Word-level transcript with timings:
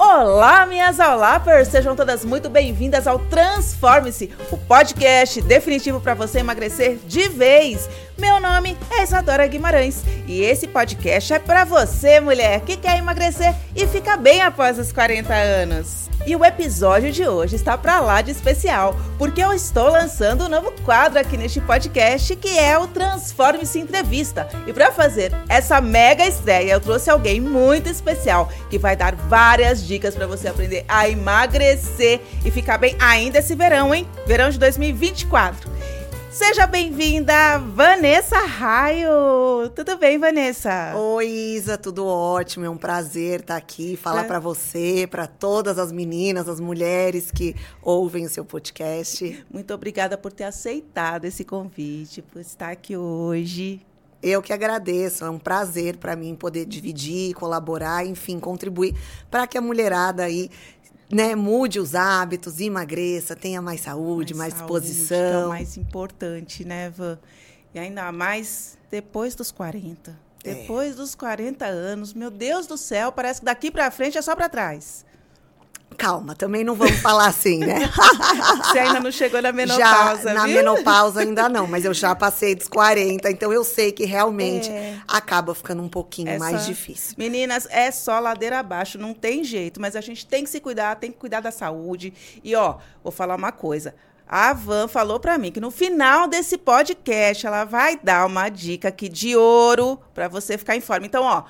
Olá, 0.00 0.64
minhas 0.64 1.00
Aulapers! 1.00 1.66
Sejam 1.66 1.96
todas 1.96 2.24
muito 2.24 2.48
bem-vindas 2.48 3.08
ao 3.08 3.18
Transforme-se, 3.18 4.30
o 4.48 4.56
podcast 4.56 5.42
definitivo 5.42 6.00
para 6.00 6.14
você 6.14 6.38
emagrecer 6.38 7.00
de 7.04 7.28
vez. 7.28 7.90
Meu 8.20 8.40
nome 8.40 8.76
é 8.90 9.04
Isadora 9.04 9.46
Guimarães 9.46 10.02
e 10.26 10.42
esse 10.42 10.66
podcast 10.66 11.32
é 11.32 11.38
para 11.38 11.64
você, 11.64 12.18
mulher, 12.18 12.62
que 12.62 12.76
quer 12.76 12.98
emagrecer 12.98 13.54
e 13.76 13.86
ficar 13.86 14.16
bem 14.16 14.42
após 14.42 14.76
os 14.76 14.90
40 14.90 15.32
anos. 15.32 16.10
E 16.26 16.34
o 16.34 16.44
episódio 16.44 17.12
de 17.12 17.26
hoje 17.28 17.54
está 17.54 17.78
para 17.78 18.00
lá 18.00 18.20
de 18.20 18.32
especial, 18.32 18.96
porque 19.16 19.40
eu 19.40 19.52
estou 19.52 19.88
lançando 19.88 20.44
um 20.44 20.48
novo 20.48 20.72
quadro 20.84 21.20
aqui 21.20 21.36
neste 21.36 21.60
podcast 21.60 22.34
que 22.34 22.58
é 22.58 22.76
o 22.76 22.88
Transforme-se 22.88 23.78
Entrevista. 23.78 24.48
E 24.66 24.72
para 24.72 24.90
fazer 24.90 25.32
essa 25.48 25.80
mega 25.80 26.26
estreia, 26.26 26.72
eu 26.72 26.80
trouxe 26.80 27.08
alguém 27.08 27.40
muito 27.40 27.88
especial 27.88 28.50
que 28.68 28.78
vai 28.78 28.96
dar 28.96 29.14
várias 29.14 29.86
dicas 29.86 30.16
para 30.16 30.26
você 30.26 30.48
aprender 30.48 30.84
a 30.88 31.08
emagrecer 31.08 32.20
e 32.44 32.50
ficar 32.50 32.78
bem 32.78 32.96
ainda 32.98 33.38
esse 33.38 33.54
verão, 33.54 33.94
hein? 33.94 34.08
Verão 34.26 34.50
de 34.50 34.58
2024. 34.58 35.70
Seja 36.38 36.68
bem-vinda, 36.68 37.58
Vanessa 37.58 38.38
Raio. 38.38 39.68
Tudo 39.74 39.98
bem, 39.98 40.18
Vanessa? 40.18 40.94
Oi, 40.94 41.26
Isa, 41.26 41.76
tudo 41.76 42.06
ótimo. 42.06 42.64
É 42.64 42.70
um 42.70 42.76
prazer 42.76 43.40
estar 43.40 43.56
aqui, 43.56 43.96
falar 43.96 44.22
é. 44.22 44.24
para 44.24 44.38
você, 44.38 45.08
para 45.10 45.26
todas 45.26 45.80
as 45.80 45.90
meninas, 45.90 46.48
as 46.48 46.60
mulheres 46.60 47.32
que 47.32 47.56
ouvem 47.82 48.24
o 48.24 48.28
seu 48.28 48.44
podcast. 48.44 49.44
Muito 49.52 49.74
obrigada 49.74 50.16
por 50.16 50.30
ter 50.30 50.44
aceitado 50.44 51.24
esse 51.24 51.44
convite, 51.44 52.22
por 52.22 52.40
estar 52.40 52.70
aqui 52.70 52.96
hoje. 52.96 53.84
Eu 54.20 54.42
que 54.42 54.52
agradeço, 54.52 55.24
é 55.24 55.30
um 55.30 55.38
prazer 55.38 55.96
para 55.96 56.16
mim 56.16 56.34
poder 56.34 56.66
dividir, 56.66 57.34
colaborar, 57.34 58.04
enfim, 58.04 58.40
contribuir 58.40 58.92
para 59.30 59.46
que 59.46 59.56
a 59.56 59.60
mulherada 59.60 60.24
aí 60.24 60.50
né, 61.10 61.34
mude 61.34 61.80
os 61.80 61.94
hábitos, 61.94 62.60
emagreça, 62.60 63.34
tenha 63.34 63.62
mais 63.62 63.80
saúde, 63.80 64.34
mais, 64.34 64.52
mais 64.52 64.68
saúde, 64.68 64.86
disposição. 64.86 65.18
Que 65.18 65.42
é 65.42 65.46
o 65.46 65.48
mais 65.48 65.76
importante, 65.76 66.64
né, 66.64 66.90
Van? 66.90 67.18
E 67.74 67.78
ainda 67.78 68.10
mais 68.12 68.78
depois 68.90 69.34
dos 69.34 69.50
40. 69.50 70.10
É. 70.44 70.54
Depois 70.54 70.92
é. 70.92 70.96
dos 70.96 71.14
40 71.14 71.64
anos, 71.66 72.12
meu 72.12 72.30
Deus 72.30 72.66
do 72.66 72.76
céu, 72.76 73.10
parece 73.10 73.40
que 73.40 73.46
daqui 73.46 73.70
para 73.70 73.90
frente 73.90 74.18
é 74.18 74.22
só 74.22 74.36
para 74.36 74.48
trás. 74.48 75.04
Calma, 75.96 76.34
também 76.34 76.62
não 76.62 76.74
vamos 76.74 76.98
falar 77.00 77.26
assim, 77.26 77.58
né? 77.58 77.80
Você 78.64 78.78
ainda 78.78 79.00
não 79.00 79.10
chegou 79.10 79.42
na 79.42 79.50
menopausa, 79.50 80.22
já, 80.28 80.34
Na 80.34 80.46
viu? 80.46 80.56
menopausa 80.56 81.20
ainda 81.20 81.48
não, 81.48 81.66
mas 81.66 81.84
eu 81.84 81.92
já 81.92 82.14
passei 82.16 82.54
dos 82.54 82.68
40, 82.68 83.28
então 83.30 83.52
eu 83.52 83.64
sei 83.64 83.90
que 83.90 84.04
realmente 84.04 84.70
é. 84.70 84.96
acaba 85.08 85.54
ficando 85.54 85.82
um 85.82 85.88
pouquinho 85.88 86.28
é 86.28 86.38
mais 86.38 86.66
difícil. 86.66 87.14
Meninas, 87.18 87.66
é 87.70 87.90
só 87.90 88.20
ladeira 88.20 88.60
abaixo, 88.60 88.96
não 88.96 89.12
tem 89.12 89.42
jeito, 89.42 89.80
mas 89.80 89.96
a 89.96 90.00
gente 90.00 90.24
tem 90.24 90.44
que 90.44 90.50
se 90.50 90.60
cuidar, 90.60 90.94
tem 90.96 91.10
que 91.10 91.18
cuidar 91.18 91.40
da 91.40 91.50
saúde. 91.50 92.12
E 92.44 92.54
ó, 92.54 92.76
vou 93.02 93.10
falar 93.10 93.34
uma 93.34 93.50
coisa. 93.50 93.94
A 94.28 94.52
Van 94.52 94.86
falou 94.86 95.18
para 95.18 95.38
mim 95.38 95.50
que 95.50 95.58
no 95.58 95.70
final 95.70 96.28
desse 96.28 96.58
podcast 96.58 97.46
ela 97.46 97.64
vai 97.64 97.98
dar 98.00 98.26
uma 98.26 98.50
dica 98.50 98.88
aqui 98.88 99.08
de 99.08 99.34
ouro 99.34 99.98
para 100.12 100.28
você 100.28 100.58
ficar 100.58 100.76
em 100.76 100.82
forma. 100.82 101.06
Então, 101.06 101.24
ó, 101.24 101.44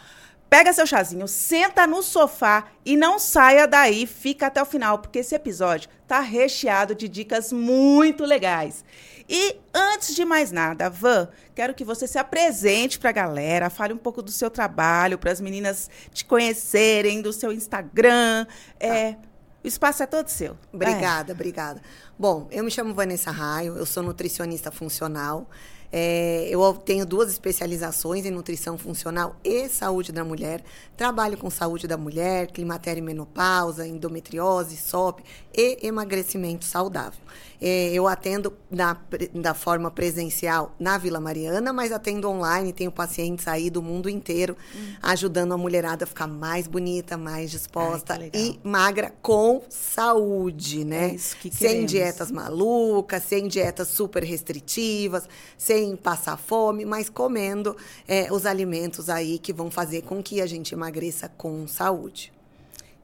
Pega 0.48 0.72
seu 0.72 0.86
chazinho, 0.86 1.28
senta 1.28 1.86
no 1.86 2.02
sofá 2.02 2.68
e 2.84 2.96
não 2.96 3.18
saia 3.18 3.66
daí, 3.66 4.06
fica 4.06 4.46
até 4.46 4.62
o 4.62 4.66
final, 4.66 4.98
porque 4.98 5.18
esse 5.18 5.34
episódio 5.34 5.90
tá 6.06 6.20
recheado 6.20 6.94
de 6.94 7.06
dicas 7.06 7.52
muito 7.52 8.24
legais. 8.24 8.82
E 9.28 9.56
antes 9.74 10.14
de 10.14 10.24
mais 10.24 10.50
nada, 10.50 10.88
Van, 10.88 11.28
quero 11.54 11.74
que 11.74 11.84
você 11.84 12.06
se 12.06 12.18
apresente 12.18 12.98
para 12.98 13.10
a 13.10 13.12
galera, 13.12 13.68
fale 13.68 13.92
um 13.92 13.98
pouco 13.98 14.22
do 14.22 14.30
seu 14.30 14.48
trabalho, 14.48 15.18
para 15.18 15.30
as 15.30 15.40
meninas 15.40 15.90
te 16.14 16.24
conhecerem, 16.24 17.20
do 17.20 17.30
seu 17.30 17.52
Instagram. 17.52 18.46
É, 18.80 19.16
o 19.62 19.68
espaço 19.68 20.02
é 20.02 20.06
todo 20.06 20.28
seu. 20.28 20.56
Obrigada, 20.72 21.32
é. 21.32 21.34
obrigada. 21.34 21.82
Bom, 22.18 22.48
eu 22.50 22.64
me 22.64 22.70
chamo 22.70 22.94
Vanessa 22.94 23.30
Raio, 23.30 23.76
eu 23.76 23.84
sou 23.84 24.02
nutricionista 24.02 24.70
funcional. 24.70 25.46
É, 25.90 26.46
eu 26.50 26.74
tenho 26.74 27.06
duas 27.06 27.30
especializações 27.30 28.26
em 28.26 28.30
nutrição 28.30 28.76
funcional 28.76 29.36
e 29.42 29.68
saúde 29.68 30.12
da 30.12 30.24
mulher. 30.24 30.62
Trabalho 30.96 31.38
com 31.38 31.48
saúde 31.48 31.86
da 31.86 31.96
mulher, 31.96 32.48
climatério 32.48 33.00
e 33.00 33.04
menopausa, 33.04 33.86
endometriose, 33.86 34.76
SOP 34.76 35.22
e 35.56 35.86
emagrecimento 35.86 36.64
saudável. 36.64 37.20
É, 37.60 37.90
eu 37.92 38.06
atendo 38.06 38.52
na, 38.70 38.96
da 39.34 39.52
forma 39.52 39.90
presencial 39.90 40.74
na 40.78 40.96
Vila 40.96 41.18
Mariana, 41.18 41.72
mas 41.72 41.90
atendo 41.90 42.28
online, 42.28 42.72
tenho 42.72 42.92
pacientes 42.92 43.48
aí 43.48 43.68
do 43.68 43.82
mundo 43.82 44.08
inteiro, 44.08 44.56
hum. 44.74 44.94
ajudando 45.02 45.52
a 45.54 45.58
mulherada 45.58 46.04
a 46.04 46.06
ficar 46.06 46.28
mais 46.28 46.68
bonita, 46.68 47.16
mais 47.16 47.50
disposta 47.50 48.14
Ai, 48.14 48.30
e 48.32 48.60
magra 48.62 49.12
com 49.20 49.62
saúde, 49.68 50.84
né? 50.84 51.16
É 51.16 51.50
sem 51.50 51.84
dietas 51.84 52.30
malucas, 52.30 53.24
sem 53.24 53.48
dietas 53.48 53.88
super 53.88 54.22
restritivas, 54.22 55.28
sem 55.56 55.77
passar 55.96 56.36
fome, 56.36 56.84
mas 56.84 57.08
comendo 57.08 57.76
é, 58.06 58.32
os 58.32 58.46
alimentos 58.46 59.08
aí 59.08 59.38
que 59.38 59.52
vão 59.52 59.70
fazer 59.70 60.02
com 60.02 60.22
que 60.22 60.40
a 60.40 60.46
gente 60.46 60.74
emagreça 60.74 61.28
com 61.36 61.66
saúde. 61.66 62.32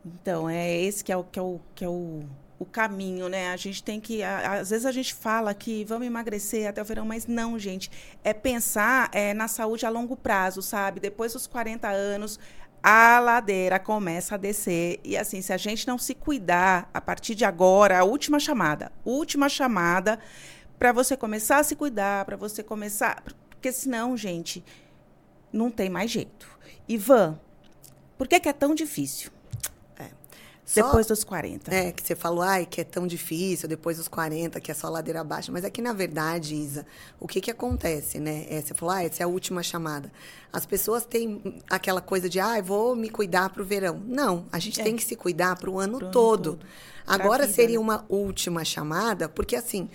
Então, 0.05 0.49
é 0.49 0.81
esse 0.81 1.03
que 1.03 1.11
é 1.11 1.17
o 1.17 1.25
que 1.25 1.39
é 1.39 1.43
o, 1.43 1.61
que 1.75 1.85
é 1.85 1.89
o 1.89 2.25
o 2.59 2.65
caminho, 2.65 3.29
né? 3.29 3.51
A 3.51 3.57
gente 3.57 3.83
tem 3.83 4.01
que. 4.01 4.23
às 4.23 4.71
vezes 4.71 4.87
a 4.87 4.93
gente 4.93 5.12
fala 5.12 5.53
que 5.55 5.85
vamos 5.85 6.07
emagrecer 6.07 6.69
até 6.69 6.81
o 6.81 6.85
verão, 6.85 7.05
mas 7.05 7.27
não, 7.27 7.59
gente. 7.59 7.91
É 8.23 8.33
pensar 8.33 9.11
é, 9.12 9.35
na 9.35 9.49
saúde 9.49 9.85
a 9.85 9.91
longo 9.91 10.17
prazo, 10.17 10.62
sabe? 10.62 11.01
Depois 11.01 11.33
dos 11.33 11.47
40 11.47 11.89
anos, 11.89 12.39
a 12.83 13.19
ladeira 13.19 13.79
começa 13.79 14.35
a 14.35 14.39
descer. 14.39 15.01
E 15.05 15.17
assim, 15.17 15.43
se 15.43 15.53
a 15.53 15.56
gente 15.56 15.87
não 15.87 15.99
se 15.99 16.15
cuidar 16.15 16.89
a 16.93 17.01
partir 17.01 17.35
de 17.35 17.45
agora, 17.45 17.99
a 17.99 18.05
última 18.05 18.39
chamada, 18.39 18.93
última 19.05 19.49
chamada 19.49 20.19
para 20.84 20.93
você 20.93 21.17
começar 21.17 21.61
a 21.61 21.65
se 21.65 21.75
cuidar, 21.75 22.27
para 22.27 22.37
você 22.37 22.62
começar. 22.62 23.25
Porque 23.49 23.72
senão, 23.72 24.15
gente, 24.19 24.62
não 25.50 25.71
tem 25.71 25.89
mais 25.89 26.11
jeito. 26.11 26.47
Ivan, 26.87 27.41
por 28.19 28.28
que, 28.28 28.39
que 28.39 28.50
é 28.50 28.53
tão 28.53 28.75
difícil? 28.75 29.31
Só, 30.62 30.83
depois 30.83 31.06
dos 31.06 31.25
40. 31.25 31.75
É, 31.75 31.91
que 31.91 32.03
você 32.03 32.15
falou, 32.15 32.43
ai, 32.43 32.67
que 32.67 32.83
é 32.83 32.84
tão 32.84 33.06
difícil, 33.06 33.67
depois 33.67 33.97
dos 33.97 34.09
40, 34.09 34.61
que 34.61 34.71
é 34.71 34.75
só 34.75 34.91
ladeira 34.91 35.23
abaixo. 35.23 35.50
Mas 35.50 35.65
é 35.65 35.71
que, 35.71 35.81
na 35.81 35.94
verdade, 35.94 36.55
Isa, 36.55 36.87
o 37.19 37.27
que 37.27 37.41
que 37.41 37.50
acontece, 37.50 38.21
né? 38.21 38.47
É, 38.50 38.61
você 38.61 38.75
falou, 38.75 38.94
ah, 38.94 39.03
essa 39.03 39.23
é 39.23 39.25
a 39.25 39.28
última 39.28 39.62
chamada. 39.62 40.12
As 40.53 40.67
pessoas 40.67 41.06
têm 41.06 41.62
aquela 41.71 42.03
coisa 42.03 42.28
de, 42.28 42.41
ah, 42.41 42.61
vou 42.61 42.94
me 42.94 43.09
cuidar 43.09 43.49
para 43.49 43.62
o 43.62 43.65
verão. 43.65 44.03
Não, 44.06 44.44
a 44.53 44.59
gente 44.59 44.83
é. 44.83 44.84
tem 44.84 44.97
que 44.97 45.05
se 45.05 45.17
cuidar 45.17 45.56
para 45.56 45.71
o 45.71 45.81
ano, 45.81 45.97
ano 45.97 46.11
todo. 46.11 46.59
Agora 47.06 47.44
vida, 47.44 47.55
seria 47.55 47.78
né? 47.78 47.83
uma 47.83 48.05
última 48.11 48.67
chamada, 48.67 49.31
porque 49.31 49.56
assim, 49.56 49.89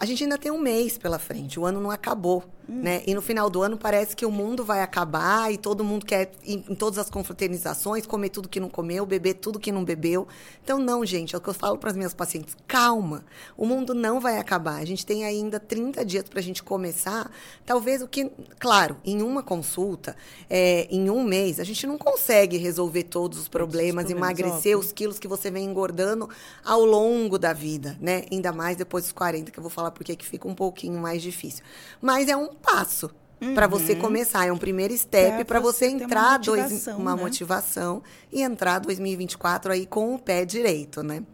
a 0.00 0.06
gente 0.06 0.22
ainda 0.22 0.38
tem 0.38 0.50
um 0.50 0.58
mês 0.58 0.96
pela 0.96 1.18
frente, 1.18 1.60
o 1.60 1.66
ano 1.66 1.78
não 1.78 1.90
acabou. 1.90 2.42
Hum. 2.70 2.82
Né? 2.82 3.02
E 3.04 3.14
no 3.14 3.20
final 3.20 3.50
do 3.50 3.62
ano 3.62 3.76
parece 3.76 4.14
que 4.14 4.24
o 4.24 4.30
mundo 4.30 4.64
vai 4.64 4.80
acabar 4.80 5.52
e 5.52 5.58
todo 5.58 5.82
mundo 5.82 6.06
quer, 6.06 6.30
em, 6.44 6.64
em, 6.68 6.74
todas 6.76 7.00
as 7.00 7.10
confraternizações, 7.10 8.06
comer 8.06 8.28
tudo 8.28 8.48
que 8.48 8.60
não 8.60 8.68
comeu, 8.68 9.04
beber 9.04 9.34
tudo 9.34 9.58
que 9.58 9.72
não 9.72 9.84
bebeu. 9.84 10.28
Então, 10.62 10.78
não, 10.78 11.04
gente, 11.04 11.34
é 11.34 11.38
o 11.38 11.40
que 11.40 11.48
eu 11.48 11.54
falo 11.54 11.76
para 11.78 11.90
as 11.90 11.96
minhas 11.96 12.14
pacientes: 12.14 12.56
calma, 12.68 13.24
o 13.56 13.66
mundo 13.66 13.92
não 13.92 14.20
vai 14.20 14.38
acabar. 14.38 14.76
A 14.76 14.84
gente 14.84 15.04
tem 15.04 15.24
ainda 15.24 15.58
30 15.58 16.04
dias 16.04 16.28
para 16.28 16.38
a 16.38 16.42
gente 16.42 16.62
começar. 16.62 17.28
Talvez 17.66 18.02
o 18.02 18.06
que, 18.06 18.30
claro, 18.60 18.96
em 19.04 19.20
uma 19.20 19.42
consulta, 19.42 20.14
é, 20.48 20.86
em 20.90 21.10
um 21.10 21.24
mês, 21.24 21.58
a 21.58 21.64
gente 21.64 21.84
não 21.88 21.98
consegue 21.98 22.56
resolver 22.56 23.02
todos 23.02 23.36
os 23.36 23.48
problemas, 23.48 24.04
todos 24.04 24.16
emagrecer 24.16 24.76
óbvio. 24.76 24.78
os 24.78 24.92
quilos 24.92 25.18
que 25.18 25.26
você 25.26 25.50
vem 25.50 25.64
engordando 25.64 26.28
ao 26.64 26.84
longo 26.84 27.36
da 27.36 27.52
vida, 27.52 27.98
né? 28.00 28.26
Ainda 28.30 28.52
mais 28.52 28.76
depois 28.76 29.02
dos 29.04 29.12
40, 29.12 29.50
que 29.50 29.58
eu 29.58 29.62
vou 29.62 29.70
falar 29.70 29.90
porque 29.90 30.14
que 30.14 30.26
fica 30.26 30.46
um 30.46 30.54
pouquinho 30.54 31.00
mais 31.00 31.20
difícil. 31.20 31.64
Mas 32.00 32.28
é 32.28 32.36
um 32.36 32.59
passo 32.62 33.10
uhum. 33.40 33.54
para 33.54 33.66
você 33.66 33.94
começar. 33.96 34.46
É 34.46 34.52
um 34.52 34.58
primeiro 34.58 34.96
step 34.96 35.44
para 35.44 35.60
você, 35.60 35.88
você 35.88 35.94
entrar 35.94 36.40
uma 36.40 36.46
motivação, 36.46 36.54
dois, 36.54 36.86
uma 36.86 37.16
né? 37.16 37.22
motivação 37.22 38.02
e 38.32 38.42
entrar 38.42 38.78
2024 38.80 39.72
aí 39.72 39.86
com 39.86 40.14
o 40.14 40.18
pé 40.18 40.44
direito, 40.44 41.02
né? 41.02 41.24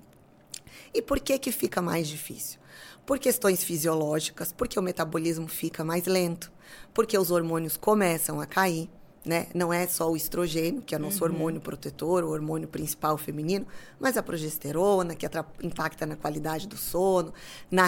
E 0.94 1.02
por 1.02 1.20
que 1.20 1.38
que 1.38 1.52
fica 1.52 1.82
mais 1.82 2.08
difícil? 2.08 2.58
Por 3.04 3.18
questões 3.18 3.62
fisiológicas, 3.62 4.52
porque 4.52 4.78
o 4.78 4.82
metabolismo 4.82 5.46
fica 5.46 5.84
mais 5.84 6.06
lento, 6.06 6.50
porque 6.94 7.16
os 7.16 7.30
hormônios 7.30 7.76
começam 7.76 8.40
a 8.40 8.46
cair, 8.46 8.88
né? 9.24 9.46
Não 9.54 9.72
é 9.72 9.86
só 9.86 10.10
o 10.10 10.16
estrogênio, 10.16 10.82
que 10.82 10.94
é 10.94 10.98
nosso 10.98 11.22
uhum. 11.22 11.30
hormônio 11.30 11.60
protetor, 11.60 12.24
o 12.24 12.30
hormônio 12.30 12.66
principal 12.66 13.18
feminino, 13.18 13.66
mas 14.00 14.16
a 14.16 14.22
progesterona, 14.22 15.14
que 15.14 15.26
impacta 15.62 16.06
na 16.06 16.16
qualidade 16.16 16.66
do 16.66 16.76
sono, 16.76 17.32
na 17.70 17.86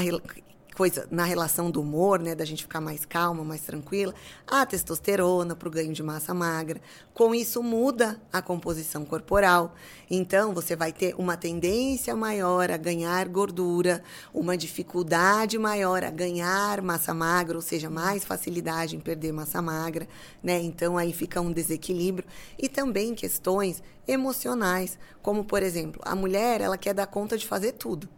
coisa 0.79 1.09
na 1.11 1.25
relação 1.25 1.73
do 1.73 1.81
humor, 1.81 2.21
né, 2.21 2.37
da 2.37 2.45
gente 2.45 2.63
ficar 2.63 2.81
mais 2.81 3.05
calma, 3.05 3.43
mais 3.43 3.63
tranquila, 3.63 4.15
a 4.47 4.65
testosterona 4.65 5.57
para 5.57 5.67
o 5.67 5.73
ganho 5.73 5.93
de 5.93 6.05
massa 6.05 6.33
magra. 6.33 6.81
Com 7.13 7.35
isso 7.35 7.61
muda 7.65 8.23
a 8.33 8.41
composição 8.41 9.05
corporal. 9.05 9.75
Então 10.09 10.55
você 10.55 10.77
vai 10.77 10.93
ter 10.93 11.17
uma 11.19 11.37
tendência 11.37 12.15
maior 12.15 12.71
a 12.71 12.77
ganhar 12.77 13.27
gordura, 13.27 14.05
uma 14.33 14.57
dificuldade 14.57 15.59
maior 15.59 16.05
a 16.05 16.11
ganhar 16.11 16.81
massa 16.81 17.13
magra, 17.13 17.57
ou 17.57 17.63
seja, 17.63 17.91
mais 17.91 18.25
facilidade 18.25 18.95
em 18.95 19.01
perder 19.01 19.33
massa 19.33 19.61
magra, 19.61 20.07
né? 20.41 20.61
Então 20.63 20.97
aí 20.97 21.13
fica 21.13 21.41
um 21.41 21.51
desequilíbrio 21.51 22.29
e 22.57 22.69
também 22.69 23.17
questões 23.17 23.83
emocionais, 24.07 24.97
como 25.21 25.45
por 25.45 25.61
exemplo, 25.61 26.01
a 26.05 26.15
mulher, 26.15 26.61
ela 26.61 26.79
quer 26.79 26.95
dar 26.95 27.09
conta 27.09 27.37
de 27.37 27.49
fazer 27.49 27.73
tudo. 27.73 28.09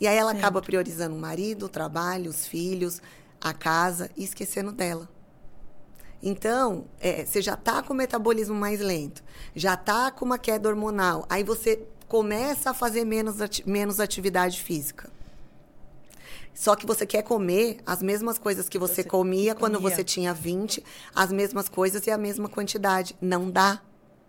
E 0.00 0.06
aí 0.06 0.16
ela 0.16 0.32
acaba 0.32 0.62
priorizando 0.62 1.14
o 1.14 1.18
marido, 1.18 1.66
o 1.66 1.68
trabalho, 1.68 2.30
os 2.30 2.46
filhos, 2.46 3.00
a 3.40 3.52
casa 3.52 4.10
e 4.16 4.24
esquecendo 4.24 4.72
dela. 4.72 5.08
Então, 6.22 6.86
é, 7.00 7.24
você 7.24 7.40
já 7.40 7.54
está 7.54 7.82
com 7.82 7.92
o 7.92 7.96
metabolismo 7.96 8.54
mais 8.54 8.80
lento, 8.80 9.22
já 9.54 9.74
está 9.74 10.10
com 10.10 10.24
uma 10.24 10.38
queda 10.38 10.68
hormonal, 10.68 11.24
aí 11.28 11.44
você 11.44 11.86
começa 12.08 12.70
a 12.70 12.74
fazer 12.74 13.04
menos, 13.04 13.40
ati 13.40 13.68
menos 13.68 14.00
atividade 14.00 14.60
física. 14.60 15.10
Só 16.52 16.74
que 16.74 16.84
você 16.84 17.06
quer 17.06 17.22
comer 17.22 17.78
as 17.86 18.02
mesmas 18.02 18.36
coisas 18.36 18.68
que 18.68 18.80
você, 18.80 19.02
você 19.02 19.04
comia, 19.04 19.30
comia 19.30 19.54
quando 19.54 19.80
você 19.80 20.02
tinha 20.02 20.34
20, 20.34 20.82
as 21.14 21.30
mesmas 21.30 21.68
coisas 21.68 22.04
e 22.08 22.10
a 22.10 22.18
mesma 22.18 22.48
quantidade. 22.48 23.14
Não 23.20 23.48
dá. 23.48 23.80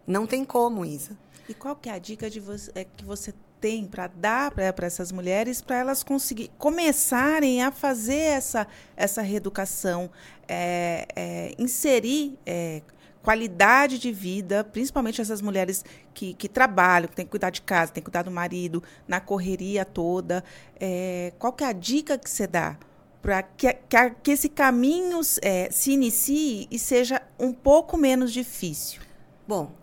Não 0.05 0.27
tem 0.27 0.45
como, 0.45 0.85
Isa. 0.85 1.17
E 1.47 1.55
qual 1.55 1.75
que 1.75 1.89
é 1.89 1.93
a 1.93 1.97
dica 1.97 2.29
de 2.29 2.39
você, 2.39 2.71
é, 2.75 2.83
que 2.83 3.03
você 3.03 3.33
tem 3.59 3.85
para 3.85 4.07
dar 4.07 4.51
para 4.51 4.87
essas 4.87 5.11
mulheres 5.11 5.61
para 5.61 5.77
elas 5.77 6.03
conseguir 6.03 6.49
começarem 6.57 7.61
a 7.63 7.71
fazer 7.71 8.15
essa, 8.15 8.67
essa 8.95 9.21
reeducação, 9.21 10.09
é, 10.47 11.07
é, 11.15 11.55
inserir 11.57 12.37
é, 12.45 12.81
qualidade 13.21 13.99
de 13.99 14.11
vida, 14.11 14.63
principalmente 14.63 15.21
essas 15.21 15.41
mulheres 15.41 15.83
que, 16.13 16.33
que 16.33 16.47
trabalham, 16.47 17.07
que 17.07 17.15
têm 17.15 17.25
que 17.25 17.31
cuidar 17.31 17.49
de 17.49 17.61
casa, 17.61 17.91
têm 17.91 18.01
que 18.01 18.09
cuidar 18.09 18.23
do 18.23 18.31
marido, 18.31 18.81
na 19.07 19.19
correria 19.19 19.85
toda. 19.85 20.43
É, 20.79 21.33
qual 21.37 21.53
que 21.53 21.63
é 21.63 21.67
a 21.67 21.73
dica 21.73 22.17
que 22.17 22.29
você 22.29 22.47
dá? 22.47 22.77
para 23.21 23.43
que, 23.43 23.73
que, 23.73 24.09
que, 24.23 24.31
esse 24.31 24.47
caminho 24.47 25.19
é, 25.41 25.69
se 25.69 25.91
inicie 25.91 26.67
e 26.71 26.79
seja 26.79 27.21
um 27.37 27.51
pouco 27.51 27.97
menos 27.97 28.31
difícil? 28.31 29.01
Bom, 29.45 29.73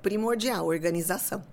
primordial, 0.00 0.66
organização. 0.66 1.44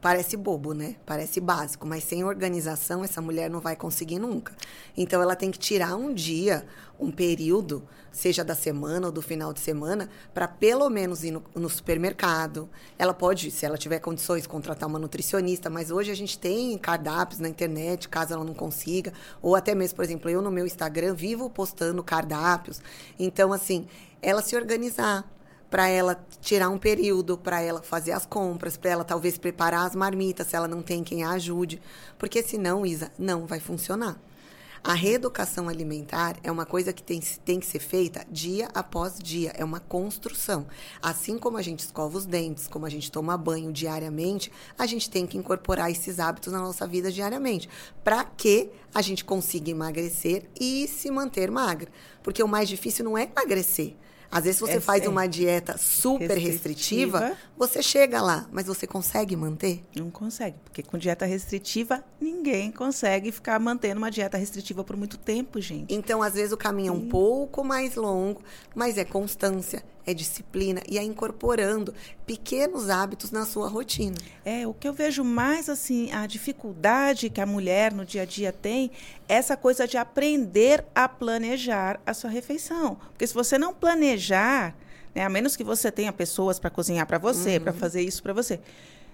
Parece 0.00 0.34
bobo, 0.34 0.72
né? 0.72 0.96
Parece 1.04 1.40
básico, 1.40 1.86
mas 1.86 2.04
sem 2.04 2.24
organização 2.24 3.04
essa 3.04 3.20
mulher 3.20 3.50
não 3.50 3.60
vai 3.60 3.76
conseguir 3.76 4.18
nunca. 4.18 4.54
Então 4.96 5.20
ela 5.20 5.36
tem 5.36 5.50
que 5.50 5.58
tirar 5.58 5.94
um 5.94 6.14
dia, 6.14 6.64
um 6.98 7.10
período, 7.10 7.86
seja 8.10 8.42
da 8.42 8.54
semana 8.54 9.08
ou 9.08 9.12
do 9.12 9.20
final 9.20 9.52
de 9.52 9.60
semana, 9.60 10.08
para 10.32 10.48
pelo 10.48 10.88
menos 10.88 11.22
ir 11.22 11.32
no, 11.32 11.44
no, 11.54 11.68
supermercado. 11.68 12.66
Ela 12.98 13.12
pode, 13.12 13.50
se 13.50 13.66
ela 13.66 13.76
tiver 13.76 13.98
condições, 13.98 14.46
contratar 14.46 14.88
uma 14.88 14.98
nutricionista, 14.98 15.68
mas 15.68 15.90
hoje 15.90 16.10
a 16.10 16.16
gente 16.16 16.38
tem 16.38 16.78
cardápios 16.78 17.38
na 17.38 17.48
internet, 17.48 18.08
caso 18.08 18.32
ela 18.32 18.44
não 18.44 18.54
consiga, 18.54 19.12
ou 19.42 19.54
até 19.54 19.74
mesmo, 19.74 19.96
por 19.96 20.04
exemplo, 20.04 20.30
eu 20.30 20.40
no 20.40 20.50
meu 20.50 20.64
Instagram 20.64 21.12
vivo 21.12 21.50
postando 21.50 22.02
cardápios. 22.02 22.80
Então 23.18 23.52
assim, 23.52 23.86
ela 24.22 24.40
se 24.40 24.56
organizar 24.56 25.30
para 25.70 25.88
ela 25.88 26.20
tirar 26.40 26.68
um 26.68 26.78
período, 26.78 27.38
para 27.38 27.62
ela 27.62 27.80
fazer 27.80 28.12
as 28.12 28.26
compras, 28.26 28.76
para 28.76 28.90
ela 28.90 29.04
talvez 29.04 29.38
preparar 29.38 29.86
as 29.86 29.94
marmitas, 29.94 30.48
se 30.48 30.56
ela 30.56 30.66
não 30.66 30.82
tem 30.82 31.04
quem 31.04 31.22
a 31.22 31.30
ajude. 31.30 31.80
Porque 32.18 32.42
senão, 32.42 32.84
Isa, 32.84 33.12
não 33.16 33.46
vai 33.46 33.60
funcionar. 33.60 34.20
A 34.82 34.94
reeducação 34.94 35.68
alimentar 35.68 36.38
é 36.42 36.50
uma 36.50 36.64
coisa 36.64 36.90
que 36.90 37.02
tem, 37.02 37.20
tem 37.44 37.60
que 37.60 37.66
ser 37.66 37.80
feita 37.80 38.24
dia 38.30 38.66
após 38.72 39.18
dia, 39.18 39.52
é 39.54 39.62
uma 39.62 39.78
construção. 39.78 40.66
Assim 41.02 41.38
como 41.38 41.58
a 41.58 41.62
gente 41.62 41.80
escova 41.80 42.16
os 42.16 42.24
dentes, 42.24 42.66
como 42.66 42.86
a 42.86 42.88
gente 42.88 43.12
toma 43.12 43.36
banho 43.36 43.70
diariamente, 43.74 44.50
a 44.78 44.86
gente 44.86 45.10
tem 45.10 45.26
que 45.26 45.36
incorporar 45.36 45.90
esses 45.90 46.18
hábitos 46.18 46.50
na 46.50 46.60
nossa 46.60 46.86
vida 46.86 47.12
diariamente, 47.12 47.68
para 48.02 48.24
que 48.24 48.70
a 48.94 49.02
gente 49.02 49.22
consiga 49.22 49.70
emagrecer 49.70 50.48
e 50.58 50.88
se 50.88 51.10
manter 51.10 51.50
magra. 51.50 51.90
Porque 52.22 52.42
o 52.42 52.48
mais 52.48 52.66
difícil 52.66 53.04
não 53.04 53.18
é 53.18 53.24
emagrecer. 53.24 53.94
Às 54.30 54.44
vezes 54.44 54.60
você 54.60 54.74
é, 54.74 54.80
faz 54.80 55.06
uma 55.06 55.26
dieta 55.26 55.76
super 55.76 56.38
restritiva, 56.38 57.18
restritiva, 57.18 57.38
você 57.58 57.82
chega 57.82 58.22
lá, 58.22 58.46
mas 58.52 58.66
você 58.66 58.86
consegue 58.86 59.34
manter? 59.34 59.84
Não 59.96 60.08
consegue, 60.08 60.56
porque 60.62 60.82
com 60.82 60.96
dieta 60.96 61.26
restritiva, 61.26 62.04
ninguém 62.20 62.70
consegue 62.70 63.32
ficar 63.32 63.58
mantendo 63.58 63.98
uma 63.98 64.10
dieta 64.10 64.38
restritiva 64.38 64.84
por 64.84 64.96
muito 64.96 65.18
tempo, 65.18 65.60
gente. 65.60 65.92
Então, 65.92 66.22
às 66.22 66.34
vezes 66.34 66.52
o 66.52 66.56
caminho 66.56 66.90
é 66.90 66.96
um 66.96 67.08
pouco 67.08 67.64
mais 67.64 67.96
longo, 67.96 68.40
mas 68.74 68.96
é 68.96 69.04
constância, 69.04 69.82
é 70.10 70.14
disciplina 70.14 70.82
e 70.88 70.98
é 70.98 71.02
incorporando 71.02 71.94
pequenos 72.26 72.90
hábitos 72.90 73.30
na 73.30 73.44
sua 73.46 73.68
rotina. 73.68 74.16
É, 74.44 74.66
o 74.66 74.74
que 74.74 74.88
eu 74.88 74.92
vejo 74.92 75.24
mais 75.24 75.68
assim, 75.68 76.12
a 76.12 76.26
dificuldade 76.26 77.30
que 77.30 77.40
a 77.40 77.46
mulher 77.46 77.92
no 77.92 78.04
dia 78.04 78.22
a 78.22 78.24
dia 78.24 78.52
tem, 78.52 78.90
é 79.28 79.34
essa 79.34 79.56
coisa 79.56 79.86
de 79.86 79.96
aprender 79.96 80.84
a 80.94 81.08
planejar 81.08 82.00
a 82.06 82.14
sua 82.14 82.30
refeição. 82.30 82.96
Porque 83.10 83.26
se 83.26 83.34
você 83.34 83.58
não 83.58 83.72
planejar, 83.72 84.74
né, 85.14 85.24
a 85.24 85.28
menos 85.28 85.56
que 85.56 85.64
você 85.64 85.90
tenha 85.90 86.12
pessoas 86.12 86.58
para 86.58 86.70
cozinhar 86.70 87.06
para 87.06 87.18
você, 87.18 87.56
uhum. 87.56 87.64
para 87.64 87.72
fazer 87.72 88.02
isso 88.02 88.22
para 88.22 88.32
você. 88.32 88.60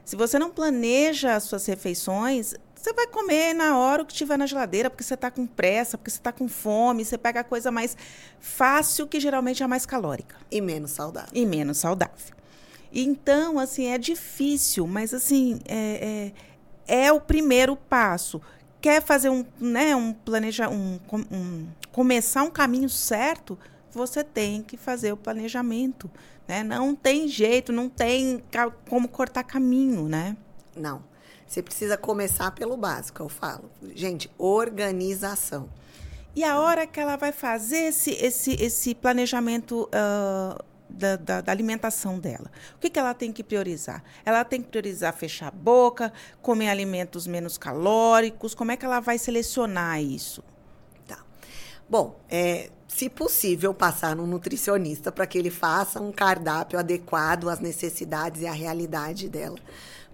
Se 0.07 0.15
você 0.15 0.39
não 0.39 0.51
planeja 0.51 1.35
as 1.35 1.43
suas 1.43 1.67
refeições, 1.67 2.55
você 2.77 2.93
vai 2.93 3.09
comer 3.09 3.53
na 3.55 3.77
hora 3.77 4.05
o 4.05 4.07
que 4.07 4.15
tiver 4.15 4.39
na 4.39 4.47
geladeira, 4.47 4.89
porque 4.89 5.03
você 5.03 5.15
está 5.15 5.33
com 5.33 5.45
pressa, 5.49 5.99
porque 5.99 6.13
você 6.13 6.19
está 6.19 6.31
com 6.31 6.47
fome, 6.47 7.05
você 7.05 7.19
pega 7.19 7.41
a 7.41 7.45
coisa 7.45 7.73
mais 7.73 7.97
fácil, 8.39 9.09
que 9.09 9.19
geralmente 9.19 9.65
é 9.65 9.67
mais 9.67 9.85
calórica. 9.85 10.37
E 10.49 10.61
menos 10.61 10.93
saudável. 10.93 11.31
E 11.35 11.45
menos 11.45 11.79
saudável. 11.79 12.37
Então, 12.93 13.59
assim, 13.59 13.87
é 13.87 13.99
difícil, 13.99 14.87
mas 14.87 15.13
assim, 15.13 15.59
é, 15.67 16.33
é, 16.87 17.07
é 17.07 17.13
o 17.13 17.21
primeiro 17.21 17.75
passo. 17.75 18.41
Quer 18.81 19.03
fazer 19.03 19.29
um, 19.29 19.45
né, 19.59 19.97
um 19.97 20.13
planejar, 20.13 20.69
um, 20.69 21.01
um, 21.33 21.67
começar 21.91 22.45
um 22.45 22.51
caminho 22.51 22.89
certo, 22.89 23.59
você 23.97 24.23
tem 24.23 24.63
que 24.63 24.77
fazer 24.77 25.13
o 25.13 25.17
planejamento. 25.17 26.11
Né? 26.47 26.63
Não 26.63 26.95
tem 26.95 27.27
jeito, 27.27 27.73
não 27.73 27.89
tem 27.89 28.43
como 28.89 29.09
cortar 29.09 29.43
caminho, 29.43 30.09
né? 30.09 30.37
Não. 30.77 31.03
Você 31.47 31.63
precisa 31.63 31.97
começar 31.97 32.51
pelo 32.51 32.77
básico, 32.77 33.23
eu 33.23 33.29
falo. 33.29 33.71
Gente, 33.95 34.31
organização. 34.37 35.69
E 36.35 36.45
a 36.45 36.59
hora 36.59 36.87
que 36.87 37.01
ela 37.01 37.17
vai 37.17 37.33
fazer 37.33 37.79
esse, 37.79 38.11
esse, 38.11 38.53
esse 38.63 38.95
planejamento 38.95 39.89
uh, 39.89 40.63
da, 40.91 41.17
da, 41.17 41.41
da, 41.41 41.53
alimentação 41.53 42.19
dela, 42.19 42.51
o 42.75 42.79
que, 42.79 42.91
que 42.91 42.99
ela 42.99 43.15
tem 43.15 43.33
que 43.33 43.43
priorizar? 43.43 44.03
Ela 44.25 44.45
tem 44.45 44.61
que 44.61 44.69
priorizar 44.69 45.15
fechar 45.15 45.49
a 45.49 45.51
boca, 45.51 46.13
comer 46.43 46.69
alimentos 46.69 47.27
menos 47.27 47.57
calóricos. 47.57 48.55
Como 48.55 48.71
é 48.71 48.77
que 48.77 48.85
ela 48.85 49.01
vai 49.01 49.19
selecionar 49.19 50.03
isso? 50.03 50.43
Bom, 51.89 52.19
é, 52.29 52.71
se 52.89 53.09
possível, 53.09 53.75
passar 53.75 54.17
no 54.17 54.27
nutricionista 54.27 55.13
para 55.13 55.27
que 55.27 55.37
ele 55.37 55.51
faça 55.51 56.01
um 56.01 56.11
cardápio 56.11 56.79
adequado 56.79 57.49
às 57.49 57.61
necessidades 57.61 58.43
e 58.43 58.47
à 58.47 58.53
realidade 58.53 59.29
dela. 59.29 59.59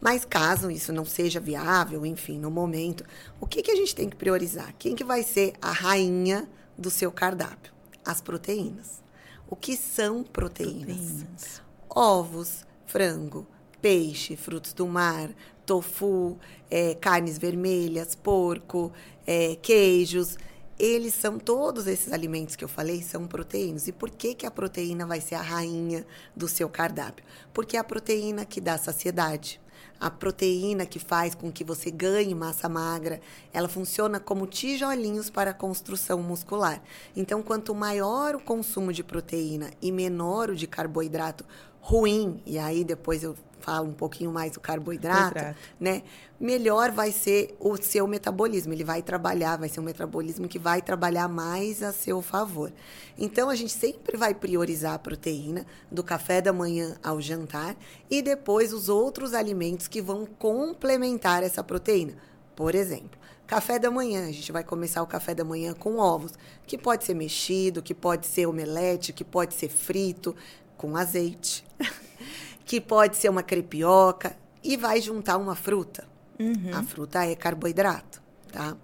Mas 0.01 0.25
caso 0.25 0.71
isso 0.71 0.93
não 0.93 1.05
seja 1.05 1.39
viável, 1.39 2.05
enfim, 2.05 2.39
no 2.39 2.51
momento, 2.51 3.05
o 3.41 3.47
que, 3.47 3.63
que 3.63 3.71
a 3.71 3.77
gente 3.77 3.95
tem 3.95 4.11
que 4.11 4.17
priorizar? 4.17 4.75
Quem 4.77 4.97
que 4.97 5.05
vai 5.05 5.23
ser 5.23 5.53
a 5.63 5.71
rainha 5.71 6.49
do 6.77 6.91
seu 6.91 7.13
cardápio? 7.13 7.73
As 8.05 8.21
proteínas. 8.21 9.01
O 9.49 9.55
que 9.55 9.77
são 9.77 10.25
proteínas? 10.25 10.97
proteínas. 10.97 11.63
Ovos, 11.89 12.65
frango, 12.85 13.47
peixe, 13.81 14.35
frutos 14.35 14.73
do 14.73 14.89
mar, 14.89 15.31
tofu, 15.65 16.37
é, 16.69 16.97
carnes 16.97 17.39
vermelhas, 17.39 18.17
porco, 18.17 18.93
é, 19.25 19.57
queijos. 19.63 20.37
Eles 20.83 21.15
são 21.15 21.39
todos 21.39 21.87
esses 21.87 22.13
alimentos 22.13 22.57
que 22.57 22.65
eu 22.65 22.69
falei 22.69 23.03
são 23.03 23.25
proteínas. 23.25 23.87
E 23.87 23.93
por 23.93 24.11
que, 24.11 24.35
que 24.35 24.45
a 24.45 24.51
proteína 24.51 25.07
vai 25.07 25.21
ser 25.21 25.37
a 25.37 25.41
rainha 25.41 26.05
do 26.35 26.49
seu 26.49 26.69
cardápio? 26.69 27.25
Porque 27.55 27.77
é 27.77 27.81
a 27.81 27.85
proteína 27.85 28.45
que 28.45 28.61
dá 28.61 28.77
saciedade 28.77 29.61
a 30.03 30.11
proteína 30.11 30.85
que 30.85 30.99
faz 30.99 31.33
com 31.33 31.53
que 31.53 31.63
você 31.63 31.89
ganhe 31.89 32.35
massa 32.35 32.69
magra, 32.69 33.21
ela 33.53 33.69
funciona 33.69 34.19
como 34.19 34.49
tijolinhos 34.49 35.31
para 35.31 35.53
a 35.53 35.55
construção 35.55 36.21
muscular. 36.21 36.83
Então, 37.15 37.41
quanto 37.41 37.73
maior 37.73 38.35
o 38.35 38.41
consumo 38.41 38.93
de 38.93 39.05
proteína 39.05 39.71
e 39.81 39.93
menor 39.93 40.51
o 40.51 40.57
de 40.57 40.67
carboidrato 40.67 41.45
ruim, 41.83 42.41
e 42.47 42.59
aí 42.59 42.85
depois 42.85 43.25
eu 43.25 43.37
fala 43.61 43.87
um 43.87 43.93
pouquinho 43.93 44.33
mais 44.33 44.53
do 44.53 44.61
carboidrato, 44.61 45.35
carboidrato, 45.35 45.59
né? 45.79 46.03
Melhor 46.39 46.91
vai 46.91 47.13
ser 47.13 47.57
o 47.61 47.77
seu 47.77 48.07
metabolismo. 48.07 48.73
Ele 48.73 48.85
vai 48.85 49.03
trabalhar, 49.03 49.57
vai 49.57 49.69
ser 49.69 49.81
um 49.81 49.85
metabolismo 49.85 50.49
que 50.49 50.59
vai 50.59 50.83
trabalhar 50.83 51.29
mais 51.29 51.83
a 51.83 51.93
seu 51.93 52.21
favor. 52.21 52.73
Então 53.17 53.49
a 53.49 53.55
gente 53.55 53.73
sempre 53.73 54.17
vai 54.17 54.35
priorizar 54.35 54.95
a 54.95 54.99
proteína 54.99 55.65
do 55.91 56.03
café 56.03 56.41
da 56.41 56.53
manhã 56.53 56.97
ao 57.03 57.21
jantar 57.21 57.77
e 58.11 58.21
depois 58.21 58.73
os 58.73 58.89
outros 58.89 59.35
alimentos 59.35 59.87
que 59.87 60.03
vão 60.03 60.27
complementar 60.27 61.43
essa 61.43 61.63
proteína. 61.63 62.15
Por 62.57 62.75
exemplo, 62.75 63.19
café 63.47 63.79
da 63.79 63.91
manhã, 63.91 64.29
a 64.29 64.33
gente 64.33 64.51
vai 64.51 64.65
começar 64.65 65.03
o 65.03 65.07
café 65.07 65.35
da 65.35 65.45
manhã 65.45 65.75
com 65.75 65.99
ovos, 65.99 66.33
que 66.67 66.79
pode 66.79 67.05
ser 67.05 67.15
mexido, 67.15 67.83
que 67.83 67.95
pode 67.95 68.27
ser 68.27 68.47
omelete, 68.47 69.13
que 69.13 69.25
pode 69.25 69.55
ser 69.55 69.69
frito 69.69 70.35
com 70.83 70.97
azeite, 70.97 71.65
que 72.67 72.81
pode 72.81 73.17
ser 73.17 73.29
uma 73.29 73.45
crepioca 73.45 74.37
e 74.65 74.77
vai 74.77 75.01
juntar 75.01 75.37
uma 75.37 75.55
fruta. 75.55 76.05
Uhum. 76.41 76.71
A 76.75 76.83
fruta 76.83 77.25
é 77.25 77.37
carboidrato, 77.37 78.21
tá? 78.51 78.77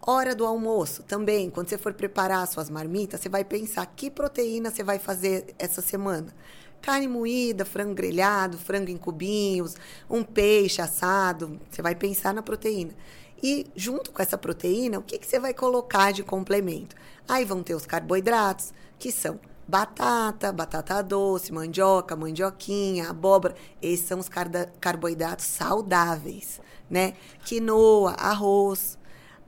Hora 0.00 0.34
do 0.34 0.46
almoço, 0.46 1.02
também, 1.02 1.50
quando 1.50 1.68
você 1.68 1.76
for 1.76 1.92
preparar 1.92 2.46
suas 2.46 2.70
marmitas, 2.70 3.20
você 3.20 3.28
vai 3.28 3.44
pensar 3.44 3.84
que 3.84 4.10
proteína 4.10 4.70
você 4.70 4.82
vai 4.82 4.98
fazer 4.98 5.54
essa 5.58 5.82
semana. 5.82 6.34
Carne 6.80 7.06
moída, 7.06 7.66
frango 7.66 7.92
grelhado, 7.92 8.56
frango 8.56 8.90
em 8.90 8.96
cubinhos, 8.96 9.74
um 10.08 10.22
peixe 10.22 10.80
assado, 10.80 11.60
você 11.70 11.82
vai 11.82 11.94
pensar 11.94 12.32
na 12.32 12.40
proteína. 12.40 12.92
E 13.42 13.66
junto 13.76 14.10
com 14.10 14.22
essa 14.22 14.38
proteína, 14.38 14.98
o 14.98 15.02
que, 15.02 15.18
que 15.18 15.26
você 15.26 15.38
vai 15.38 15.52
colocar 15.52 16.12
de 16.12 16.22
complemento? 16.22 16.96
Aí 17.28 17.44
vão 17.44 17.62
ter 17.62 17.74
os 17.74 17.84
carboidratos, 17.84 18.72
que 18.98 19.12
são 19.12 19.38
batata, 19.66 20.52
batata 20.52 21.02
doce, 21.02 21.52
mandioca, 21.52 22.14
mandioquinha, 22.14 23.10
abóbora. 23.10 23.54
Esses 23.82 24.06
são 24.06 24.18
os 24.18 24.28
carboidratos 24.80 25.46
saudáveis, 25.46 26.60
né? 26.88 27.14
Quinoa, 27.44 28.12
arroz. 28.12 28.98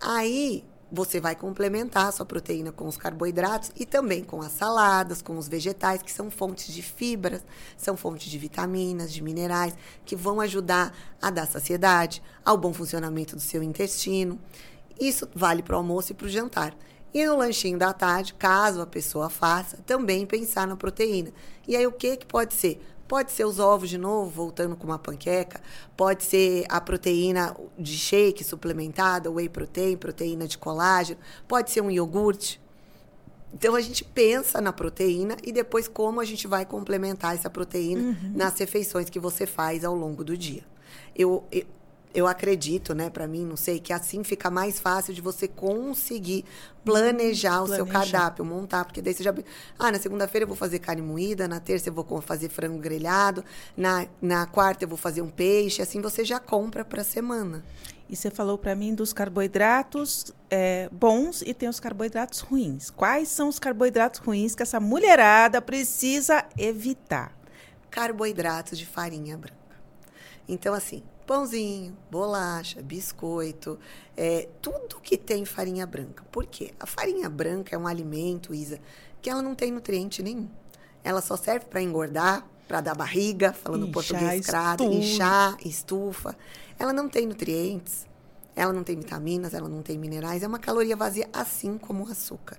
Aí 0.00 0.64
você 0.90 1.20
vai 1.20 1.36
complementar 1.36 2.06
a 2.06 2.12
sua 2.12 2.24
proteína 2.24 2.72
com 2.72 2.86
os 2.86 2.96
carboidratos 2.96 3.70
e 3.76 3.84
também 3.84 4.24
com 4.24 4.40
as 4.40 4.52
saladas, 4.52 5.20
com 5.20 5.36
os 5.36 5.46
vegetais, 5.46 6.02
que 6.02 6.10
são 6.10 6.30
fontes 6.30 6.72
de 6.72 6.82
fibras, 6.82 7.44
são 7.76 7.96
fontes 7.96 8.30
de 8.30 8.38
vitaminas, 8.38 9.12
de 9.12 9.22
minerais, 9.22 9.76
que 10.04 10.16
vão 10.16 10.40
ajudar 10.40 10.94
a 11.20 11.30
dar 11.30 11.46
saciedade, 11.46 12.22
ao 12.44 12.56
bom 12.56 12.72
funcionamento 12.72 13.36
do 13.36 13.42
seu 13.42 13.62
intestino. 13.62 14.38
Isso 14.98 15.28
vale 15.34 15.62
para 15.62 15.74
o 15.74 15.78
almoço 15.78 16.12
e 16.12 16.14
para 16.14 16.26
o 16.26 16.30
jantar. 16.30 16.74
E 17.12 17.24
no 17.26 17.36
lanchinho 17.36 17.78
da 17.78 17.92
tarde, 17.92 18.34
caso 18.34 18.80
a 18.80 18.86
pessoa 18.86 19.30
faça, 19.30 19.78
também 19.86 20.26
pensar 20.26 20.66
na 20.66 20.76
proteína. 20.76 21.30
E 21.66 21.76
aí 21.76 21.86
o 21.86 21.92
que, 21.92 22.16
que 22.16 22.26
pode 22.26 22.54
ser? 22.54 22.80
Pode 23.08 23.32
ser 23.32 23.46
os 23.46 23.58
ovos 23.58 23.88
de 23.88 23.96
novo, 23.96 24.30
voltando 24.30 24.76
com 24.76 24.86
uma 24.86 24.98
panqueca. 24.98 25.60
Pode 25.96 26.24
ser 26.24 26.66
a 26.68 26.78
proteína 26.78 27.56
de 27.78 27.96
shake 27.96 28.44
suplementada, 28.44 29.30
whey 29.30 29.48
protein, 29.48 29.96
proteína 29.96 30.46
de 30.46 30.58
colágeno. 30.58 31.18
Pode 31.48 31.70
ser 31.70 31.80
um 31.80 31.90
iogurte. 31.90 32.60
Então 33.52 33.74
a 33.74 33.80
gente 33.80 34.04
pensa 34.04 34.60
na 34.60 34.74
proteína 34.74 35.38
e 35.42 35.50
depois 35.50 35.88
como 35.88 36.20
a 36.20 36.24
gente 36.24 36.46
vai 36.46 36.66
complementar 36.66 37.34
essa 37.34 37.48
proteína 37.48 38.02
uhum. 38.02 38.32
nas 38.34 38.58
refeições 38.58 39.08
que 39.08 39.18
você 39.18 39.46
faz 39.46 39.86
ao 39.86 39.94
longo 39.94 40.22
do 40.22 40.36
dia. 40.36 40.62
Eu, 41.16 41.44
eu, 41.50 41.64
eu 42.14 42.26
acredito, 42.26 42.94
né, 42.94 43.10
para 43.10 43.26
mim, 43.26 43.44
não 43.44 43.56
sei, 43.56 43.78
que 43.78 43.92
assim 43.92 44.24
fica 44.24 44.50
mais 44.50 44.80
fácil 44.80 45.12
de 45.12 45.20
você 45.20 45.46
conseguir 45.46 46.44
planejar 46.84 47.62
o 47.62 47.68
seu 47.68 47.86
cardápio, 47.86 48.44
montar, 48.44 48.84
porque 48.84 49.02
daí 49.02 49.12
você 49.12 49.22
já. 49.22 49.34
Ah, 49.78 49.92
na 49.92 49.98
segunda-feira 49.98 50.44
eu 50.44 50.48
vou 50.48 50.56
fazer 50.56 50.78
carne 50.78 51.02
moída, 51.02 51.46
na 51.46 51.60
terça 51.60 51.90
eu 51.90 51.92
vou 51.92 52.20
fazer 52.22 52.48
frango 52.48 52.78
grelhado, 52.78 53.44
na, 53.76 54.06
na 54.22 54.46
quarta 54.46 54.84
eu 54.84 54.88
vou 54.88 54.96
fazer 54.96 55.20
um 55.20 55.28
peixe, 55.28 55.82
assim 55.82 56.00
você 56.00 56.24
já 56.24 56.40
compra 56.40 56.84
para 56.84 57.02
a 57.02 57.04
semana. 57.04 57.62
E 58.08 58.16
você 58.16 58.30
falou 58.30 58.56
para 58.56 58.74
mim 58.74 58.94
dos 58.94 59.12
carboidratos 59.12 60.32
é, 60.48 60.88
bons 60.90 61.42
e 61.42 61.52
tem 61.52 61.68
os 61.68 61.78
carboidratos 61.78 62.40
ruins. 62.40 62.88
Quais 62.88 63.28
são 63.28 63.50
os 63.50 63.58
carboidratos 63.58 64.20
ruins 64.20 64.54
que 64.54 64.62
essa 64.62 64.80
mulherada 64.80 65.60
precisa 65.60 66.42
evitar? 66.56 67.36
Carboidratos 67.90 68.78
de 68.78 68.86
farinha 68.86 69.36
branca. 69.36 69.58
Então, 70.48 70.72
assim, 70.72 71.02
pãozinho, 71.28 71.94
bolacha, 72.10 72.80
biscoito, 72.80 73.78
é, 74.16 74.48
tudo 74.62 74.98
que 75.02 75.18
tem 75.18 75.44
farinha 75.44 75.86
branca. 75.86 76.24
Por 76.32 76.46
quê? 76.46 76.72
A 76.80 76.86
farinha 76.86 77.28
branca 77.28 77.76
é 77.76 77.78
um 77.78 77.86
alimento, 77.86 78.54
Isa, 78.54 78.80
que 79.20 79.28
ela 79.28 79.42
não 79.42 79.54
tem 79.54 79.70
nutriente 79.70 80.22
nenhum. 80.22 80.48
Ela 81.04 81.20
só 81.20 81.36
serve 81.36 81.66
para 81.66 81.82
engordar, 81.82 82.48
para 82.66 82.80
dar 82.80 82.94
barriga, 82.94 83.52
falando 83.52 83.82
inchar, 83.82 83.92
português 83.92 84.46
crado, 84.46 84.84
inchar, 84.84 85.58
estufa. 85.66 86.34
Ela 86.78 86.94
não 86.94 87.10
tem 87.10 87.26
nutrientes, 87.26 88.06
ela 88.56 88.72
não 88.72 88.82
tem 88.82 88.96
vitaminas, 88.96 89.52
ela 89.52 89.68
não 89.68 89.82
tem 89.82 89.98
minerais, 89.98 90.42
é 90.42 90.46
uma 90.46 90.58
caloria 90.58 90.96
vazia, 90.96 91.28
assim 91.30 91.76
como 91.76 92.06
o 92.06 92.10
açúcar. 92.10 92.56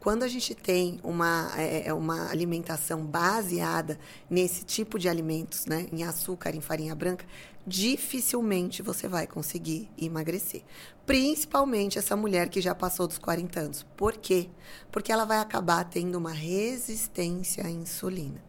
Quando 0.00 0.22
a 0.22 0.28
gente 0.28 0.54
tem 0.54 1.00
uma, 1.02 1.50
é, 1.56 1.88
é, 1.88 1.94
uma 1.94 2.30
alimentação 2.30 3.04
baseada 3.04 3.98
nesse 4.28 4.64
tipo 4.64 4.98
de 4.98 5.08
alimentos, 5.08 5.66
né, 5.66 5.86
em 5.92 6.04
açúcar, 6.04 6.54
em 6.54 6.60
farinha 6.60 6.94
branca, 6.94 7.24
dificilmente 7.66 8.82
você 8.82 9.08
vai 9.08 9.26
conseguir 9.26 9.88
emagrecer. 9.96 10.62
Principalmente 11.06 11.98
essa 11.98 12.16
mulher 12.16 12.48
que 12.48 12.60
já 12.60 12.74
passou 12.74 13.06
dos 13.06 13.18
40 13.18 13.60
anos. 13.60 13.86
Por 13.96 14.16
quê? 14.16 14.48
Porque 14.90 15.12
ela 15.12 15.24
vai 15.24 15.38
acabar 15.38 15.84
tendo 15.84 16.16
uma 16.16 16.32
resistência 16.32 17.64
à 17.66 17.70
insulina. 17.70 18.42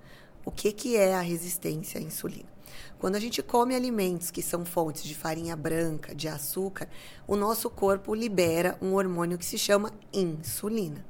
O 0.44 0.52
que, 0.52 0.72
que 0.72 0.96
é 0.96 1.16
a 1.16 1.22
resistência 1.22 2.00
à 2.00 2.04
insulina? 2.04 2.55
Quando 3.00 3.16
a 3.16 3.20
gente 3.20 3.44
come 3.44 3.76
alimentos 3.76 4.32
que 4.32 4.42
são 4.42 4.66
fontes 4.66 5.04
de 5.04 5.16
farinha 5.16 5.56
branca, 5.56 6.16
de 6.16 6.28
açúcar, 6.28 6.88
o 7.28 7.36
nosso 7.36 7.70
corpo 7.70 8.14
libera 8.14 8.78
um 8.82 8.94
hormônio 8.96 9.38
que 9.38 9.46
se 9.46 9.58
chama 9.58 9.92
insulina. 10.14 11.06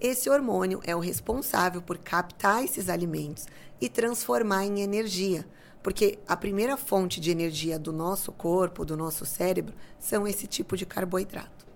Esse 0.00 0.28
hormônio 0.28 0.80
é 0.84 0.94
o 0.94 1.00
responsável 1.00 1.80
por 1.80 1.98
captar 1.98 2.62
esses 2.62 2.88
alimentos 2.88 3.46
e 3.80 3.88
transformar 3.88 4.66
em 4.66 4.80
energia, 4.80 5.46
porque 5.82 6.18
a 6.26 6.36
primeira 6.36 6.76
fonte 6.76 7.20
de 7.20 7.30
energia 7.30 7.78
do 7.78 7.92
nosso 7.92 8.30
corpo, 8.32 8.84
do 8.84 8.96
nosso 8.96 9.24
cérebro, 9.24 9.74
são 9.98 10.26
esse 10.26 10.46
tipo 10.46 10.76
de 10.76 10.84
carboidrato. 10.84 11.66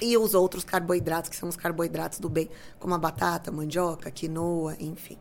E 0.00 0.16
os 0.16 0.32
outros 0.32 0.62
carboidratos, 0.62 1.28
que 1.28 1.36
são 1.36 1.48
os 1.48 1.56
carboidratos 1.56 2.20
do 2.20 2.28
bem, 2.28 2.48
como 2.78 2.94
a 2.94 2.98
batata, 2.98 3.50
mandioca, 3.50 4.10
quinoa, 4.10 4.76
enfim. 4.78 5.18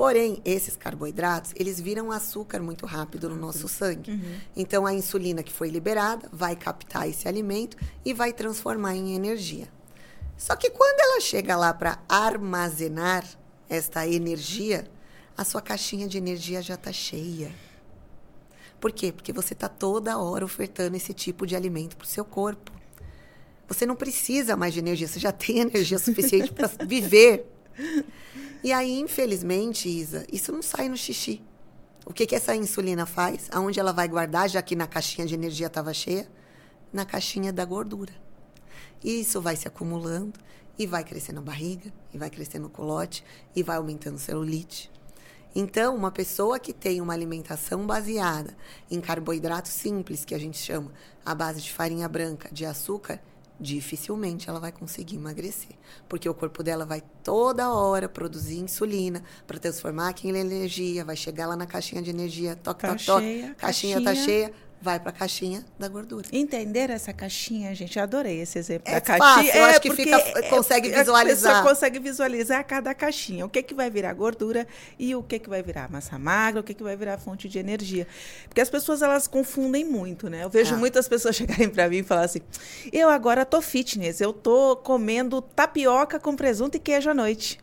Porém, 0.00 0.40
esses 0.46 0.76
carboidratos, 0.76 1.52
eles 1.54 1.78
viram 1.78 2.10
açúcar 2.10 2.60
muito 2.60 2.86
rápido 2.86 3.28
no 3.28 3.36
nosso 3.36 3.68
sangue. 3.68 4.12
Uhum. 4.12 4.40
Então, 4.56 4.86
a 4.86 4.94
insulina 4.94 5.42
que 5.42 5.52
foi 5.52 5.68
liberada 5.68 6.26
vai 6.32 6.56
captar 6.56 7.06
esse 7.06 7.28
alimento 7.28 7.76
e 8.02 8.14
vai 8.14 8.32
transformar 8.32 8.96
em 8.96 9.14
energia. 9.14 9.68
Só 10.38 10.56
que 10.56 10.70
quando 10.70 11.00
ela 11.00 11.20
chega 11.20 11.54
lá 11.54 11.74
para 11.74 12.02
armazenar 12.08 13.26
esta 13.68 14.08
energia, 14.08 14.90
a 15.36 15.44
sua 15.44 15.60
caixinha 15.60 16.08
de 16.08 16.16
energia 16.16 16.62
já 16.62 16.76
está 16.76 16.94
cheia. 16.94 17.52
Por 18.80 18.92
quê? 18.92 19.12
Porque 19.12 19.34
você 19.34 19.52
está 19.52 19.68
toda 19.68 20.16
hora 20.16 20.46
ofertando 20.46 20.96
esse 20.96 21.12
tipo 21.12 21.46
de 21.46 21.54
alimento 21.54 21.94
para 21.98 22.06
o 22.06 22.08
seu 22.08 22.24
corpo. 22.24 22.72
Você 23.68 23.84
não 23.84 23.94
precisa 23.94 24.56
mais 24.56 24.72
de 24.72 24.78
energia, 24.78 25.06
você 25.06 25.20
já 25.20 25.30
tem 25.30 25.58
energia 25.60 25.98
suficiente 25.98 26.50
para 26.50 26.68
viver. 26.86 27.44
E 28.62 28.72
aí, 28.72 29.00
infelizmente, 29.00 29.88
Isa, 29.88 30.26
isso 30.30 30.52
não 30.52 30.60
sai 30.60 30.88
no 30.88 30.96
xixi. 30.96 31.42
O 32.04 32.12
que, 32.12 32.26
que 32.26 32.34
essa 32.34 32.54
insulina 32.54 33.06
faz? 33.06 33.48
Aonde 33.52 33.80
ela 33.80 33.92
vai 33.92 34.06
guardar, 34.06 34.48
já 34.50 34.60
que 34.60 34.76
na 34.76 34.86
caixinha 34.86 35.26
de 35.26 35.34
energia 35.34 35.66
estava 35.66 35.94
cheia? 35.94 36.30
Na 36.92 37.04
caixinha 37.04 37.52
da 37.52 37.64
gordura. 37.64 38.12
E 39.02 39.20
isso 39.20 39.40
vai 39.40 39.56
se 39.56 39.66
acumulando 39.66 40.38
e 40.78 40.86
vai 40.86 41.04
crescendo 41.04 41.40
a 41.40 41.42
barriga, 41.42 41.92
e 42.12 42.18
vai 42.18 42.30
crescendo 42.30 42.66
o 42.66 42.70
colote, 42.70 43.24
e 43.54 43.62
vai 43.62 43.76
aumentando 43.76 44.16
o 44.16 44.18
celulite. 44.18 44.90
Então, 45.54 45.96
uma 45.96 46.10
pessoa 46.10 46.58
que 46.58 46.72
tem 46.72 47.00
uma 47.00 47.12
alimentação 47.12 47.86
baseada 47.86 48.56
em 48.90 49.00
carboidratos 49.00 49.72
simples, 49.72 50.24
que 50.24 50.34
a 50.34 50.38
gente 50.38 50.56
chama 50.56 50.92
a 51.24 51.34
base 51.34 51.60
de 51.60 51.72
farinha 51.72 52.08
branca, 52.08 52.48
de 52.52 52.64
açúcar, 52.64 53.20
dificilmente 53.60 54.48
ela 54.48 54.58
vai 54.58 54.72
conseguir 54.72 55.16
emagrecer, 55.16 55.76
porque 56.08 56.28
o 56.28 56.34
corpo 56.34 56.62
dela 56.62 56.86
vai 56.86 57.02
toda 57.22 57.70
hora 57.70 58.08
produzir 58.08 58.58
insulina 58.58 59.22
para 59.46 59.58
transformar 59.58 60.08
aquilo 60.08 60.38
em 60.38 60.40
energia, 60.40 61.04
vai 61.04 61.16
chegar 61.16 61.46
lá 61.46 61.54
na 61.54 61.66
caixinha 61.66 62.00
de 62.00 62.10
energia, 62.10 62.56
toque, 62.56 62.82
tá 62.82 62.88
toque, 62.88 63.04
toque, 63.04 63.54
caixinha, 63.54 63.54
caixinha 63.56 64.02
tá 64.02 64.14
cheia, 64.14 64.52
vai 64.80 64.98
para 64.98 65.10
a 65.10 65.12
caixinha 65.12 65.64
da 65.78 65.88
gordura. 65.88 66.26
Entender 66.32 66.88
essa 66.90 67.12
caixinha, 67.12 67.74
gente, 67.74 67.98
eu 67.98 68.02
adorei 68.02 68.40
esse 68.40 68.58
exemplo 68.58 68.90
é 68.90 68.94
da 68.94 69.00
caixinha. 69.00 69.34
Fácil, 69.34 69.60
eu 69.60 69.66
é 69.66 69.70
acho 69.70 69.80
que 69.80 69.90
fica, 69.94 70.42
consegue 70.48 70.90
visualizar. 70.90 71.60
A 71.60 71.68
consegue 71.68 71.98
visualizar 71.98 72.66
cada 72.66 72.94
caixinha, 72.94 73.44
o 73.44 73.48
que 73.48 73.62
que 73.62 73.74
vai 73.74 73.90
virar 73.90 74.14
gordura 74.14 74.66
e 74.98 75.14
o 75.14 75.22
que 75.22 75.38
que 75.38 75.50
vai 75.50 75.62
virar 75.62 75.90
massa 75.90 76.18
magra, 76.18 76.60
o 76.60 76.64
que 76.64 76.72
que 76.72 76.82
vai 76.82 76.96
virar 76.96 77.18
fonte 77.18 77.48
de 77.48 77.58
energia. 77.58 78.06
Porque 78.48 78.60
as 78.60 78.70
pessoas 78.70 79.02
elas 79.02 79.26
confundem 79.26 79.84
muito, 79.84 80.30
né? 80.30 80.44
Eu 80.44 80.50
vejo 80.50 80.74
ah. 80.74 80.78
muitas 80.78 81.06
pessoas 81.06 81.36
chegarem 81.36 81.68
para 81.68 81.88
mim 81.88 81.98
e 81.98 82.02
falar 82.02 82.22
assim: 82.22 82.40
"Eu 82.92 83.10
agora 83.10 83.44
tô 83.44 83.60
fitness, 83.60 84.20
eu 84.20 84.32
tô 84.32 84.76
comendo 84.76 85.42
tapioca 85.42 86.18
com 86.18 86.34
presunto 86.34 86.76
e 86.76 86.80
queijo 86.80 87.10
à 87.10 87.14
noite". 87.14 87.60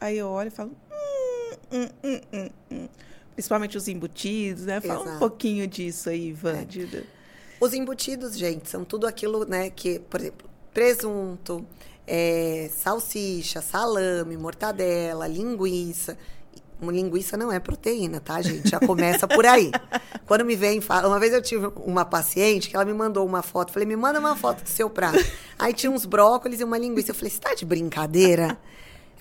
Aí 0.00 0.18
eu 0.18 0.28
olho 0.28 0.48
e 0.48 0.50
falo: 0.50 0.70
hum, 0.90 1.56
hum, 1.72 1.88
hum, 2.04 2.20
hum, 2.32 2.50
hum 2.70 2.88
principalmente 3.34 3.76
os 3.76 3.88
embutidos, 3.88 4.64
né? 4.64 4.80
Fala 4.80 5.02
Exato. 5.02 5.16
um 5.16 5.18
pouquinho 5.18 5.66
disso 5.66 6.10
aí, 6.10 6.28
Ivan. 6.28 6.58
É. 6.58 7.02
Os 7.60 7.72
embutidos, 7.72 8.36
gente, 8.36 8.68
são 8.68 8.84
tudo 8.84 9.06
aquilo, 9.06 9.44
né, 9.44 9.70
que, 9.70 10.00
por 10.00 10.20
exemplo, 10.20 10.50
presunto, 10.74 11.64
é, 12.06 12.68
salsicha, 12.74 13.60
salame, 13.60 14.36
mortadela, 14.36 15.28
linguiça. 15.28 16.18
linguiça 16.82 17.36
não 17.36 17.52
é 17.52 17.60
proteína, 17.60 18.20
tá, 18.20 18.42
gente? 18.42 18.68
Já 18.68 18.80
começa 18.80 19.28
por 19.28 19.46
aí. 19.46 19.70
Quando 20.26 20.44
me 20.44 20.56
vem, 20.56 20.80
fala, 20.80 21.06
uma 21.06 21.20
vez 21.20 21.32
eu 21.32 21.40
tive 21.40 21.70
uma 21.76 22.04
paciente 22.04 22.68
que 22.68 22.74
ela 22.74 22.84
me 22.84 22.92
mandou 22.92 23.24
uma 23.24 23.42
foto, 23.42 23.72
falei, 23.72 23.86
me 23.86 23.96
manda 23.96 24.18
uma 24.18 24.34
foto 24.34 24.64
do 24.64 24.68
seu 24.68 24.90
prato. 24.90 25.24
Aí 25.58 25.72
tinha 25.72 25.92
uns 25.92 26.04
brócolis 26.04 26.58
e 26.58 26.64
uma 26.64 26.78
linguiça. 26.78 27.12
Eu 27.12 27.14
falei, 27.14 27.30
você 27.30 27.38
tá 27.38 27.54
de 27.54 27.64
brincadeira? 27.64 28.58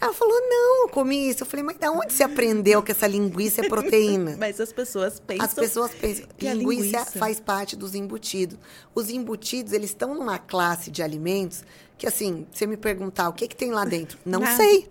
Ela 0.02 0.14
falou, 0.14 0.36
não, 0.50 0.84
eu 0.84 0.90
comi 0.90 1.30
isso. 1.30 1.44
Eu 1.44 1.48
falei, 1.48 1.64
mas 1.64 1.78
da 1.78 1.92
onde 1.92 2.12
você 2.12 2.24
aprendeu 2.24 2.82
que 2.82 2.92
essa 2.92 3.06
linguiça 3.06 3.62
é 3.64 3.70
proteína? 3.70 4.36
Mas 4.40 4.60
as 4.60 4.74
pessoas 4.74 5.20
pensam. 5.20 5.46
As 5.46 5.54
pessoas 5.54 5.92
pensam 5.94 6.26
que 6.36 6.52
linguiça, 6.52 6.98
linguiça 6.98 7.20
faz 7.20 7.40
parte 7.40 7.76
dos 7.76 7.94
embutidos. 7.94 8.58
Os 8.96 9.12
embutidos, 9.12 9.74
eles 9.74 9.92
estão 9.92 10.16
numa 10.16 10.40
classe 10.40 10.90
de 10.90 11.04
alimentos 11.04 11.64
que, 12.00 12.08
assim, 12.08 12.48
você 12.52 12.66
me 12.66 12.78
perguntar 12.78 13.30
o 13.30 13.34
que, 13.34 13.48
que 13.48 13.56
tem 13.56 13.70
lá 13.70 13.86
dentro, 13.86 14.18
não 14.26 14.40
Nada. 14.40 14.58
sei. 14.58 14.88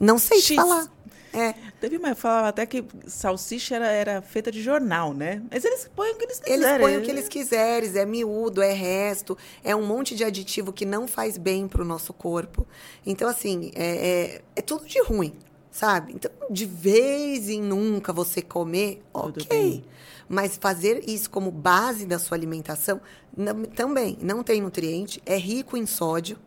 Não 0.00 0.18
sei 0.18 0.38
X. 0.38 0.46
te 0.48 0.54
falar. 0.56 0.90
É. 1.32 1.54
Teve 1.80 1.96
uma 1.96 2.14
falava 2.14 2.48
até 2.48 2.66
que 2.66 2.84
salsicha 3.06 3.76
era, 3.76 3.86
era 3.86 4.22
feita 4.22 4.52
de 4.52 4.62
jornal, 4.62 5.14
né? 5.14 5.42
Mas 5.50 5.64
eles 5.64 5.90
põem 5.94 6.12
o 6.12 6.16
que 6.16 6.24
eles 6.24 6.38
quiserem. 6.38 6.64
Eles 6.64 6.80
põem 6.80 6.96
o 6.98 7.02
que 7.02 7.10
eles 7.10 7.28
quiserem, 7.28 7.96
é 7.96 8.06
miúdo, 8.06 8.62
é 8.62 8.72
resto, 8.72 9.36
é 9.64 9.74
um 9.74 9.84
monte 9.84 10.14
de 10.14 10.24
aditivo 10.24 10.72
que 10.72 10.84
não 10.84 11.08
faz 11.08 11.38
bem 11.38 11.66
para 11.66 11.82
o 11.82 11.84
nosso 11.84 12.12
corpo. 12.12 12.66
Então, 13.04 13.28
assim, 13.28 13.72
é, 13.74 13.84
é, 13.84 14.42
é, 14.56 14.62
tudo 14.62 14.86
de 14.86 15.02
ruim, 15.02 15.34
sabe? 15.70 16.12
Então, 16.12 16.30
de 16.50 16.66
vez 16.66 17.48
em 17.48 17.62
nunca 17.62 18.12
você 18.12 18.42
comer, 18.42 19.02
tudo 19.12 19.40
ok. 19.40 19.46
Bem. 19.48 19.84
Mas 20.28 20.56
fazer 20.56 21.08
isso 21.08 21.28
como 21.30 21.50
base 21.50 22.06
da 22.06 22.18
sua 22.18 22.36
alimentação, 22.36 23.00
não, 23.36 23.64
também 23.64 24.18
não 24.20 24.42
tem 24.42 24.60
nutriente, 24.60 25.20
é 25.26 25.36
rico 25.36 25.76
em 25.76 25.86
sódio. 25.86 26.38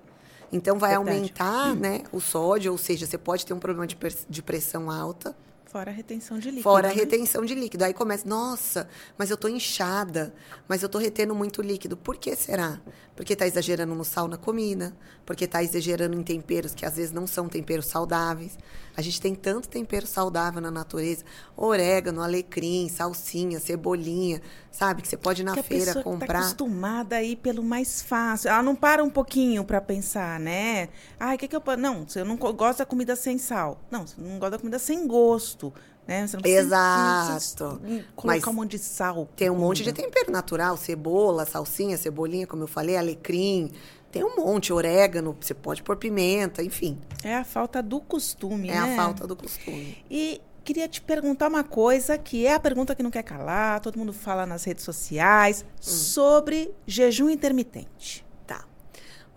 Então 0.52 0.78
vai 0.78 0.92
Verdade. 0.92 1.18
aumentar 1.18 1.72
hum. 1.72 1.76
né, 1.76 2.04
o 2.12 2.20
sódio, 2.20 2.72
ou 2.72 2.78
seja, 2.78 3.06
você 3.06 3.18
pode 3.18 3.46
ter 3.46 3.54
um 3.54 3.60
problema 3.60 3.88
de, 3.88 3.98
de 4.30 4.42
pressão 4.42 4.90
alta. 4.90 5.36
Fora 5.66 5.92
a 5.92 5.94
retenção 5.94 6.40
de 6.40 6.48
líquido. 6.48 6.64
Fora 6.64 6.88
a 6.88 6.94
né? 6.94 6.96
retenção 6.96 7.44
de 7.44 7.54
líquido. 7.54 7.84
Aí 7.84 7.94
começa, 7.94 8.28
nossa, 8.28 8.88
mas 9.18 9.30
eu 9.30 9.36
tô 9.36 9.50
inchada, 9.50 10.34
mas 10.70 10.82
eu 10.82 10.88
tô 10.88 10.98
retendo 10.98 11.36
muito 11.36 11.62
líquido. 11.62 11.98
Por 11.98 12.16
que 12.16 12.34
será? 12.34 12.80
Porque 13.14 13.34
está 13.34 13.46
exagerando 13.46 13.94
no 13.94 14.06
sal 14.06 14.28
na 14.30 14.38
comida, 14.38 14.96
porque 15.26 15.44
está 15.44 15.62
exagerando 15.62 16.18
em 16.18 16.24
temperos 16.24 16.74
que 16.74 16.86
às 16.86 16.96
vezes 16.96 17.12
não 17.12 17.28
são 17.28 17.50
temperos 17.50 17.88
saudáveis. 17.88 18.58
A 18.98 19.02
gente 19.02 19.20
tem 19.20 19.36
tanto 19.36 19.68
tempero 19.68 20.08
saudável 20.08 20.62
na 20.62 20.72
natureza: 20.72 21.24
orégano, 21.56 22.22
alecrim, 22.22 22.88
salsinha, 22.88 23.60
cebolinha, 23.60 24.42
sabe? 24.72 25.02
Que 25.02 25.08
você 25.08 25.18
pode 25.18 25.42
ir 25.42 25.46
na 25.46 25.54
que 25.54 25.64
feira 25.64 26.00
a 26.00 26.04
comprar. 26.04 26.34
Tá 26.34 26.40
acostumada 26.40 27.18
a 27.18 27.24
ir 27.24 27.36
pelo 27.36 27.64
mais 27.64 28.02
fácil. 28.02 28.50
Ela 28.50 28.64
não 28.64 28.76
para 28.76 29.04
um 29.04 29.10
pouquinho 29.10 29.64
para 29.64 29.82
pensar, 29.82 30.40
né? 30.40 30.90
Ai, 31.20 31.36
o 31.36 31.40
que, 31.40 31.48
que 31.48 31.56
eu. 31.56 31.64
Não, 31.78 32.06
eu 32.16 32.26
não 32.26 32.38
gosto 32.38 32.80
da 32.80 32.86
comida 32.86 33.16
sem 33.16 33.38
sal. 33.38 33.80
Não, 33.92 34.08
você 34.08 34.16
não 34.20 34.40
gosta 34.40 34.52
da 34.52 34.60
comida 34.60 34.80
sem 34.80 35.06
gosto. 35.08 35.74
Né? 36.08 36.28
Você 36.28 36.38
não 36.38 36.42
precisa, 36.42 36.62
Exato. 36.62 37.64
Não 37.64 37.80
precisa 37.80 38.06
colocar 38.16 38.38
Mas 38.38 38.48
um 38.48 38.54
monte 38.54 38.72
de 38.72 38.80
sal. 38.80 39.28
Tem 39.36 39.50
um 39.50 39.58
monte 39.58 39.84
de 39.84 39.92
tempero 39.92 40.32
natural, 40.32 40.78
cebola, 40.78 41.46
salsinha, 41.46 41.98
cebolinha, 41.98 42.46
como 42.46 42.64
eu 42.64 42.68
falei, 42.68 42.96
alecrim, 42.96 43.72
tem 44.16 44.24
um 44.24 44.38
monte, 44.38 44.72
orégano, 44.72 45.36
você 45.38 45.54
pode 45.54 45.84
pôr 45.84 45.98
pimenta, 45.98 46.64
enfim. 46.64 46.98
É 47.22 47.36
a 47.36 47.44
falta 47.44 47.84
do 47.84 48.00
costume, 48.00 48.70
é 48.70 48.72
né? 48.72 48.78
É 48.78 48.94
a 48.94 48.96
falta 48.96 49.28
do 49.28 49.36
costume. 49.36 49.98
E 50.10 50.40
queria 50.64 50.88
te 50.88 51.02
perguntar 51.02 51.50
uma 51.50 51.66
coisa 51.66 52.18
que 52.18 52.46
é 52.48 52.54
a 52.54 52.60
pergunta 52.60 52.96
que 52.96 53.04
não 53.04 53.12
quer 53.12 53.24
calar, 53.24 53.82
todo 53.82 54.00
mundo 54.00 54.14
fala 54.14 54.46
nas 54.46 54.64
redes 54.64 54.86
sociais, 54.86 55.66
hum. 55.66 55.76
sobre 55.82 56.72
jejum 56.88 57.30
intermitente. 57.30 58.25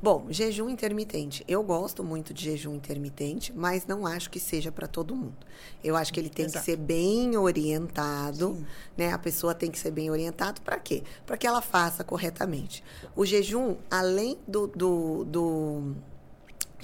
Bom, 0.01 0.27
jejum 0.31 0.69
intermitente. 0.69 1.45
Eu 1.49 1.61
gosto 1.63 2.05
muito 2.05 2.33
de 2.33 2.45
jejum 2.45 2.75
intermitente, 2.75 3.53
mas 3.53 3.85
não 3.85 4.07
acho 4.07 4.31
que 4.31 4.39
seja 4.39 4.71
para 4.71 4.87
todo 4.87 5.15
mundo. 5.15 5.37
Eu 5.83 5.97
acho 5.97 6.13
que 6.13 6.21
ele 6.21 6.29
tem 6.29 6.47
Exato. 6.47 6.65
que 6.65 6.71
ser 6.71 6.77
bem 6.77 7.37
orientado, 7.37 8.55
Sim. 8.55 8.67
né? 8.97 9.13
A 9.13 9.19
pessoa 9.19 9.55
tem 9.55 9.73
que 9.73 9.79
ser 9.79 9.91
bem 9.91 10.09
orientada 10.09 10.61
para 10.61 10.79
quê? 10.79 11.03
Para 11.27 11.37
que 11.37 11.47
ela 11.47 11.61
faça 11.61 12.05
corretamente. 12.05 12.85
O 13.17 13.27
jejum, 13.27 13.77
além 13.91 14.39
do, 14.47 14.69
do, 14.69 15.25
do 15.25 15.97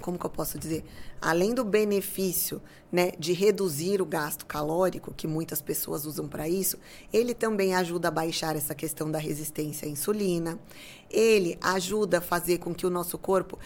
como 0.00 0.18
que 0.18 0.26
eu 0.26 0.30
posso 0.30 0.58
dizer? 0.58 0.84
Além 1.24 1.54
do 1.54 1.64
benefício 1.64 2.60
né, 2.92 3.12
de 3.18 3.32
reduzir 3.32 4.02
o 4.02 4.04
gasto 4.04 4.44
calórico, 4.44 5.14
que 5.16 5.26
muitas 5.26 5.62
pessoas 5.62 6.04
usam 6.04 6.28
para 6.28 6.46
isso, 6.46 6.76
ele 7.10 7.32
também 7.32 7.74
ajuda 7.74 8.08
a 8.08 8.10
baixar 8.10 8.54
essa 8.56 8.74
questão 8.74 9.10
da 9.10 9.18
resistência 9.18 9.88
à 9.88 9.90
insulina. 9.90 10.58
Ele 11.10 11.58
ajuda 11.62 12.18
a 12.18 12.20
fazer 12.20 12.58
com 12.58 12.74
que 12.74 12.84
o 12.84 12.90
nosso 12.90 13.16
corpo 13.16 13.58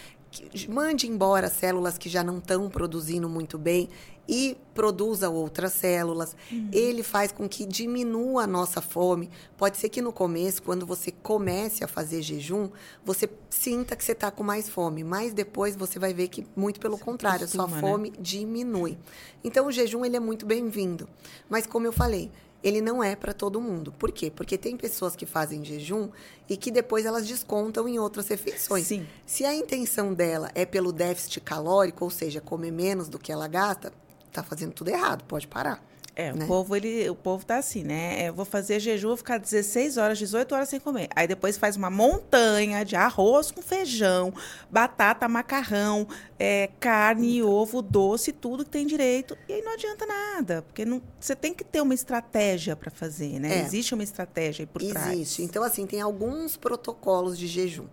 mande 0.69 1.07
embora 1.07 1.49
células 1.49 1.97
que 1.97 2.09
já 2.09 2.23
não 2.23 2.39
estão 2.39 2.69
produzindo 2.69 3.29
muito 3.29 3.57
bem 3.59 3.89
e 4.29 4.57
produza 4.75 5.31
outras 5.31 5.73
células. 5.73 6.37
Uhum. 6.53 6.69
Ele 6.71 7.03
faz 7.03 7.33
com 7.33 7.49
que 7.49 7.65
diminua 7.65 8.43
a 8.43 8.47
nossa 8.47 8.83
fome. 8.83 9.31
Pode 9.57 9.79
ser 9.79 9.89
que 9.89 10.03
no 10.03 10.13
começo, 10.13 10.63
quando 10.63 10.85
você 10.85 11.11
comece 11.11 11.83
a 11.83 11.89
fazer 11.89 12.21
jejum, 12.21 12.69
você 13.03 13.29
sinta 13.49 13.97
que 13.97 14.05
você 14.05 14.13
está 14.13 14.31
com 14.31 14.45
mais 14.45 14.69
fome, 14.69 15.03
mas 15.03 15.33
depois 15.33 15.75
você 15.75 15.99
vai 15.99 16.13
ver 16.13 16.29
que, 16.29 16.47
muito 16.55 16.79
pelo 16.79 16.99
contrário, 16.99 17.47
a 17.47 17.49
sua 17.49 17.67
né? 17.67 17.81
fome 17.81 18.13
diminui. 18.21 18.99
Então, 19.43 19.67
o 19.67 19.73
jejum 19.73 20.05
ele 20.05 20.17
é 20.17 20.21
muito 20.21 20.45
bem-vindo. 20.45 21.09
Mas, 21.49 21.67
como 21.67 21.87
eu 21.87 21.93
falei, 21.93 22.31
ele 22.63 22.81
não 22.81 23.03
é 23.03 23.15
para 23.15 23.33
todo 23.33 23.61
mundo. 23.61 23.93
Por 23.93 24.11
quê? 24.11 24.31
Porque 24.31 24.59
tem 24.59 24.77
pessoas 24.77 25.15
que 25.15 25.27
fazem 25.27 25.65
jejum 25.65 26.11
e 26.49 26.57
que 26.57 26.71
depois 26.71 27.07
elas 27.07 27.27
descontam 27.27 27.89
em 27.89 27.99
outras 27.99 28.29
refeições. 28.29 28.87
Sim. 28.87 29.07
Se 29.25 29.45
a 29.45 29.55
intenção 29.55 30.13
dela 30.13 30.51
é 30.55 30.67
pelo 30.67 30.93
déficit 30.93 31.41
calórico, 31.41 32.05
ou 32.05 32.11
seja, 32.11 32.41
comer 32.41 32.73
menos 32.73 33.09
do 33.09 33.19
que 33.19 33.31
ela 33.31 33.47
gasta, 33.47 33.93
tá 34.33 34.43
fazendo 34.43 34.73
tudo 34.73 34.89
errado, 34.89 35.25
pode 35.25 35.47
parar. 35.47 35.88
É, 36.19 36.33
né? 36.33 36.45
o 36.45 36.49
povo, 36.49 36.75
ele, 36.75 37.09
o 37.09 37.15
povo 37.15 37.47
tá 37.47 37.59
assim, 37.59 37.85
né? 37.85 38.25
É, 38.25 38.29
eu 38.29 38.35
vou 38.35 38.45
fazer 38.45 38.81
jejum, 38.81 39.07
vou 39.07 39.17
ficar 39.17 39.39
16 39.39 39.97
horas, 39.99 40.19
18 40.19 40.53
horas 40.53 40.69
sem 40.69 40.81
comer. 40.81 41.09
Aí 41.15 41.29
depois 41.29 41.57
faz 41.57 41.77
uma 41.77 41.89
montanha 41.89 42.85
de 42.85 42.97
arroz 42.97 43.53
com 43.53 43.63
feijão, 43.63 44.35
batata, 44.69 45.29
macarrão, 45.29 46.09
é, 46.37 46.71
carne, 46.81 47.41
ovo, 47.41 47.81
doce, 47.81 48.33
tudo 48.33 48.65
que 48.65 48.71
tem 48.71 48.85
direito. 48.85 49.39
E 49.49 49.53
aí 49.53 49.63
não 49.63 49.75
adianta 49.75 50.05
nada, 50.07 50.63
porque 50.63 50.85
não, 50.85 51.01
você 51.21 51.37
tem 51.37 51.55
que 51.55 51.63
ter 51.63 51.81
uma 51.81 51.95
estratégia 51.95 52.75
para 52.75 52.91
fazer, 52.91 53.39
né? 53.39 53.61
É. 53.61 53.63
Existe 53.63 53.95
uma 53.95 54.03
estratégia 54.03 54.65
aí 54.65 54.67
por 54.67 54.83
Existe. 54.83 54.99
trás. 54.99 55.13
Existe. 55.13 55.43
Então, 55.45 55.63
assim, 55.63 55.87
tem 55.87 56.01
alguns 56.01 56.57
protocolos 56.57 57.39
de 57.39 57.47
jejum. 57.47 57.87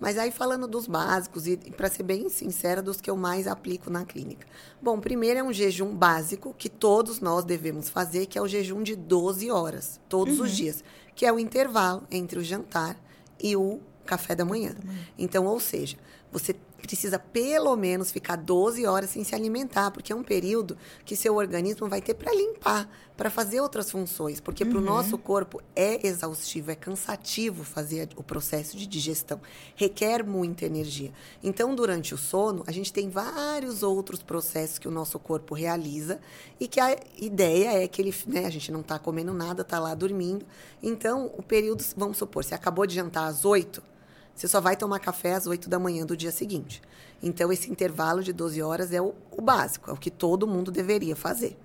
Mas 0.00 0.18
aí 0.18 0.30
falando 0.30 0.66
dos 0.66 0.86
básicos, 0.86 1.46
e 1.46 1.56
para 1.56 1.88
ser 1.88 2.02
bem 2.02 2.28
sincera, 2.28 2.82
dos 2.82 3.00
que 3.00 3.10
eu 3.10 3.16
mais 3.16 3.46
aplico 3.46 3.90
na 3.90 4.04
clínica. 4.04 4.46
Bom, 4.82 5.00
primeiro 5.00 5.40
é 5.40 5.42
um 5.42 5.52
jejum 5.52 5.94
básico 5.94 6.54
que 6.56 6.68
todos 6.68 7.20
nós 7.20 7.44
devemos 7.44 7.88
fazer, 7.88 8.26
que 8.26 8.38
é 8.38 8.42
o 8.42 8.48
jejum 8.48 8.82
de 8.82 8.96
12 8.96 9.50
horas, 9.50 10.00
todos 10.08 10.38
uhum. 10.38 10.44
os 10.44 10.52
dias, 10.52 10.84
que 11.14 11.24
é 11.24 11.32
o 11.32 11.38
intervalo 11.38 12.02
entre 12.10 12.38
o 12.38 12.44
jantar 12.44 12.96
e 13.42 13.56
o 13.56 13.80
café 14.04 14.34
da 14.34 14.44
manhã. 14.44 14.70
Café 14.70 14.80
da 14.80 14.86
manhã. 14.86 15.04
Então, 15.18 15.46
ou 15.46 15.60
seja, 15.60 15.96
você 16.30 16.54
precisa 16.86 17.18
pelo 17.18 17.74
menos 17.76 18.10
ficar 18.10 18.36
12 18.36 18.84
horas 18.84 19.08
sem 19.08 19.24
se 19.24 19.34
alimentar, 19.34 19.90
porque 19.90 20.12
é 20.12 20.16
um 20.16 20.22
período 20.22 20.76
que 21.02 21.16
seu 21.16 21.34
organismo 21.36 21.88
vai 21.88 22.02
ter 22.02 22.12
para 22.12 22.30
limpar, 22.30 22.86
para 23.16 23.30
fazer 23.30 23.62
outras 23.62 23.90
funções, 23.90 24.38
porque 24.38 24.64
uhum. 24.64 24.70
para 24.70 24.78
o 24.78 24.82
nosso 24.82 25.16
corpo 25.16 25.62
é 25.74 26.06
exaustivo, 26.06 26.70
é 26.70 26.74
cansativo 26.74 27.64
fazer 27.64 28.10
o 28.16 28.22
processo 28.22 28.76
de 28.76 28.86
digestão, 28.86 29.40
requer 29.74 30.22
muita 30.22 30.66
energia. 30.66 31.10
Então, 31.42 31.74
durante 31.74 32.12
o 32.12 32.18
sono, 32.18 32.62
a 32.66 32.72
gente 32.72 32.92
tem 32.92 33.08
vários 33.08 33.82
outros 33.82 34.22
processos 34.22 34.78
que 34.78 34.88
o 34.88 34.90
nosso 34.90 35.18
corpo 35.18 35.54
realiza 35.54 36.20
e 36.60 36.68
que 36.68 36.80
a 36.80 36.94
ideia 37.16 37.82
é 37.82 37.88
que 37.88 38.02
ele, 38.02 38.14
né, 38.26 38.44
a 38.44 38.50
gente 38.50 38.70
não 38.70 38.80
está 38.80 38.98
comendo 38.98 39.32
nada, 39.32 39.62
está 39.62 39.78
lá 39.78 39.94
dormindo. 39.94 40.44
Então, 40.82 41.32
o 41.38 41.42
período, 41.42 41.82
vamos 41.96 42.18
supor, 42.18 42.44
você 42.44 42.54
acabou 42.54 42.86
de 42.86 42.94
jantar 42.94 43.26
às 43.26 43.46
8, 43.46 43.93
você 44.34 44.48
só 44.48 44.60
vai 44.60 44.76
tomar 44.76 44.98
café 44.98 45.34
às 45.34 45.46
8 45.46 45.68
da 45.68 45.78
manhã 45.78 46.04
do 46.04 46.16
dia 46.16 46.32
seguinte. 46.32 46.82
Então, 47.22 47.52
esse 47.52 47.70
intervalo 47.70 48.22
de 48.22 48.32
12 48.32 48.60
horas 48.60 48.92
é 48.92 49.00
o, 49.00 49.14
o, 49.30 49.40
básico, 49.40 49.90
é 49.90 49.92
o 49.92 49.96
que 49.96 50.10
todo 50.10 50.46
mundo 50.46 50.70
deveria 50.70 51.14
fazer. 51.14 51.56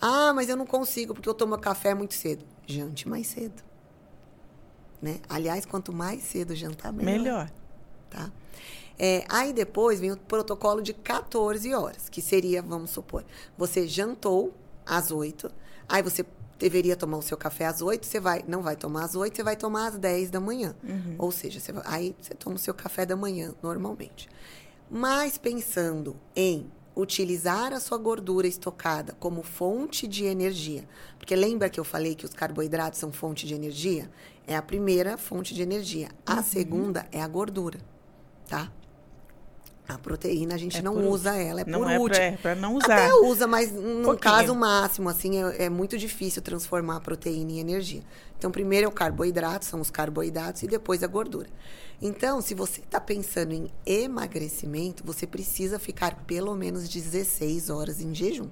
Ah, 0.00 0.32
mas 0.34 0.48
eu 0.48 0.56
não 0.56 0.66
consigo 0.66 1.14
porque 1.14 1.28
eu 1.28 1.34
tomo 1.34 1.56
café 1.58 1.94
muito 1.94 2.14
cedo. 2.14 2.44
Jante 2.66 3.08
mais 3.08 3.26
cedo. 3.26 3.62
Né? 5.00 5.20
Aliás, 5.28 5.64
quanto 5.64 5.92
mais 5.92 6.22
cedo 6.22 6.54
jantar, 6.54 6.92
melhor. 6.92 7.18
Melhor. 7.18 7.50
Tá? 8.10 8.30
É, 8.98 9.24
aí 9.28 9.52
depois 9.52 10.00
vem 10.00 10.10
o 10.10 10.16
protocolo 10.16 10.82
de 10.82 10.92
14 10.92 11.72
horas, 11.72 12.08
que 12.08 12.20
seria, 12.20 12.60
vamos 12.60 12.90
supor, 12.90 13.24
você 13.56 13.86
jantou 13.86 14.52
às 14.84 15.12
8, 15.12 15.50
aí 15.88 16.02
você 16.02 16.24
deveria 16.58 16.96
tomar 16.96 17.18
o 17.18 17.22
seu 17.22 17.36
café 17.36 17.66
às 17.66 17.80
8, 17.80 18.04
você 18.04 18.18
vai, 18.18 18.44
não 18.46 18.62
vai 18.62 18.76
tomar 18.76 19.04
às 19.04 19.14
8, 19.14 19.36
você 19.36 19.42
vai 19.42 19.56
tomar 19.56 19.88
às 19.88 19.98
10 19.98 20.30
da 20.30 20.40
manhã. 20.40 20.74
Uhum. 20.82 21.14
Ou 21.18 21.30
seja, 21.30 21.60
você 21.60 21.72
vai, 21.72 21.82
aí 21.86 22.16
você 22.20 22.34
toma 22.34 22.56
o 22.56 22.58
seu 22.58 22.74
café 22.74 23.06
da 23.06 23.16
manhã 23.16 23.54
normalmente. 23.62 24.28
Mas 24.90 25.38
pensando 25.38 26.16
em 26.34 26.70
utilizar 26.96 27.72
a 27.72 27.78
sua 27.78 27.96
gordura 27.96 28.48
estocada 28.48 29.14
como 29.20 29.42
fonte 29.42 30.08
de 30.08 30.24
energia. 30.24 30.88
Porque 31.16 31.36
lembra 31.36 31.70
que 31.70 31.78
eu 31.78 31.84
falei 31.84 32.14
que 32.14 32.24
os 32.24 32.34
carboidratos 32.34 32.98
são 32.98 33.12
fonte 33.12 33.46
de 33.46 33.54
energia? 33.54 34.10
É 34.46 34.56
a 34.56 34.62
primeira 34.62 35.16
fonte 35.16 35.54
de 35.54 35.62
energia. 35.62 36.08
A 36.26 36.36
uhum. 36.36 36.42
segunda 36.42 37.06
é 37.12 37.22
a 37.22 37.28
gordura, 37.28 37.78
tá? 38.48 38.72
A 39.88 39.96
proteína 39.96 40.54
a 40.54 40.58
gente 40.58 40.76
É 40.78 40.82
não 40.82 40.94
por- 40.94 41.04
usa 41.04 41.34
ela, 41.34 41.62
é 41.62 41.64
não 41.64 41.80
por 41.80 41.90
é 41.90 41.98
último. 41.98 42.16
pra, 42.16 42.24
é 42.24 42.36
pra 42.36 42.54
não 42.54 42.74
usar. 42.74 42.92
Até 43.06 43.14
usa, 43.14 43.46
mas 43.46 43.72
num 43.72 44.02
Pouquinho. 44.04 44.18
caso 44.18 44.54
máximo, 44.54 45.08
assim, 45.08 45.42
é, 45.42 45.64
é 45.64 45.70
muito 45.70 45.96
difícil 45.96 46.42
transformar 46.42 46.96
a 46.96 47.00
proteína 47.00 47.52
em 47.52 47.58
energia. 47.60 48.02
Então, 48.36 48.50
primeiro 48.50 48.84
é 48.84 48.88
o 48.88 48.92
carboidrato, 48.92 49.64
são 49.64 49.80
os 49.80 49.88
carboidratos, 49.90 50.62
e 50.62 50.66
depois 50.66 51.02
a 51.02 51.06
gordura. 51.06 51.48
Então, 52.00 52.40
se 52.40 52.54
você 52.54 52.80
está 52.80 53.00
pensando 53.00 53.52
em 53.52 53.68
emagrecimento, 53.84 55.02
você 55.04 55.26
precisa 55.26 55.80
ficar 55.80 56.14
pelo 56.26 56.54
menos 56.54 56.88
16 56.88 57.70
horas 57.70 58.00
em 58.00 58.14
jejum. 58.14 58.48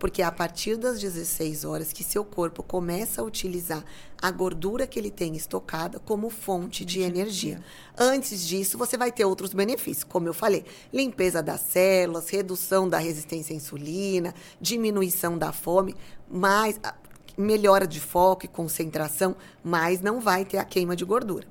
Porque 0.00 0.20
é 0.20 0.24
a 0.24 0.32
partir 0.32 0.76
das 0.76 0.98
16 1.00 1.64
horas 1.64 1.92
que 1.92 2.02
seu 2.02 2.24
corpo 2.24 2.60
começa 2.60 3.20
a 3.20 3.24
utilizar 3.24 3.84
a 4.20 4.30
gordura 4.32 4.84
que 4.84 4.98
ele 4.98 5.12
tem 5.12 5.36
estocada 5.36 6.00
como 6.00 6.28
fonte 6.28 6.84
de 6.84 7.00
energia. 7.00 7.62
Antes 7.96 8.44
disso, 8.44 8.76
você 8.76 8.96
vai 8.96 9.12
ter 9.12 9.24
outros 9.24 9.54
benefícios, 9.54 10.02
como 10.02 10.26
eu 10.26 10.34
falei, 10.34 10.64
limpeza 10.92 11.40
das 11.40 11.60
células, 11.60 12.28
redução 12.28 12.88
da 12.88 12.98
resistência 12.98 13.54
à 13.54 13.56
insulina, 13.56 14.34
diminuição 14.60 15.38
da 15.38 15.52
fome, 15.52 15.94
mais 16.28 16.80
a- 16.82 16.96
melhora 17.36 17.86
de 17.86 18.00
foco 18.00 18.44
e 18.44 18.48
concentração, 18.48 19.36
mas 19.62 20.00
não 20.00 20.18
vai 20.20 20.44
ter 20.44 20.58
a 20.58 20.64
queima 20.64 20.96
de 20.96 21.04
gordura. 21.04 21.46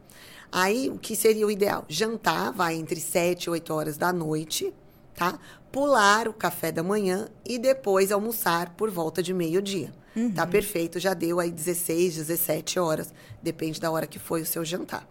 Aí, 0.51 0.89
o 0.89 0.97
que 0.97 1.15
seria 1.15 1.45
o 1.45 1.51
ideal? 1.51 1.85
Jantar 1.89 2.51
vai 2.51 2.75
entre 2.75 2.99
7 2.99 3.45
e 3.45 3.49
8 3.49 3.73
horas 3.73 3.97
da 3.97 4.13
noite, 4.13 4.73
tá? 5.15 5.39
Pular 5.71 6.27
o 6.27 6.33
café 6.33 6.71
da 6.71 6.81
manhã 6.81 7.27
e 7.45 7.59
depois 7.59 8.11
almoçar 8.11 8.69
por 8.75 8.89
volta 8.89 9.21
de 9.21 9.33
meio-dia. 9.33 9.93
Tá 10.33 10.47
perfeito, 10.47 10.99
já 10.99 11.13
deu 11.13 11.39
aí 11.39 11.51
16, 11.51 12.15
17 12.15 12.79
horas, 12.79 13.13
depende 13.41 13.79
da 13.79 13.91
hora 13.91 14.07
que 14.07 14.17
foi 14.17 14.41
o 14.41 14.45
seu 14.45 14.65
jantar. 14.65 15.07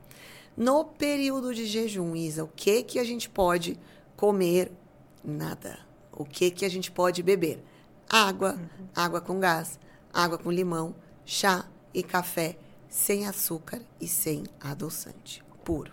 No 0.57 0.85
período 0.85 1.55
de 1.55 1.65
jejum, 1.65 2.17
Isa, 2.17 2.43
o 2.43 2.49
que 2.49 2.83
que 2.83 2.99
a 2.99 3.05
gente 3.05 3.29
pode 3.29 3.79
comer? 4.17 4.73
Nada. 5.23 5.79
O 6.13 6.25
que 6.25 6.51
que 6.51 6.65
a 6.65 6.69
gente 6.69 6.91
pode 6.91 7.23
beber? 7.23 7.63
Água, 8.09 8.59
água 8.95 9.21
com 9.21 9.39
gás, 9.39 9.79
água 10.13 10.39
com 10.39 10.51
limão, 10.51 10.95
chá 11.25 11.67
e 11.93 12.03
café 12.03 12.57
sem 12.97 13.27
açúcar 13.27 13.83
e 14.01 14.09
sem 14.09 14.45
adoçante, 14.59 15.45
puro. 15.63 15.93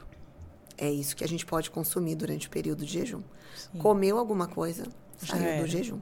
É 0.78 0.90
isso 0.90 1.18
que 1.18 1.24
a 1.24 1.28
gente 1.28 1.46
pode 1.46 1.70
consumir 1.70 2.16
durante 2.16 2.48
o 2.48 2.50
período 2.50 2.86
de 2.86 2.94
jejum. 2.94 3.22
Comeu 3.78 4.18
alguma 4.18 4.48
coisa, 4.48 4.88
Já 5.22 5.36
saiu 5.36 5.44
era. 5.44 5.62
do 5.62 5.68
jejum. 5.68 6.00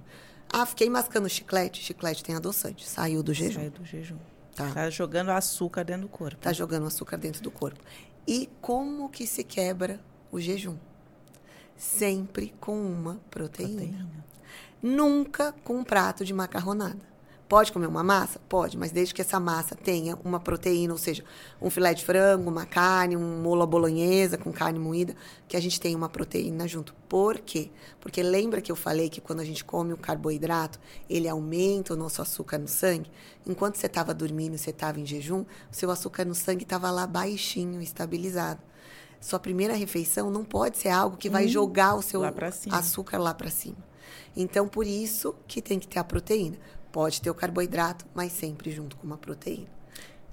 Ah, 0.54 0.64
fiquei 0.64 0.92
mascando 0.92 1.28
chiclete, 1.28 1.82
chiclete 1.82 2.24
tem 2.24 2.36
adoçante, 2.36 2.88
saiu 2.88 3.24
do 3.24 3.34
jejum. 3.34 3.60
Saiu 3.60 3.72
do 3.72 3.84
jejum. 3.84 4.18
Tá. 4.56 4.72
Tá 4.72 4.90
jogando 4.92 5.32
açúcar 5.32 5.84
dentro 5.84 6.04
do 6.04 6.08
corpo. 6.08 6.38
Tá 6.40 6.54
jogando 6.54 6.86
açúcar 6.86 7.18
dentro 7.18 7.42
do 7.42 7.50
corpo. 7.50 7.80
E 8.28 8.48
como 8.62 9.10
que 9.10 9.26
se 9.26 9.44
quebra 9.44 10.00
o 10.32 10.40
jejum? 10.40 10.78
Sempre 11.76 12.54
com 12.62 12.80
uma 12.80 13.20
proteína. 13.32 13.82
Proteína. 13.82 14.26
Nunca 14.84 15.52
com 15.64 15.78
um 15.78 15.84
prato 15.84 16.24
de 16.24 16.34
macarronada. 16.34 17.11
Pode 17.52 17.74
comer 17.74 17.88
uma 17.88 18.02
massa? 18.02 18.40
Pode, 18.48 18.78
mas 18.78 18.94
desde 18.94 19.14
que 19.14 19.20
essa 19.20 19.38
massa 19.38 19.76
tenha 19.76 20.18
uma 20.24 20.40
proteína, 20.40 20.94
ou 20.94 20.98
seja, 20.98 21.22
um 21.62 21.70
filé 21.70 21.94
de 21.94 22.02
frango, 22.02 22.50
uma 22.50 22.66
carne, 22.66 23.18
um 23.18 23.42
molo 23.42 23.62
à 23.62 23.66
bolonhesa 23.66 24.38
com 24.38 24.54
carne 24.54 24.80
moída, 24.80 25.14
que 25.50 25.58
a 25.58 25.60
gente 25.60 25.78
tenha 25.78 25.98
uma 25.98 26.08
proteína 26.08 26.66
junto. 26.66 26.96
Por 27.10 27.40
quê? 27.40 27.70
Porque 28.00 28.24
lembra 28.24 28.62
que 28.62 28.72
eu 28.72 28.76
falei 28.78 29.10
que 29.10 29.20
quando 29.20 29.42
a 29.42 29.44
gente 29.44 29.66
come 29.66 29.92
o 29.92 29.98
carboidrato, 29.98 30.80
ele 31.10 31.28
aumenta 31.28 31.94
o 31.94 31.98
nosso 31.98 32.22
açúcar 32.22 32.58
no 32.58 32.70
sangue? 32.70 33.12
Enquanto 33.46 33.76
você 33.76 33.88
estava 33.88 34.14
dormindo, 34.14 34.58
você 34.58 34.70
estava 34.70 35.02
em 35.02 35.06
jejum, 35.06 35.42
o 35.42 35.76
seu 35.76 35.92
açúcar 35.92 36.24
no 36.24 36.34
sangue 36.34 36.64
estava 36.64 36.90
lá 36.90 37.06
baixinho, 37.06 37.82
estabilizado. 37.82 38.62
Sua 39.20 39.40
primeira 39.40 39.74
refeição 39.74 40.32
não 40.32 40.46
pode 40.46 40.78
ser 40.78 40.88
algo 40.88 41.18
que 41.18 41.30
vai 41.30 41.50
jogar 41.50 41.96
o 41.96 42.02
seu 42.02 42.22
lá 42.22 42.34
açúcar 42.72 43.18
lá 43.18 43.34
para 43.34 43.52
cima. 43.52 43.92
Então, 44.38 44.70
por 44.70 44.88
isso 44.88 45.36
que 45.48 45.62
tem 45.62 45.78
que 45.78 45.88
ter 45.88 46.00
a 46.00 46.04
proteína. 46.04 46.58
Pode 46.92 47.22
ter 47.22 47.30
o 47.30 47.36
carboidrato, 47.36 48.06
mas 48.14 48.32
sempre 48.32 48.72
junto 48.72 48.98
com 48.98 49.08
uma 49.08 49.18
proteína. 49.18 49.70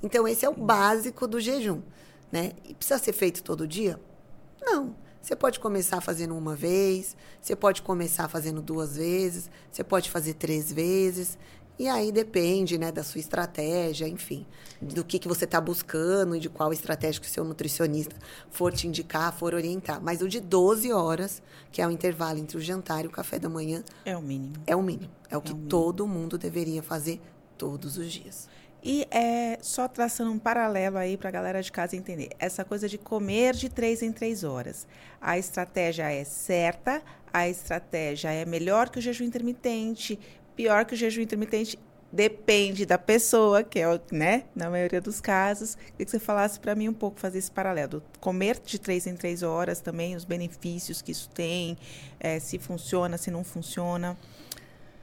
Então, 0.03 0.27
esse 0.27 0.45
é 0.45 0.49
o 0.49 0.55
básico 0.55 1.27
do 1.27 1.41
jejum, 1.41 1.83
né? 2.31 2.53
E 2.65 2.75
precisa 2.75 2.99
ser 2.99 3.13
feito 3.13 3.43
todo 3.43 3.67
dia? 3.67 4.01
Não. 4.61 4.95
Você 5.21 5.37
pode 5.37 5.61
começar 5.61 6.01
fazendo 6.01 6.37
uma 6.37 6.55
vez, 6.55 7.17
você 7.41 7.55
pode 7.55 7.83
começar 7.83 8.29
fazendo 8.29 8.63
duas 8.63 8.97
vezes, 8.97 9.51
você 9.71 9.85
pode 9.85 10.11
fazer 10.11 10.35
três 10.35 10.73
vezes. 10.73 11.37
E 11.79 11.87
aí 11.89 12.11
depende, 12.11 12.77
né, 12.77 12.91
da 12.91 13.05
sua 13.05 13.21
estratégia, 13.21 14.09
enfim, 14.09 14.45
do 14.83 15.05
que, 15.05 15.19
que 15.19 15.29
você 15.29 15.45
está 15.45 15.61
buscando 15.61 16.35
e 16.35 16.41
de 16.41 16.49
qual 16.49 16.73
estratégia 16.73 17.21
que 17.21 17.27
o 17.29 17.31
seu 17.31 17.45
nutricionista 17.45 18.17
for 18.51 18.73
te 18.73 18.89
indicar, 18.89 19.33
for 19.33 19.55
orientar. 19.55 20.03
Mas 20.03 20.21
o 20.21 20.29
de 20.29 20.41
12 20.41 20.93
horas, 20.93 21.41
que 21.71 21.81
é 21.81 21.87
o 21.87 21.91
intervalo 21.91 22.39
entre 22.39 22.57
o 22.57 22.61
jantar 22.61 23.05
e 23.05 23.07
o 23.07 23.11
café 23.11 23.39
da 23.39 23.49
manhã, 23.49 23.85
É 24.05 24.17
o 24.17 24.23
mínimo. 24.23 24.55
é 24.67 24.75
o 24.75 24.83
mínimo. 24.83 25.11
É 25.31 25.37
o 25.37 25.41
que 25.41 25.53
o 25.53 25.57
todo 25.57 26.07
mundo 26.07 26.37
deveria 26.37 26.83
fazer 26.83 27.21
todos 27.57 27.97
os 27.97 28.13
dias. 28.13 28.49
E 28.83 29.07
é 29.11 29.59
só 29.61 29.89
traçando 29.89 30.31
um 30.31 30.39
paralelo 30.39 30.99
aí 30.99 31.17
para 31.17 31.29
a 31.29 31.33
galera 31.33 31.61
de 31.63 31.71
casa 31.71 31.97
entender. 31.97 32.31
Essa 32.39 32.65
coisa 32.65 32.89
de 32.89 32.97
comer 32.97 33.55
de 33.55 33.69
três 33.69 34.03
em 34.03 34.13
três 34.13 34.45
horas. 34.45 34.87
A 35.21 35.37
estratégia 35.37 36.11
é 36.13 36.23
certa, 36.23 37.03
a 37.33 37.49
estratégia 37.49 38.31
é 38.31 38.45
melhor 38.45 38.89
que 38.89 39.01
o 39.01 39.03
jejum 39.03 39.25
intermitente, 39.25 40.17
pior 40.59 40.85
que 40.85 40.95
o 40.95 40.97
jejum 40.97 41.23
intermitente. 41.23 41.79
Depende 42.11 42.85
da 42.87 42.99
pessoa, 42.99 43.63
que 43.63 43.79
é, 43.79 44.01
né, 44.11 44.45
na 44.57 44.69
maioria 44.69 45.01
dos 45.01 45.21
casos. 45.21 45.77
Queria 45.77 46.05
que 46.07 46.11
você 46.11 46.19
falasse 46.19 46.59
para 46.59 46.75
mim 46.75 46.89
um 46.89 46.93
pouco, 46.93 47.21
fazer 47.21 47.39
esse 47.39 47.51
paralelo. 47.51 48.03
Comer 48.19 48.59
de 48.65 48.79
três 48.79 49.07
em 49.07 49.15
três 49.15 49.43
horas 49.43 49.81
também, 49.81 50.17
os 50.17 50.25
benefícios 50.25 51.01
que 51.01 51.13
isso 51.13 51.29
tem, 51.29 51.77
eh, 52.19 52.41
se 52.41 52.59
funciona, 52.59 53.17
se 53.19 53.31
não 53.31 53.45
funciona. 53.45 54.19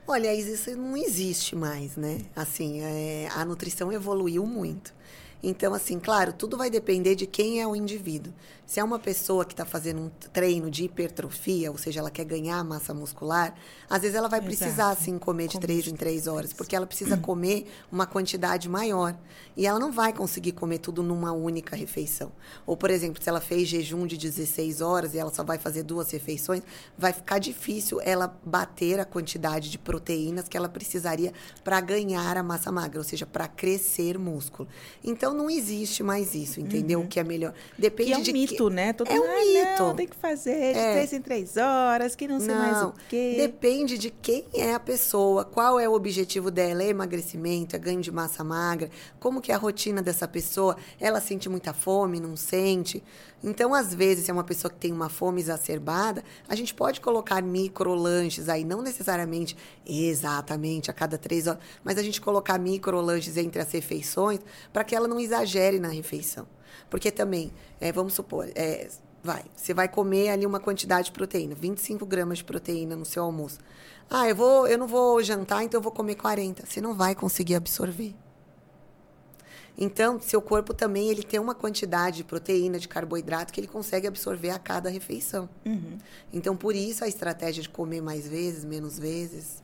Olha, 0.08 0.34
isso 0.34 0.76
não 0.76 0.98
existe 0.98 1.56
mais, 1.56 1.96
né? 1.96 2.18
Assim, 2.36 2.82
é, 2.82 3.30
a 3.36 3.46
nutrição 3.46 3.92
evoluiu 3.92 4.46
muito. 4.46 4.94
Então, 5.42 5.76
assim, 5.76 6.00
claro, 6.00 6.34
tudo 6.34 6.58
vai 6.58 6.72
depender 6.72 7.14
de 7.14 7.28
quem 7.28 7.62
é 7.62 7.68
o 7.68 7.76
indivíduo. 7.76 8.34
Se 8.66 8.80
é 8.80 8.84
uma 8.84 8.98
pessoa 8.98 9.46
que 9.46 9.54
está 9.54 9.66
fazendo 9.66 10.02
um 10.02 10.10
treino 10.34 10.72
de 10.72 10.86
hipertrofia, 10.86 11.72
ou 11.72 11.78
seja, 11.78 12.00
ela 12.00 12.10
quer 12.10 12.26
ganhar 12.26 12.64
massa 12.64 12.94
muscular, 12.94 13.54
às 13.90 14.02
vezes 14.02 14.16
ela 14.16 14.28
vai 14.28 14.40
Exato. 14.40 14.56
precisar, 14.56 14.90
assim, 14.90 15.20
comer 15.20 15.48
de 15.48 15.60
três 15.60 15.88
em 15.88 15.96
três 15.96 16.26
horas, 16.26 16.52
porque 16.52 16.76
ela 16.76 16.88
precisa 16.88 17.16
comer 17.20 17.68
uma 17.92 18.06
quantidade 18.06 18.68
maior. 18.68 19.16
E 19.56 19.68
ela 19.68 19.80
não 19.80 19.92
vai 19.92 20.12
conseguir 20.12 20.54
comer 20.54 20.80
tudo 20.80 21.04
numa 21.04 21.32
única 21.32 21.76
refeição. 21.76 22.32
Ou, 22.66 22.76
por 22.76 22.90
exemplo, 22.90 23.22
se 23.22 23.30
ela 23.30 23.40
fez 23.40 23.68
jejum 23.68 24.08
de 24.08 24.18
16 24.18 24.82
horas 24.82 25.14
e 25.14 25.20
ela 25.20 25.34
só 25.34 25.44
vai 25.44 25.58
fazer 25.58 25.84
duas 25.84 26.10
refeições, 26.12 26.64
vai 26.98 27.14
ficar 27.14 27.40
difícil 27.40 28.02
ela 28.02 28.36
bater 28.44 29.00
a 29.00 29.06
quantidade 29.06 29.70
de 29.70 29.78
proteínas 29.78 30.48
que 30.48 30.58
ela 30.58 30.68
precisaria 30.68 31.32
para 31.64 31.80
ganhar 31.82 32.38
a 32.38 32.44
massa 32.44 32.72
magra, 32.72 33.00
ou 33.00 33.04
seja, 33.04 33.26
para 33.26 33.48
crescer 33.48 34.18
músculo. 34.18 34.68
Então 35.04 35.34
não 35.34 35.50
existe 35.50 36.02
mais 36.02 36.34
isso, 36.34 36.60
entendeu? 36.60 37.02
O 37.02 37.08
que 37.08 37.20
é 37.20 37.24
melhor. 37.24 37.54
Depende 37.78 38.10
Que 38.10 38.14
é 38.16 38.18
um 38.18 38.22
de 38.22 38.34
mito, 38.34 38.55
que... 38.58 38.70
né? 38.70 38.94
Todo 38.94 39.10
É 39.12 39.20
um 39.20 39.24
"Ah, 39.24 39.78
não, 39.80 39.88
mito. 39.88 39.98
tem 39.98 40.08
que 40.08 40.16
fazer 40.16 40.74
de 40.74 40.80
É. 40.80 40.94
três 40.94 41.14
em 41.14 41.22
três 41.22 41.58
horas, 41.58 42.16
que 42.16 42.28
não 42.28 42.40
sei 42.40 42.54
mais 42.56 42.82
o 42.84 42.94
quê. 43.10 43.36
Depende 43.38 43.98
de 43.98 44.10
quem 44.10 44.46
é 44.54 44.74
a 44.74 44.80
pessoa, 44.80 45.44
qual 45.46 45.80
é 45.80 45.88
o 45.88 45.94
objetivo 45.94 46.50
dela, 46.52 46.84
é 46.84 46.88
emagrecimento, 46.88 47.76
é 47.76 47.80
ganho 47.80 48.02
de 48.02 48.12
massa 48.12 48.44
magra, 48.44 48.90
como 49.20 49.42
que 49.42 49.52
é 49.52 49.56
a 49.56 49.58
rotina 49.58 50.02
dessa 50.02 50.28
pessoa, 50.28 50.76
ela 51.00 51.20
sente 51.22 51.48
muita 51.50 51.74
fome, 51.74 52.20
não 52.20 52.36
sente. 52.36 53.04
Então, 53.44 53.74
às 53.76 53.94
vezes, 53.94 54.26
se 54.26 54.32
é 54.32 54.34
uma 54.34 54.44
pessoa 54.44 54.72
que 54.72 54.80
tem 54.80 54.92
uma 54.92 55.08
fome 55.10 55.40
exacerbada, 55.40 56.24
a 56.48 56.56
gente 56.56 56.74
pode 56.74 57.00
colocar 57.00 57.44
microlanches 57.44 58.50
aí, 58.50 58.64
não 58.64 58.82
necessariamente 58.82 59.56
exatamente 59.86 60.90
a 60.90 60.94
cada 60.94 61.18
três 61.18 61.46
horas, 61.48 61.60
mas 61.84 61.98
a 61.98 62.04
gente 62.04 62.20
colocar 62.22 62.58
microlanches 62.58 63.38
entre 63.38 63.62
as 63.62 63.72
refeições 63.72 64.40
para 64.74 64.84
que 64.84 64.96
ela 64.96 65.08
não 65.08 65.20
exagere 65.20 65.80
na 65.80 65.90
refeição. 65.90 66.48
Porque 66.90 67.12
também, 67.12 67.52
é, 67.80 67.92
vamos 67.92 68.14
supor, 68.14 68.50
é, 68.56 68.90
vai, 69.24 69.44
você 69.56 69.74
vai 69.74 69.88
comer 69.88 70.30
ali 70.30 70.46
uma 70.46 70.60
quantidade 70.60 71.06
de 71.06 71.12
proteína, 71.12 71.56
25 71.56 72.06
gramas 72.06 72.40
de 72.40 72.44
proteína 72.44 72.96
no 72.96 73.06
seu 73.06 73.24
almoço. 73.24 73.60
Ah, 74.10 74.30
eu, 74.30 74.36
vou, 74.36 74.68
eu 74.68 74.78
não 74.78 74.88
vou 74.88 75.22
jantar, 75.24 75.64
então 75.64 75.80
eu 75.80 75.82
vou 75.82 75.92
comer 75.92 76.16
40. 76.16 76.66
Você 76.66 76.80
não 76.80 76.94
vai 76.94 77.16
conseguir 77.16 77.56
absorver. 77.56 78.14
Então, 79.78 80.22
seu 80.22 80.42
corpo 80.42 80.74
também 80.74 81.10
ele 81.10 81.24
tem 81.24 81.40
uma 81.40 81.54
quantidade 81.54 82.18
de 82.18 82.24
proteína, 82.24 82.80
de 82.80 82.88
carboidrato 82.88 83.52
que 83.52 83.60
ele 83.60 83.68
consegue 83.68 84.08
absorver 84.08 84.52
a 84.52 84.60
cada 84.60 84.90
refeição. 84.90 85.50
Uhum. 85.66 85.98
Então, 86.32 86.56
por 86.56 86.76
isso 86.76 87.04
a 87.04 87.08
estratégia 87.08 87.62
de 87.62 87.70
comer 87.70 88.02
mais 88.02 88.28
vezes, 88.28 88.64
menos 88.64 88.98
vezes, 88.98 89.62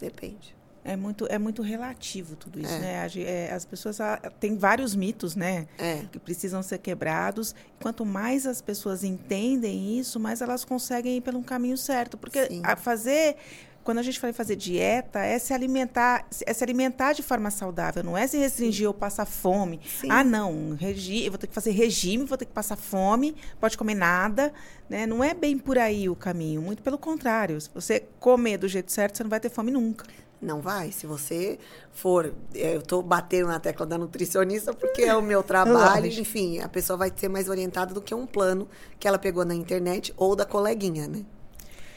depende. 0.00 0.54
É 0.84 0.96
muito, 0.96 1.26
é 1.30 1.38
muito 1.38 1.62
relativo 1.62 2.34
tudo 2.34 2.58
isso, 2.60 2.72
É. 2.72 2.78
né? 2.78 3.10
É, 3.16 3.52
as 3.52 3.64
pessoas 3.64 4.00
ah, 4.00 4.16
têm 4.40 4.56
vários 4.56 4.96
mitos, 4.96 5.36
né? 5.36 5.68
É. 5.78 6.02
Que 6.10 6.18
precisam 6.18 6.62
ser 6.62 6.78
quebrados. 6.78 7.54
Quanto 7.80 8.04
mais 8.04 8.46
as 8.46 8.60
pessoas 8.60 9.04
entendem 9.04 9.98
isso, 9.98 10.18
mais 10.18 10.40
elas 10.40 10.64
conseguem 10.64 11.18
ir 11.18 11.20
pelo 11.20 11.42
caminho 11.42 11.76
certo. 11.76 12.18
Porque 12.18 12.46
Sim. 12.46 12.62
a 12.64 12.74
fazer 12.74 13.36
quando 13.84 13.98
a 13.98 14.02
gente 14.02 14.18
fala 14.20 14.30
em 14.30 14.34
fazer 14.34 14.56
dieta, 14.56 15.18
é 15.20 15.38
se 15.38 15.52
alimentar, 15.52 16.26
é 16.46 16.52
se 16.52 16.62
alimentar 16.62 17.12
de 17.14 17.22
forma 17.22 17.50
saudável, 17.50 18.02
não 18.02 18.16
é 18.16 18.26
se 18.26 18.38
restringir 18.38 18.82
Sim. 18.84 18.86
ou 18.86 18.94
passar 18.94 19.26
fome. 19.26 19.80
Sim. 20.00 20.08
Ah, 20.10 20.22
não, 20.22 20.74
regi 20.76 21.28
vou 21.28 21.38
ter 21.38 21.46
que 21.48 21.54
fazer 21.54 21.72
regime, 21.72 22.24
vou 22.24 22.38
ter 22.38 22.44
que 22.44 22.52
passar 22.52 22.76
fome, 22.76 23.34
pode 23.60 23.76
comer 23.76 23.94
nada, 23.94 24.52
né? 24.88 25.06
Não 25.06 25.22
é 25.22 25.34
bem 25.34 25.58
por 25.58 25.78
aí 25.78 26.08
o 26.08 26.14
caminho, 26.14 26.62
muito 26.62 26.82
pelo 26.82 26.96
contrário. 26.98 27.60
Se 27.60 27.68
você 27.74 28.04
comer 28.20 28.58
do 28.58 28.68
jeito 28.68 28.92
certo, 28.92 29.16
você 29.16 29.24
não 29.24 29.30
vai 29.30 29.40
ter 29.40 29.50
fome 29.50 29.70
nunca. 29.70 30.04
Não 30.42 30.60
vai. 30.60 30.90
Se 30.90 31.06
você 31.06 31.58
for. 31.92 32.34
É, 32.52 32.74
eu 32.74 32.80
estou 32.80 33.00
batendo 33.00 33.46
na 33.46 33.60
tecla 33.60 33.86
da 33.86 33.96
nutricionista 33.96 34.74
porque 34.74 35.02
é 35.02 35.14
o 35.14 35.22
meu 35.22 35.40
trabalho. 35.44 36.06
Enfim, 36.06 36.58
a 36.58 36.68
pessoa 36.68 36.96
vai 36.96 37.12
ser 37.14 37.28
mais 37.28 37.48
orientada 37.48 37.94
do 37.94 38.02
que 38.02 38.12
um 38.12 38.26
plano 38.26 38.68
que 38.98 39.06
ela 39.06 39.18
pegou 39.18 39.44
na 39.44 39.54
internet 39.54 40.12
ou 40.16 40.34
da 40.34 40.44
coleguinha, 40.44 41.06
né? 41.06 41.24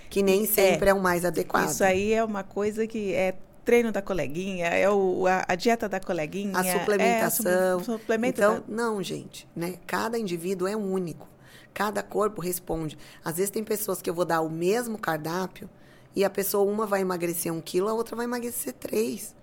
Que 0.09 0.21
nem 0.21 0.43
é. 0.43 0.47
sempre 0.47 0.87
é, 0.87 0.91
é 0.91 0.93
o 0.93 1.01
mais 1.01 1.25
adequado. 1.25 1.69
Isso 1.69 1.83
aí 1.83 2.13
é 2.13 2.23
uma 2.23 2.43
coisa 2.43 2.85
que 2.85 3.13
é 3.15 3.33
treino 3.65 3.91
da 3.91 3.99
coleguinha, 4.01 4.67
é 4.67 4.87
o, 4.87 5.25
a, 5.25 5.43
a 5.47 5.55
dieta 5.55 5.89
da 5.89 5.99
coleguinha. 5.99 6.55
A 6.55 6.63
suplementação. 6.63 7.51
É 7.51 7.81
a 7.81 7.83
su, 7.83 7.99
então, 8.23 8.53
da... 8.55 8.63
não, 8.67 9.01
gente, 9.01 9.47
né? 9.55 9.79
Cada 9.87 10.19
indivíduo 10.19 10.67
é 10.67 10.75
único. 10.75 11.27
Cada 11.73 12.03
corpo 12.03 12.41
responde. 12.41 12.95
Às 13.23 13.37
vezes 13.37 13.49
tem 13.49 13.63
pessoas 13.63 14.01
que 14.01 14.09
eu 14.09 14.13
vou 14.13 14.23
dar 14.23 14.41
o 14.41 14.49
mesmo 14.49 14.99
cardápio 14.99 15.67
e 16.15 16.23
a 16.23 16.29
pessoa, 16.29 16.71
uma 16.71 16.85
vai 16.85 17.01
emagrecer 17.01 17.51
um 17.51 17.59
quilo, 17.59 17.89
a 17.89 17.93
outra 17.93 18.15
vai 18.15 18.25
emagrecer 18.25 18.73
três. 18.73 19.35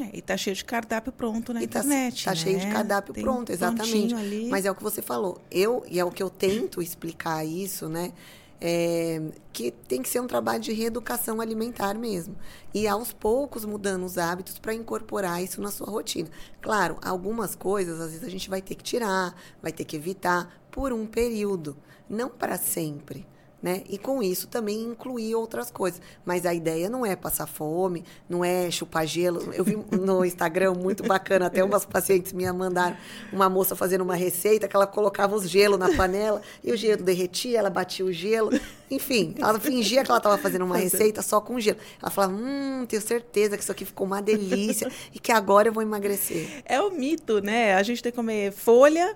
É, 0.00 0.16
e 0.16 0.22
tá 0.22 0.36
cheio 0.36 0.54
de 0.54 0.64
cardápio 0.64 1.12
pronto 1.12 1.52
na 1.52 1.62
e 1.62 1.66
tá 1.66 1.80
internet. 1.80 2.24
Tá, 2.24 2.30
né? 2.30 2.36
cheio 2.36 2.58
de 2.58 2.66
cardápio 2.68 3.12
Tem 3.12 3.22
pronto, 3.22 3.50
exatamente. 3.50 4.14
Mas 4.48 4.64
é 4.64 4.70
o 4.70 4.74
que 4.74 4.82
você 4.82 5.02
falou. 5.02 5.40
Eu, 5.50 5.84
e 5.88 5.98
é 5.98 6.04
o 6.04 6.10
que 6.10 6.22
eu 6.22 6.30
tento 6.30 6.80
explicar 6.80 7.44
isso, 7.44 7.88
né? 7.88 8.12
É, 8.60 9.22
que 9.52 9.70
tem 9.70 10.02
que 10.02 10.08
ser 10.08 10.20
um 10.20 10.26
trabalho 10.26 10.60
de 10.60 10.72
reeducação 10.72 11.40
alimentar 11.40 11.94
mesmo. 11.94 12.34
E 12.72 12.88
aos 12.88 13.12
poucos 13.12 13.64
mudando 13.64 14.04
os 14.04 14.18
hábitos 14.18 14.58
para 14.58 14.74
incorporar 14.74 15.42
isso 15.42 15.60
na 15.60 15.70
sua 15.70 15.88
rotina. 15.88 16.28
Claro, 16.60 16.96
algumas 17.02 17.54
coisas 17.54 18.00
às 18.00 18.10
vezes 18.10 18.24
a 18.24 18.30
gente 18.30 18.48
vai 18.48 18.60
ter 18.62 18.74
que 18.74 18.82
tirar, 18.82 19.34
vai 19.62 19.72
ter 19.72 19.84
que 19.84 19.96
evitar 19.96 20.60
por 20.70 20.92
um 20.92 21.06
período, 21.06 21.76
não 22.08 22.28
para 22.28 22.56
sempre 22.56 23.26
né? 23.62 23.82
E 23.88 23.98
com 23.98 24.22
isso 24.22 24.46
também 24.46 24.82
incluir 24.82 25.34
outras 25.34 25.70
coisas. 25.70 26.00
Mas 26.24 26.46
a 26.46 26.54
ideia 26.54 26.88
não 26.88 27.04
é 27.04 27.16
passar 27.16 27.46
fome, 27.46 28.04
não 28.28 28.44
é 28.44 28.70
chupar 28.70 29.06
gelo. 29.06 29.52
Eu 29.52 29.64
vi 29.64 29.76
no 29.90 30.24
Instagram 30.24 30.74
muito 30.74 31.02
bacana, 31.02 31.46
até 31.46 31.62
umas 31.62 31.84
pacientes 31.84 32.32
me 32.32 32.50
mandaram 32.52 32.96
uma 33.32 33.48
moça 33.48 33.74
fazendo 33.74 34.02
uma 34.02 34.14
receita 34.14 34.68
que 34.68 34.76
ela 34.76 34.86
colocava 34.86 35.34
os 35.34 35.48
gelo 35.48 35.76
na 35.76 35.94
panela 35.94 36.40
e 36.62 36.72
o 36.72 36.76
gelo 36.76 37.02
derretia, 37.02 37.58
ela 37.58 37.70
batia 37.70 38.04
o 38.04 38.12
gelo. 38.12 38.50
Enfim, 38.90 39.34
ela 39.38 39.58
fingia 39.60 40.02
que 40.02 40.10
ela 40.10 40.18
estava 40.18 40.38
fazendo 40.38 40.64
uma 40.64 40.78
receita 40.78 41.20
só 41.20 41.40
com 41.40 41.60
gelo. 41.60 41.78
Ela 42.00 42.10
falava: 42.10 42.32
"Hum, 42.32 42.86
tenho 42.88 43.02
certeza 43.02 43.56
que 43.56 43.62
isso 43.62 43.72
aqui 43.72 43.84
ficou 43.84 44.06
uma 44.06 44.22
delícia 44.22 44.90
e 45.12 45.18
que 45.18 45.32
agora 45.32 45.68
eu 45.68 45.72
vou 45.72 45.82
emagrecer". 45.82 46.62
É 46.64 46.80
o 46.80 46.90
mito, 46.90 47.40
né? 47.40 47.74
A 47.74 47.82
gente 47.82 48.02
tem 48.02 48.12
que 48.12 48.16
comer 48.16 48.52
folha 48.52 49.14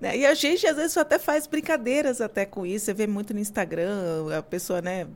né? 0.00 0.16
E 0.16 0.24
a 0.24 0.34
gente, 0.34 0.66
às 0.66 0.76
vezes, 0.76 0.96
até 0.96 1.18
faz 1.18 1.46
brincadeiras 1.46 2.20
até 2.20 2.46
com 2.46 2.64
isso. 2.64 2.86
Você 2.86 2.94
vê 2.94 3.06
muito 3.06 3.34
no 3.34 3.40
Instagram, 3.40 4.36
a 4.36 4.42
pessoa, 4.42 4.80
né? 4.80 5.06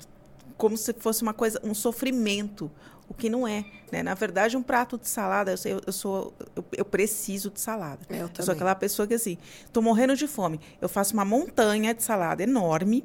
Como 0.56 0.76
se 0.76 0.92
fosse 0.92 1.22
uma 1.22 1.32
coisa, 1.32 1.60
um 1.64 1.74
sofrimento. 1.74 2.70
O 3.08 3.12
que 3.12 3.28
não 3.28 3.46
é, 3.46 3.64
né? 3.92 4.02
Na 4.02 4.14
verdade, 4.14 4.56
um 4.56 4.62
prato 4.62 4.96
de 4.96 5.06
salada, 5.06 5.52
eu, 5.52 5.72
eu, 5.72 5.80
eu 5.86 5.92
sou, 5.92 6.32
eu, 6.56 6.64
eu, 6.72 6.84
preciso 6.86 7.50
de 7.50 7.60
salada. 7.60 8.00
Eu, 8.08 8.30
eu 8.36 8.44
sou 8.44 8.54
aquela 8.54 8.74
pessoa 8.74 9.06
que 9.06 9.12
assim, 9.12 9.36
tô 9.72 9.82
morrendo 9.82 10.16
de 10.16 10.26
fome. 10.26 10.58
Eu 10.80 10.88
faço 10.88 11.12
uma 11.12 11.24
montanha 11.24 11.92
de 11.92 12.02
salada 12.02 12.42
enorme 12.42 13.04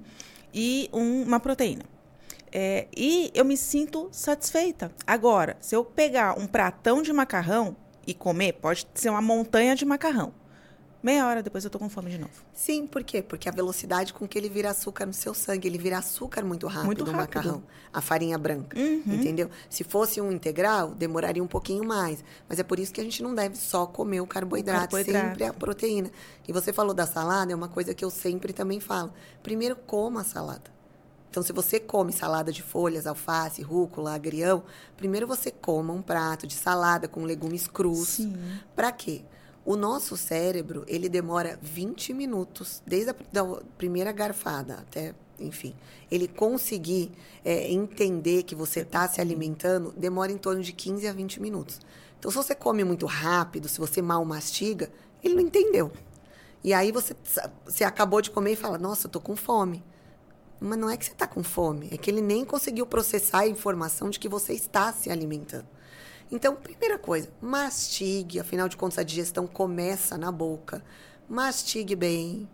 e 0.53 0.89
um, 0.93 1.23
uma 1.23 1.39
proteína. 1.39 1.83
É, 2.51 2.87
e 2.95 3.29
eu 3.35 3.43
me 3.43 3.57
sinto 3.57 4.07
satisfeita. 4.11 4.89
Agora, 5.05 5.57
se 5.59 5.75
eu 5.75 5.83
pegar 5.83 6.39
um 6.39 6.47
pratão 6.47 7.01
de 7.01 7.11
macarrão 7.11 7.75
e 8.07 8.13
comer, 8.13 8.53
pode 8.53 8.87
ser 8.95 9.09
uma 9.09 9.21
montanha 9.21 9.75
de 9.75 9.83
macarrão. 9.85 10.33
Meia 11.01 11.25
hora 11.25 11.41
depois 11.41 11.63
eu 11.63 11.69
tô 11.69 11.79
com 11.79 11.87
fome 11.87 12.11
de 12.11 12.17
novo. 12.17 12.33
Sim, 12.53 12.85
por 12.85 13.03
quê? 13.03 13.21
Porque 13.21 13.47
a 13.47 13.51
velocidade 13.51 14.13
com 14.13 14.27
que 14.27 14.37
ele 14.37 14.49
vira 14.49 14.69
açúcar 14.71 15.05
no 15.05 15.13
seu 15.13 15.33
sangue, 15.33 15.67
ele 15.67 15.77
vira 15.77 15.97
açúcar 15.97 16.43
muito 16.43 16.67
rápido 16.67 16.85
muito 16.85 17.05
no 17.05 17.11
rápido. 17.11 17.35
macarrão, 17.37 17.63
a 17.93 18.01
farinha 18.01 18.37
branca, 18.37 18.77
uhum. 18.77 19.03
entendeu? 19.07 19.49
Se 19.69 19.85
fosse 19.85 20.19
um 20.19 20.29
integral, 20.29 20.93
demoraria 20.93 21.41
um 21.41 21.47
pouquinho 21.47 21.85
mais, 21.85 22.23
mas 22.49 22.59
é 22.59 22.63
por 22.63 22.79
isso 22.79 22.91
que 22.91 22.99
a 22.99 23.03
gente 23.03 23.23
não 23.23 23.33
deve 23.33 23.55
só 23.55 23.85
comer 23.85 24.19
o 24.19 24.27
carboidrato, 24.27 24.95
o 24.95 24.97
carboidrato. 24.97 25.27
sempre 25.27 25.43
a 25.45 25.53
proteína. 25.53 26.11
E 26.45 26.51
você 26.51 26.73
falou 26.73 26.93
da 26.93 27.07
salada, 27.07 27.53
é 27.53 27.55
uma 27.55 27.69
coisa 27.69 27.93
que 27.93 28.03
eu 28.03 28.09
sempre 28.09 28.51
também 28.51 28.81
falo. 28.81 29.13
Primeiro 29.41 29.77
coma 29.77 30.21
a 30.21 30.23
salada. 30.25 30.79
Então, 31.29 31.43
se 31.43 31.53
você 31.53 31.79
come 31.79 32.11
salada 32.11 32.51
de 32.51 32.63
folhas, 32.63 33.05
alface, 33.05 33.61
rúcula, 33.61 34.15
agrião, 34.15 34.63
primeiro 34.97 35.27
você 35.27 35.51
coma 35.51 35.93
um 35.93 36.01
prato 36.01 36.47
de 36.47 36.55
salada 36.55 37.07
com 37.07 37.23
legumes 37.23 37.67
crus. 37.67 38.19
Para 38.75 38.91
quê? 38.91 39.21
O 39.69 39.75
nosso 39.75 40.17
cérebro, 40.17 40.83
ele 40.87 41.07
demora 41.07 41.59
20 41.61 42.11
minutos, 42.11 42.81
desde 42.87 43.11
a 43.11 43.15
primeira 43.77 44.11
garfada 44.11 44.79
até, 44.79 45.13
enfim, 45.39 45.75
ele 46.09 46.27
conseguir 46.27 47.11
é, 47.45 47.71
entender 47.71 48.41
que 48.41 48.55
você 48.55 48.79
está 48.79 49.07
se 49.07 49.21
alimentando, 49.21 49.93
demora 49.95 50.31
em 50.31 50.39
torno 50.39 50.63
de 50.63 50.73
15 50.73 51.07
a 51.07 51.13
20 51.13 51.39
minutos. 51.39 51.79
Então, 52.17 52.31
se 52.31 52.37
você 52.37 52.55
come 52.55 52.83
muito 52.83 53.05
rápido, 53.05 53.69
se 53.69 53.79
você 53.79 54.01
mal 54.01 54.25
mastiga, 54.25 54.89
ele 55.23 55.35
não 55.35 55.41
entendeu. 55.43 55.91
E 56.63 56.73
aí 56.73 56.91
você, 56.91 57.15
você 57.63 57.83
acabou 57.83 58.23
de 58.23 58.31
comer 58.31 58.53
e 58.53 58.55
fala, 58.55 58.79
nossa, 58.79 59.05
eu 59.05 59.11
tô 59.11 59.21
com 59.21 59.35
fome. 59.35 59.83
Mas 60.59 60.79
não 60.79 60.89
é 60.89 60.97
que 60.97 61.05
você 61.05 61.11
está 61.11 61.27
com 61.27 61.43
fome, 61.43 61.89
é 61.91 61.97
que 61.97 62.09
ele 62.09 62.21
nem 62.21 62.43
conseguiu 62.43 62.87
processar 62.87 63.41
a 63.41 63.47
informação 63.47 64.09
de 64.09 64.19
que 64.19 64.27
você 64.27 64.53
está 64.53 64.91
se 64.91 65.11
alimentando. 65.11 65.67
Então, 66.31 66.55
primeira 66.55 66.97
coisa, 66.97 67.29
mastigue, 67.41 68.39
afinal 68.39 68.69
de 68.69 68.77
contas 68.77 68.99
a 68.99 69.03
digestão 69.03 69.47
começa 69.47 70.17
na 70.17 70.31
boca. 70.31 70.83
Mastigue 71.27 71.95
bem, 71.95 72.47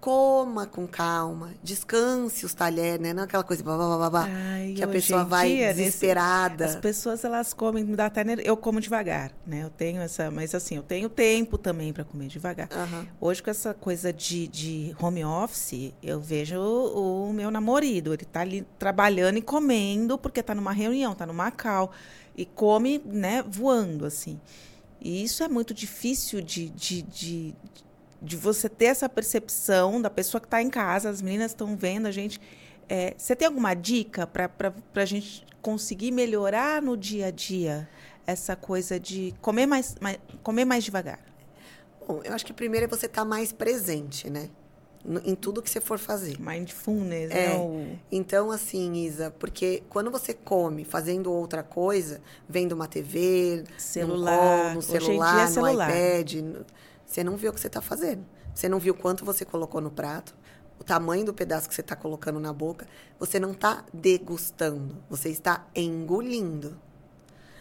coma 0.00 0.66
com 0.66 0.86
calma, 0.86 1.52
descanse 1.62 2.46
os 2.46 2.54
talheres, 2.54 3.00
né? 3.00 3.12
Não 3.12 3.24
aquela 3.24 3.42
coisa 3.42 3.62
blá, 3.62 3.76
blá, 3.76 3.96
blá, 3.96 4.10
blá, 4.10 4.28
Ai, 4.28 4.74
que 4.76 4.82
a 4.82 4.86
pessoa 4.86 5.24
vai 5.24 5.48
dia, 5.48 5.74
desesperada. 5.74 6.64
Nesse, 6.64 6.76
as 6.76 6.80
pessoas 6.80 7.24
elas 7.24 7.52
comem, 7.52 7.82
me 7.82 7.96
dá 7.96 8.06
até 8.06 8.24
eu 8.44 8.56
como 8.56 8.80
devagar, 8.80 9.32
né? 9.44 9.64
Eu 9.64 9.70
tenho 9.70 10.00
essa, 10.00 10.30
mas 10.30 10.54
assim, 10.54 10.76
eu 10.76 10.82
tenho 10.82 11.08
tempo 11.08 11.58
também 11.58 11.92
para 11.92 12.04
comer 12.04 12.28
devagar. 12.28 12.68
Uhum. 12.72 13.06
Hoje 13.20 13.42
com 13.42 13.50
essa 13.50 13.74
coisa 13.74 14.12
de, 14.12 14.46
de 14.46 14.96
home 15.00 15.24
office, 15.24 15.92
eu 16.00 16.20
vejo 16.20 16.56
o, 16.56 17.30
o 17.30 17.32
meu 17.32 17.50
namorado, 17.50 18.12
ele 18.14 18.22
está 18.22 18.42
ali 18.42 18.64
trabalhando 18.78 19.38
e 19.38 19.42
comendo 19.42 20.16
porque 20.16 20.38
está 20.38 20.54
numa 20.54 20.72
reunião, 20.72 21.12
está 21.12 21.26
numa 21.26 21.50
cal 21.50 21.90
e 22.36 22.44
come, 22.44 23.00
né, 23.04 23.42
voando, 23.42 24.04
assim. 24.04 24.38
E 25.00 25.22
isso 25.22 25.42
é 25.42 25.48
muito 25.48 25.72
difícil 25.72 26.40
de, 26.40 26.68
de, 26.70 27.02
de, 27.02 27.54
de 28.20 28.36
você 28.36 28.68
ter 28.68 28.86
essa 28.86 29.08
percepção 29.08 30.00
da 30.00 30.10
pessoa 30.10 30.40
que 30.40 30.46
está 30.46 30.60
em 30.60 30.68
casa, 30.68 31.08
as 31.08 31.22
meninas 31.22 31.52
estão 31.52 31.76
vendo 31.76 32.06
a 32.06 32.10
gente. 32.10 32.40
É, 32.88 33.14
você 33.16 33.34
tem 33.34 33.46
alguma 33.46 33.74
dica 33.74 34.26
para 34.26 34.50
a 34.94 35.04
gente 35.04 35.46
conseguir 35.62 36.12
melhorar 36.12 36.82
no 36.82 36.96
dia 36.96 37.26
a 37.26 37.30
dia 37.30 37.88
essa 38.26 38.54
coisa 38.54 39.00
de 39.00 39.34
comer 39.40 39.66
mais, 39.66 39.96
mais 40.00 40.18
comer 40.42 40.64
mais 40.64 40.84
devagar? 40.84 41.20
Bom, 42.06 42.20
eu 42.22 42.32
acho 42.32 42.44
que 42.44 42.52
primeiro 42.52 42.86
é 42.86 42.88
você 42.88 43.06
estar 43.06 43.22
tá 43.22 43.24
mais 43.24 43.52
presente, 43.52 44.28
né? 44.30 44.50
Em 45.24 45.34
tudo 45.34 45.62
que 45.62 45.70
você 45.70 45.80
for 45.80 45.98
fazer. 45.98 46.38
Mindfulness, 46.40 47.30
é. 47.30 47.56
né? 47.56 47.98
Então, 48.10 48.50
assim, 48.50 48.94
Isa, 49.04 49.30
porque 49.38 49.82
quando 49.88 50.10
você 50.10 50.34
come 50.34 50.84
fazendo 50.84 51.32
outra 51.32 51.62
coisa, 51.62 52.20
vendo 52.48 52.72
uma 52.72 52.88
TV, 52.88 53.64
celular, 53.78 54.74
no, 54.74 54.82
celular, 54.82 55.44
é 55.44 55.46
celular, 55.46 55.74
no 55.76 55.84
iPad, 55.84 56.64
você 57.04 57.22
não 57.22 57.36
viu 57.36 57.50
o 57.50 57.54
que 57.54 57.60
você 57.60 57.68
está 57.68 57.80
fazendo. 57.80 58.24
Você 58.52 58.68
não 58.68 58.78
viu 58.78 58.94
quanto 58.94 59.24
você 59.24 59.44
colocou 59.44 59.80
no 59.80 59.90
prato, 59.90 60.34
o 60.80 60.84
tamanho 60.84 61.24
do 61.24 61.32
pedaço 61.32 61.68
que 61.68 61.74
você 61.74 61.82
está 61.82 61.94
colocando 61.94 62.40
na 62.40 62.52
boca. 62.52 62.86
Você 63.18 63.38
não 63.38 63.52
está 63.52 63.84
degustando, 63.92 64.96
você 65.08 65.28
está 65.28 65.66
engolindo. 65.74 66.76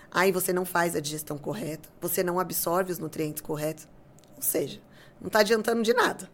Aí 0.10 0.31
você 0.31 0.51
não 0.53 0.65
faz 0.65 0.95
a 0.95 0.99
digestão 0.99 1.38
correta, 1.38 1.89
você 1.99 2.23
não 2.23 2.39
absorve 2.39 2.91
os 2.91 2.97
nutrientes 2.97 3.41
corretos. 3.41 3.88
Ou 4.36 4.41
seja, 4.41 4.81
não 5.19 5.27
está 5.27 5.39
adiantando 5.39 5.84
de 5.84 5.93
nada 5.93 6.29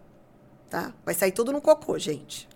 tá? 0.71 0.93
Vai 1.05 1.13
sair 1.13 1.33
tudo 1.33 1.51
no 1.51 1.61
cocô, 1.61 1.99
gente. 1.99 2.47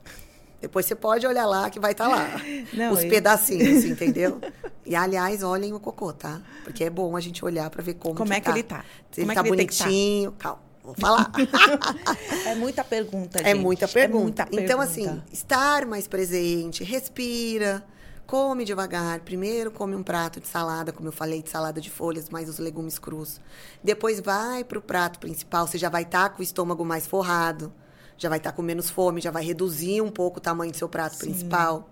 Depois 0.62 0.86
você 0.86 0.96
pode 0.96 1.28
olhar 1.28 1.46
lá 1.46 1.70
que 1.70 1.80
vai 1.80 1.92
estar 1.92 2.10
tá 2.10 2.16
lá. 2.16 2.42
Não, 2.74 2.94
os 2.94 3.04
eu... 3.04 3.10
pedacinhos, 3.10 3.84
entendeu? 3.86 4.40
E, 4.86 4.96
aliás, 4.96 5.44
olhem 5.44 5.74
o 5.74 5.80
cocô, 5.80 6.14
tá? 6.14 6.42
Porque 6.64 6.86
é 6.86 6.90
bom 6.90 7.16
a 7.18 7.20
gente 7.20 7.44
olhar 7.44 7.70
para 7.70 7.84
ver 7.84 7.96
como, 7.96 8.16
como 8.16 8.32
que 8.32 8.38
é 8.38 8.40
que 8.40 8.46
tá. 8.46 8.52
ele 8.52 8.64
tá. 8.64 8.86
Se 9.12 9.22
como 9.22 9.32
ele 9.32 9.40
é 9.40 9.44
tá 9.44 9.50
bonitinho, 9.50 10.32
tá? 10.32 10.38
calma. 10.38 10.66
Vou 10.82 10.94
falar. 10.94 11.32
é 12.46 12.56
muita 12.56 12.84
pergunta, 12.84 13.40
é 13.40 13.44
gente. 13.44 13.52
É 13.52 13.54
muita 13.56 13.88
pergunta. 13.88 14.44
É 14.44 14.46
muita 14.46 14.62
então, 14.62 14.80
assim, 14.80 15.22
estar 15.34 15.84
mais 15.86 16.08
presente, 16.08 16.84
respira, 16.84 17.84
come 18.28 18.64
devagar. 18.64 19.20
Primeiro 19.22 19.72
come 19.72 19.96
um 19.96 20.04
prato 20.04 20.40
de 20.40 20.48
salada, 20.48 20.94
como 20.94 21.08
eu 21.08 21.12
falei, 21.12 21.42
de 21.42 21.50
salada 21.50 21.82
de 21.82 21.90
folhas, 21.90 22.30
mais 22.30 22.48
os 22.48 22.60
legumes 22.60 23.00
crus. 23.00 23.42
Depois 23.84 24.20
vai 24.20 24.64
para 24.64 24.78
o 24.78 24.82
prato 24.82 25.20
principal, 25.20 25.66
você 25.66 25.80
já 25.80 25.90
vai 25.90 26.04
estar 26.04 26.30
tá 26.30 26.36
com 26.36 26.40
o 26.40 26.44
estômago 26.44 26.86
mais 26.86 27.08
forrado 27.08 27.74
já 28.18 28.30
vai 28.30 28.38
estar 28.38 28.52
tá 28.52 28.56
com 28.56 28.62
menos 28.62 28.90
fome, 28.90 29.22
já 29.22 29.32
vai 29.32 29.44
reduzir 29.44 30.02
um 30.02 30.12
pouco 30.12 30.38
o 30.38 30.42
tamanho 30.42 30.72
do 30.72 30.78
seu 30.78 30.90
prato 30.90 31.16
Sim. 31.16 31.28
principal. 31.28 31.90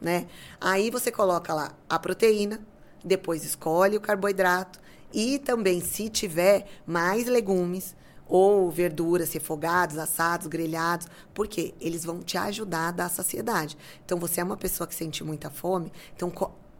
né? 0.00 0.26
Aí 0.60 0.90
você 0.90 1.12
coloca 1.12 1.52
lá 1.52 1.72
a 1.88 1.98
proteína, 1.98 2.60
depois 3.04 3.44
escolhe 3.44 3.96
o 3.96 4.00
carboidrato 4.00 4.80
e 5.12 5.38
também, 5.38 5.80
se 5.80 6.08
tiver 6.08 6.66
mais 6.86 7.26
legumes 7.26 7.94
ou 8.26 8.70
verduras 8.70 9.32
refogados, 9.32 9.98
assados, 9.98 10.46
grelhados, 10.46 11.08
porque 11.34 11.74
eles 11.80 12.04
vão 12.04 12.20
te 12.20 12.38
ajudar 12.38 12.88
a 12.88 12.92
dar 12.92 13.08
saciedade. 13.08 13.76
Então, 14.04 14.18
você 14.18 14.40
é 14.40 14.44
uma 14.44 14.56
pessoa 14.56 14.86
que 14.86 14.94
sente 14.94 15.24
muita 15.24 15.50
fome, 15.50 15.92
então 16.14 16.32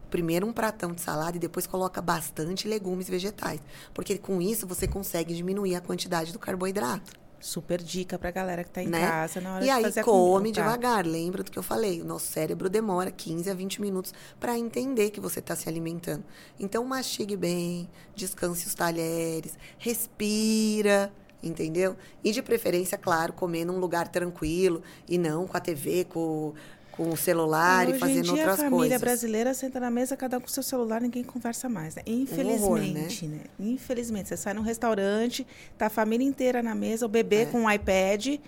primeiro 0.09 0.47
um 0.47 0.53
pratão 0.53 0.91
de 0.93 1.01
salada 1.01 1.37
e 1.37 1.39
depois 1.39 1.67
coloca 1.67 2.01
bastante 2.01 2.67
legumes 2.67 3.09
vegetais, 3.09 3.61
porque 3.93 4.17
com 4.17 4.41
isso 4.41 4.67
você 4.67 4.87
consegue 4.87 5.33
diminuir 5.33 5.75
a 5.75 5.81
quantidade 5.81 6.33
do 6.33 6.39
carboidrato. 6.39 7.20
Super 7.41 7.81
dica 7.81 8.19
pra 8.19 8.29
galera 8.29 8.63
que 8.63 8.69
tá 8.69 8.83
em 8.83 8.87
né? 8.87 9.01
casa 9.01 9.41
na 9.41 9.55
hora 9.55 9.63
e 9.63 9.65
de 9.65 9.71
aí, 9.71 9.83
fazer 9.83 10.03
come 10.03 10.51
devagar. 10.51 11.05
Lembra 11.05 11.43
do 11.43 11.51
que 11.51 11.57
eu 11.57 11.63
falei? 11.63 11.99
O 11.99 12.05
nosso 12.05 12.27
cérebro 12.27 12.69
demora 12.69 13.11
15 13.11 13.49
a 13.49 13.53
20 13.53 13.81
minutos 13.81 14.13
para 14.39 14.57
entender 14.57 15.09
que 15.09 15.19
você 15.19 15.39
está 15.39 15.55
se 15.55 15.67
alimentando. 15.67 16.23
Então, 16.59 16.85
mastigue 16.85 17.35
bem, 17.35 17.89
descanse 18.15 18.67
os 18.67 18.75
talheres, 18.75 19.57
respira, 19.79 21.11
entendeu? 21.41 21.97
E 22.23 22.31
de 22.31 22.41
preferência, 22.41 22.97
claro, 22.97 23.33
comer 23.33 23.65
num 23.65 23.79
lugar 23.79 24.07
tranquilo 24.07 24.81
e 25.09 25.17
não 25.17 25.47
com 25.47 25.57
a 25.57 25.59
TV, 25.59 26.05
com 26.05 26.53
com 27.01 27.09
o 27.09 27.17
celular 27.17 27.89
e, 27.89 27.93
e 27.93 27.99
fazendo 27.99 28.23
dia, 28.23 28.31
outras 28.33 28.55
coisas. 28.57 28.67
A 28.67 28.69
família 28.69 28.99
brasileira 28.99 29.53
senta 29.55 29.79
na 29.79 29.89
mesa, 29.89 30.15
cada 30.15 30.37
um 30.37 30.41
com 30.41 30.47
seu 30.47 30.61
celular, 30.61 31.01
ninguém 31.01 31.23
conversa 31.23 31.67
mais, 31.67 31.95
né? 31.95 32.03
Infelizmente, 32.05 32.61
um 32.61 32.65
horror, 32.65 32.79
né? 32.79 33.07
né? 33.23 33.41
Infelizmente, 33.59 34.29
você 34.29 34.37
sai 34.37 34.53
num 34.53 34.61
restaurante, 34.61 35.47
tá 35.77 35.87
a 35.87 35.89
família 35.89 36.25
inteira 36.25 36.61
na 36.61 36.75
mesa, 36.75 37.05
o 37.05 37.09
bebê 37.09 37.41
é. 37.41 37.45
com 37.45 37.65
o 37.65 37.71
iPad, 37.71 38.39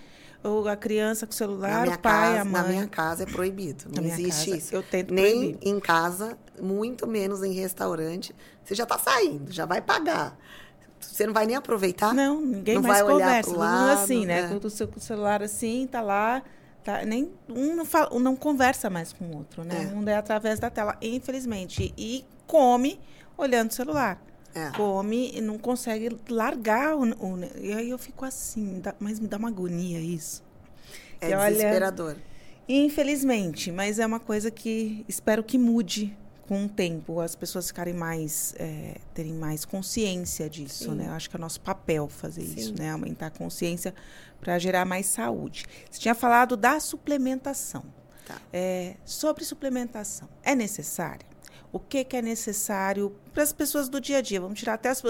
ou 0.43 0.67
a 0.67 0.75
criança 0.75 1.25
com 1.25 1.31
o 1.31 1.35
celular, 1.35 1.87
o 1.87 1.99
pai, 1.99 2.35
casa, 2.35 2.41
a 2.41 2.45
mãe. 2.45 2.61
Na 2.61 2.67
minha 2.67 2.87
casa 2.87 3.23
é 3.23 3.25
proibido, 3.25 3.85
não 3.95 4.03
existe 4.03 4.51
casa, 4.51 4.57
isso. 4.57 4.75
Eu 4.75 4.83
tento 4.83 5.13
Nem 5.13 5.53
proibir. 5.53 5.67
em 5.67 5.79
casa, 5.79 6.37
muito 6.61 7.07
menos 7.07 7.41
em 7.41 7.53
restaurante. 7.53 8.35
Você 8.63 8.75
já 8.75 8.83
está 8.83 8.99
saindo, 8.99 9.51
já 9.51 9.65
vai 9.65 9.81
pagar. 9.81 10.37
Você 10.99 11.25
não 11.25 11.33
vai 11.33 11.45
nem 11.45 11.55
aproveitar? 11.55 12.13
Não, 12.13 12.39
ninguém 12.39 12.75
não 12.75 12.83
mais 12.83 13.01
vai 13.01 13.11
conversa. 13.11 13.31
Olhar 13.31 13.43
pro 13.43 13.57
lado, 13.57 13.99
assim, 13.99 14.25
né? 14.25 14.41
É. 14.41 14.47
Com 14.47 14.67
o 14.67 14.69
seu 14.69 14.89
celular 14.99 15.41
assim, 15.41 15.87
tá 15.91 16.01
lá 16.01 16.43
Tá? 16.83 17.05
Nem, 17.05 17.31
um 17.47 17.75
não, 17.75 17.85
fala, 17.85 18.13
um 18.13 18.19
não 18.19 18.35
conversa 18.35 18.89
mais 18.89 19.13
com 19.13 19.25
o 19.25 19.37
outro, 19.37 19.63
né? 19.63 19.89
É. 19.91 19.95
Um 19.95 20.07
é 20.07 20.15
através 20.15 20.59
da 20.59 20.69
tela, 20.69 20.97
infelizmente. 21.01 21.93
E 21.97 22.25
come 22.45 22.99
olhando 23.37 23.71
o 23.71 23.73
celular. 23.73 24.21
É. 24.53 24.69
Come 24.71 25.31
e 25.33 25.41
não 25.41 25.57
consegue 25.57 26.15
largar 26.29 26.95
o, 26.95 27.03
o, 27.03 27.39
E 27.59 27.73
aí 27.73 27.89
eu 27.89 27.97
fico 27.97 28.25
assim, 28.25 28.79
dá, 28.79 28.93
mas 28.99 29.19
me 29.19 29.27
dá 29.27 29.37
uma 29.37 29.47
agonia 29.47 29.99
isso. 29.99 30.43
É 31.19 31.29
que, 31.29 31.35
desesperador. 31.35 32.11
Olha, 32.11 32.23
infelizmente, 32.67 33.71
mas 33.71 33.97
é 33.97 34.05
uma 34.05 34.19
coisa 34.19 34.51
que 34.51 35.05
espero 35.07 35.43
que 35.43 35.57
mude 35.57 36.15
com 36.47 36.65
o 36.65 36.69
tempo 36.69 37.21
as 37.21 37.35
pessoas 37.35 37.67
ficarem 37.67 37.93
mais 37.93 38.53
é, 38.59 38.97
terem 39.13 39.33
mais 39.33 39.63
consciência 39.65 40.49
disso, 40.49 40.91
Sim. 40.91 40.95
né? 40.95 41.07
Eu 41.07 41.13
acho 41.13 41.29
que 41.29 41.35
é 41.35 41.39
nosso 41.39 41.61
papel 41.61 42.07
fazer 42.07 42.41
Sim. 42.41 42.55
isso, 42.59 42.75
né? 42.77 42.91
Aumentar 42.91 43.27
a 43.27 43.31
consciência 43.31 43.93
para 44.43 44.59
gerar 44.59 44.83
mais 44.83 45.05
saúde. 45.05 45.65
Você 45.89 45.99
tinha 45.99 46.13
falado 46.13 46.57
da 46.57 46.79
suplementação. 46.79 47.83
Tá. 48.27 48.35
É, 48.51 48.95
sobre 49.05 49.43
suplementação, 49.43 50.29
é 50.43 50.53
necessário? 50.53 51.25
O 51.71 51.79
que, 51.79 52.03
que 52.03 52.15
é 52.15 52.21
necessário 52.21 53.15
para 53.33 53.41
as 53.41 53.51
pessoas 53.51 53.89
do 53.89 53.99
dia 53.99 54.19
a 54.19 54.21
dia? 54.21 54.39
Vamos 54.39 54.59
tirar 54.59 54.75
até 54.75 54.89
as, 54.89 55.01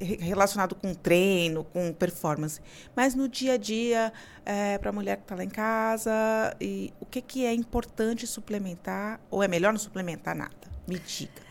relacionado 0.00 0.74
com 0.74 0.94
treino, 0.94 1.64
com 1.64 1.92
performance, 1.92 2.60
mas 2.96 3.14
no 3.14 3.28
dia 3.28 3.54
a 3.54 3.56
dia, 3.58 4.12
é, 4.44 4.78
para 4.78 4.88
a 4.88 4.92
mulher 4.92 5.18
que 5.18 5.24
está 5.24 5.34
lá 5.34 5.44
em 5.44 5.50
casa, 5.50 6.56
e 6.58 6.94
o 6.98 7.04
que, 7.04 7.20
que 7.20 7.44
é 7.44 7.52
importante 7.52 8.26
suplementar 8.26 9.20
ou 9.30 9.42
é 9.42 9.48
melhor 9.48 9.72
não 9.72 9.78
suplementar 9.78 10.34
nada? 10.34 10.56
Me 10.86 10.98
diga. 10.98 11.41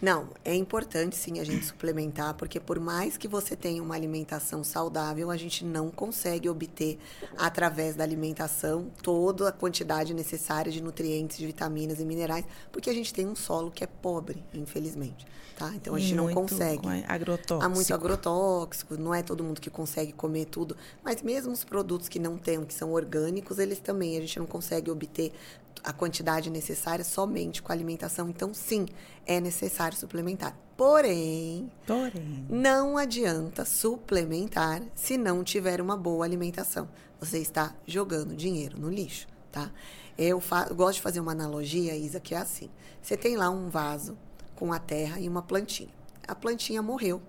Não, 0.00 0.28
é 0.44 0.54
importante 0.54 1.14
sim 1.14 1.40
a 1.40 1.44
gente 1.44 1.66
suplementar, 1.66 2.34
porque 2.34 2.58
por 2.58 2.80
mais 2.80 3.16
que 3.18 3.28
você 3.28 3.54
tenha 3.54 3.82
uma 3.82 3.94
alimentação 3.94 4.64
saudável, 4.64 5.30
a 5.30 5.36
gente 5.36 5.64
não 5.64 5.90
consegue 5.90 6.48
obter, 6.48 6.98
através 7.36 7.96
da 7.96 8.02
alimentação, 8.02 8.90
toda 9.02 9.48
a 9.48 9.52
quantidade 9.52 10.14
necessária 10.14 10.72
de 10.72 10.82
nutrientes, 10.82 11.36
de 11.36 11.46
vitaminas 11.46 12.00
e 12.00 12.04
minerais, 12.04 12.46
porque 12.72 12.88
a 12.88 12.94
gente 12.94 13.12
tem 13.12 13.26
um 13.26 13.36
solo 13.36 13.70
que 13.70 13.84
é 13.84 13.86
pobre, 13.86 14.42
infelizmente. 14.54 15.26
Tá? 15.60 15.70
Então 15.74 15.94
a 15.94 15.98
gente 15.98 16.14
não 16.14 16.32
consegue. 16.32 16.88
Agrotóxico. 17.06 17.62
Há 17.62 17.68
muito 17.68 17.92
agrotóxico, 17.92 18.96
não 18.96 19.14
é 19.14 19.22
todo 19.22 19.44
mundo 19.44 19.60
que 19.60 19.68
consegue 19.68 20.10
comer 20.10 20.46
tudo. 20.46 20.74
Mas 21.04 21.20
mesmo 21.20 21.52
os 21.52 21.64
produtos 21.64 22.08
que 22.08 22.18
não 22.18 22.38
tem, 22.38 22.64
que 22.64 22.72
são 22.72 22.92
orgânicos, 22.92 23.58
eles 23.58 23.78
também, 23.78 24.16
a 24.16 24.20
gente 24.22 24.38
não 24.38 24.46
consegue 24.46 24.90
obter 24.90 25.34
a 25.82 25.92
quantidade 25.92 26.50
necessária 26.50 27.04
somente 27.04 27.62
com 27.62 27.72
a 27.72 27.74
alimentação. 27.74 28.28
Então, 28.28 28.52
sim, 28.52 28.86
é 29.26 29.40
necessário 29.40 29.96
suplementar. 29.96 30.56
Porém, 30.76 31.70
Porém, 31.86 32.46
não 32.48 32.96
adianta 32.96 33.64
suplementar 33.64 34.82
se 34.94 35.16
não 35.16 35.44
tiver 35.44 35.80
uma 35.80 35.96
boa 35.96 36.24
alimentação. 36.24 36.88
Você 37.18 37.38
está 37.38 37.74
jogando 37.86 38.34
dinheiro 38.34 38.80
no 38.80 38.88
lixo, 38.88 39.26
tá? 39.52 39.70
Eu, 40.16 40.42
eu 40.68 40.74
gosto 40.74 40.96
de 40.96 41.02
fazer 41.02 41.20
uma 41.20 41.32
analogia, 41.32 41.96
Isa, 41.96 42.20
que 42.20 42.34
é 42.34 42.38
assim. 42.38 42.70
Você 43.02 43.16
tem 43.16 43.36
lá 43.36 43.50
um 43.50 43.68
vaso 43.68 44.16
com 44.54 44.72
a 44.72 44.78
terra 44.78 45.20
e 45.20 45.28
uma 45.28 45.42
plantinha. 45.42 45.90
A 46.26 46.34
plantinha 46.34 46.82
morreu, 46.82 47.22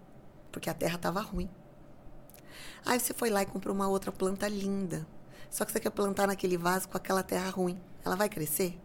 porque 0.51 0.69
a 0.69 0.73
terra 0.73 0.95
estava 0.95 1.21
ruim. 1.21 1.49
Aí 2.85 2.99
você 2.99 3.13
foi 3.13 3.29
lá 3.29 3.41
e 3.41 3.45
comprou 3.45 3.75
uma 3.75 3.87
outra 3.87 4.11
planta 4.11 4.47
linda. 4.47 5.05
Só 5.49 5.65
que 5.65 5.71
você 5.71 5.79
quer 5.79 5.91
plantar 5.91 6.27
naquele 6.27 6.57
vaso 6.57 6.87
com 6.87 6.97
aquela 6.97 7.23
terra 7.23 7.49
ruim. 7.49 7.79
Ela 8.03 8.15
vai 8.15 8.29
crescer? 8.29 8.79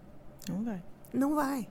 Não 0.49 0.65
vai. 0.65 0.83
Não 1.13 1.35
vai. 1.35 1.69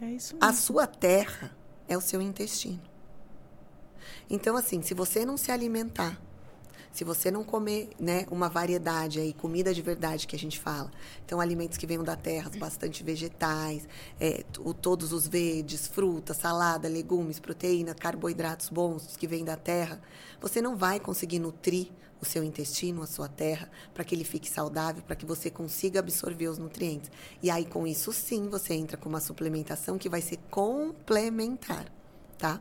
É 0.00 0.10
isso 0.10 0.34
mesmo. 0.34 0.48
A 0.48 0.52
sua 0.52 0.86
terra 0.86 1.56
é 1.88 1.96
o 1.96 2.00
seu 2.00 2.20
intestino. 2.20 2.80
Então, 4.28 4.56
assim, 4.56 4.82
se 4.82 4.94
você 4.94 5.24
não 5.24 5.36
se 5.36 5.50
alimentar, 5.50 6.20
se 6.96 7.04
você 7.04 7.30
não 7.30 7.44
comer 7.44 7.90
né, 8.00 8.24
uma 8.30 8.48
variedade 8.48 9.20
aí, 9.20 9.34
comida 9.34 9.74
de 9.74 9.82
verdade 9.82 10.26
que 10.26 10.34
a 10.34 10.38
gente 10.38 10.58
fala, 10.58 10.90
então 11.24 11.40
alimentos 11.40 11.76
que 11.76 11.86
venham 11.86 12.02
da 12.02 12.16
terra, 12.16 12.50
bastante 12.58 13.04
vegetais, 13.04 13.86
é, 14.18 14.42
o, 14.58 14.72
todos 14.72 15.12
os 15.12 15.28
verdes, 15.28 15.86
frutas, 15.86 16.38
salada, 16.38 16.88
legumes, 16.88 17.38
proteína, 17.38 17.94
carboidratos 17.94 18.70
bons 18.70 19.14
que 19.14 19.26
vêm 19.26 19.44
da 19.44 19.56
terra, 19.56 20.00
você 20.40 20.62
não 20.62 20.74
vai 20.74 20.98
conseguir 20.98 21.38
nutrir 21.38 21.88
o 22.20 22.24
seu 22.24 22.42
intestino, 22.42 23.02
a 23.02 23.06
sua 23.06 23.28
terra, 23.28 23.70
para 23.92 24.04
que 24.04 24.14
ele 24.14 24.24
fique 24.24 24.48
saudável, 24.48 25.02
para 25.02 25.16
que 25.16 25.26
você 25.26 25.50
consiga 25.50 26.00
absorver 26.00 26.48
os 26.48 26.58
nutrientes. 26.58 27.10
E 27.42 27.50
aí, 27.50 27.64
com 27.64 27.86
isso, 27.86 28.12
sim, 28.12 28.48
você 28.48 28.74
entra 28.74 28.96
com 28.96 29.08
uma 29.08 29.20
suplementação 29.20 29.98
que 29.98 30.08
vai 30.08 30.20
ser 30.20 30.38
complementar, 30.50 31.86
tá? 32.38 32.60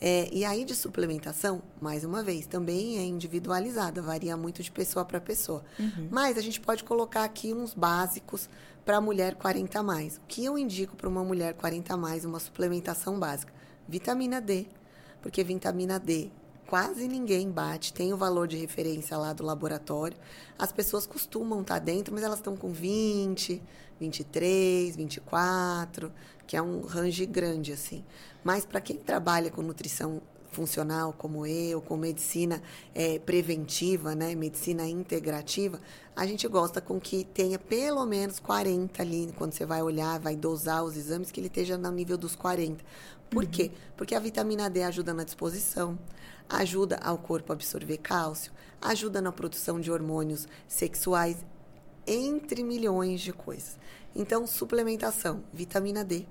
É, 0.00 0.28
e 0.32 0.44
aí, 0.44 0.64
de 0.64 0.74
suplementação, 0.74 1.62
mais 1.80 2.04
uma 2.04 2.22
vez, 2.22 2.46
também 2.46 2.98
é 2.98 3.04
individualizada, 3.04 4.00
varia 4.00 4.36
muito 4.36 4.62
de 4.62 4.70
pessoa 4.70 5.04
para 5.04 5.20
pessoa. 5.20 5.62
Uhum. 5.78 6.08
Mas 6.10 6.38
a 6.38 6.40
gente 6.40 6.60
pode 6.60 6.84
colocar 6.84 7.24
aqui 7.24 7.52
uns 7.52 7.74
básicos 7.74 8.48
para 8.84 8.96
a 8.96 9.00
mulher 9.00 9.34
40 9.34 9.78
a 9.78 9.82
mais. 9.82 10.16
O 10.16 10.20
que 10.26 10.44
eu 10.44 10.56
indico 10.56 10.96
para 10.96 11.08
uma 11.08 11.22
mulher 11.22 11.52
40 11.54 11.92
a 11.92 11.96
mais, 11.98 12.24
uma 12.24 12.40
suplementação 12.40 13.18
básica? 13.18 13.52
Vitamina 13.86 14.40
D, 14.40 14.66
porque 15.20 15.44
vitamina 15.44 15.98
D 15.98 16.30
quase 16.70 17.08
ninguém 17.08 17.50
bate, 17.50 17.92
tem 17.92 18.12
o 18.12 18.16
valor 18.16 18.46
de 18.46 18.56
referência 18.56 19.18
lá 19.18 19.32
do 19.32 19.44
laboratório. 19.44 20.16
As 20.56 20.70
pessoas 20.70 21.04
costumam 21.04 21.62
estar 21.62 21.74
tá 21.74 21.80
dentro, 21.80 22.14
mas 22.14 22.22
elas 22.22 22.38
estão 22.38 22.56
com 22.56 22.72
20, 22.72 23.60
23, 23.98 24.94
24, 24.94 26.12
que 26.46 26.56
é 26.56 26.62
um 26.62 26.82
range 26.82 27.26
grande 27.26 27.72
assim. 27.72 28.04
Mas 28.44 28.64
para 28.64 28.80
quem 28.80 28.96
trabalha 28.96 29.50
com 29.50 29.62
nutrição 29.62 30.22
funcional 30.50 31.12
como 31.12 31.46
eu, 31.46 31.80
com 31.80 31.96
medicina 31.96 32.62
é, 32.94 33.18
preventiva, 33.18 34.14
né, 34.14 34.34
medicina 34.34 34.86
integrativa, 34.86 35.80
a 36.14 36.26
gente 36.26 36.46
gosta 36.48 36.80
com 36.80 37.00
que 37.00 37.24
tenha 37.24 37.58
pelo 37.58 38.04
menos 38.04 38.38
40 38.38 39.02
ali, 39.02 39.32
quando 39.36 39.52
você 39.52 39.64
vai 39.64 39.82
olhar, 39.82 40.18
vai 40.18 40.36
dosar 40.36 40.84
os 40.84 40.96
exames, 40.96 41.30
que 41.30 41.40
ele 41.40 41.46
esteja 41.46 41.78
no 41.78 41.90
nível 41.90 42.18
dos 42.18 42.34
40. 42.34 42.84
Por 43.30 43.44
uhum. 43.44 43.50
quê? 43.50 43.70
Porque 43.96 44.14
a 44.14 44.20
vitamina 44.20 44.68
D 44.68 44.82
ajuda 44.82 45.14
na 45.14 45.24
disposição, 45.24 45.98
ajuda 46.48 46.96
ao 46.96 47.16
corpo 47.16 47.52
a 47.52 47.54
absorver 47.54 47.98
cálcio, 47.98 48.52
ajuda 48.80 49.20
na 49.20 49.30
produção 49.30 49.80
de 49.80 49.90
hormônios 49.90 50.48
sexuais, 50.66 51.36
entre 52.06 52.64
milhões 52.64 53.20
de 53.20 53.32
coisas. 53.32 53.78
Então, 54.14 54.46
suplementação, 54.46 55.44
vitamina 55.52 56.04
D, 56.04 56.26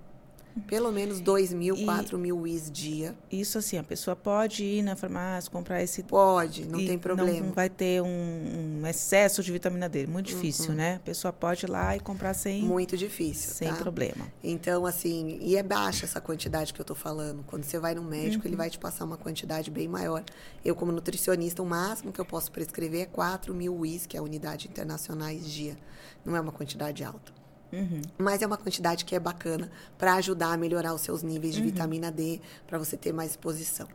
pelo 0.67 0.91
menos 0.91 1.19
2 1.19 1.53
mil, 1.53 1.75
4 1.85 2.17
mil 2.17 2.45
Is 2.45 2.69
dia. 2.71 3.15
Isso 3.31 3.57
assim, 3.57 3.77
a 3.77 3.83
pessoa 3.83 4.15
pode 4.15 4.63
ir 4.63 4.81
na 4.81 4.95
farmácia, 4.95 5.49
comprar 5.51 5.81
esse... 5.81 6.03
Pode, 6.03 6.65
não 6.65 6.79
tem 6.79 6.97
problema. 6.97 7.47
Não 7.47 7.53
vai 7.53 7.69
ter 7.69 8.01
um, 8.01 8.81
um, 8.81 8.88
excesso 8.88 9.43
de 9.43 9.51
vitamina 9.51 9.88
D. 9.88 10.07
Muito 10.07 10.27
difícil, 10.27 10.71
uhum. 10.71 10.75
né? 10.75 10.95
A 10.95 10.99
pessoa 10.99 11.31
pode 11.31 11.65
ir 11.65 11.69
lá 11.69 11.95
e 11.95 11.99
comprar 11.99 12.33
sem... 12.33 12.63
Muito 12.63 12.97
difícil, 12.97 13.53
Sem 13.53 13.69
tá? 13.69 13.75
problema. 13.75 14.27
Então, 14.43 14.85
assim, 14.85 15.38
e 15.41 15.55
é 15.55 15.63
baixa 15.63 16.05
essa 16.05 16.19
quantidade 16.19 16.73
que 16.73 16.81
eu 16.81 16.85
tô 16.85 16.95
falando. 16.95 17.43
Quando 17.45 17.63
você 17.63 17.79
vai 17.79 17.95
no 17.95 18.03
médico, 18.03 18.43
uhum. 18.43 18.49
ele 18.49 18.55
vai 18.55 18.69
te 18.69 18.79
passar 18.79 19.05
uma 19.05 19.17
quantidade 19.17 19.71
bem 19.71 19.88
maior. 19.88 20.23
Eu, 20.63 20.75
como 20.75 20.91
nutricionista, 20.91 21.62
o 21.62 21.65
máximo 21.65 22.12
que 22.12 22.19
eu 22.19 22.25
posso 22.25 22.51
prescrever 22.51 23.01
é 23.01 23.05
4 23.05 23.53
mil 23.53 23.85
Is, 23.85 24.05
que 24.05 24.17
é 24.17 24.19
a 24.19 24.23
unidade 24.23 24.67
internacionais 24.67 25.45
dia. 25.45 25.77
Não 26.25 26.35
é 26.35 26.39
uma 26.41 26.51
quantidade 26.51 27.03
alta. 27.03 27.38
Uhum. 27.71 28.01
Mas 28.17 28.41
é 28.41 28.47
uma 28.47 28.58
quantidade 28.58 29.05
que 29.05 29.15
é 29.15 29.19
bacana 29.19 29.71
para 29.97 30.15
ajudar 30.15 30.54
a 30.54 30.58
melhorar 30.58 30.93
os 30.93 31.02
seus 31.02 31.21
níveis 31.21 31.54
de 31.54 31.62
uhum. 31.62 31.67
vitamina 31.67 32.12
D, 32.12 32.41
para 32.67 32.77
você 32.77 32.98
ter 32.98 33.13
mais 33.13 33.31
exposição. 33.31 33.87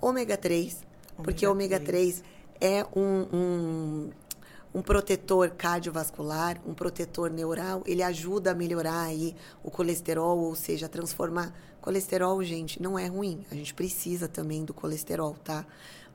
Ômega 0.00 0.36
3, 0.36 0.74
ômega 0.74 1.22
porque 1.22 1.46
ômega 1.46 1.80
3 1.80 2.22
é 2.60 2.84
um, 2.94 3.26
um, 3.32 4.10
um, 4.74 4.82
protetor 4.82 5.50
cardiovascular, 5.50 6.60
um 6.66 6.74
protetor 6.74 7.30
neural, 7.30 7.82
ele 7.86 8.02
ajuda 8.02 8.52
a 8.52 8.54
melhorar 8.54 9.02
aí 9.02 9.34
o 9.62 9.70
colesterol, 9.70 10.38
ou 10.38 10.54
seja, 10.54 10.88
transformar. 10.88 11.52
Colesterol, 11.80 12.42
gente, 12.42 12.82
não 12.82 12.98
é 12.98 13.06
ruim. 13.06 13.44
A 13.50 13.54
gente 13.54 13.72
precisa 13.72 14.28
também 14.28 14.64
do 14.64 14.74
colesterol, 14.74 15.34
tá? 15.44 15.64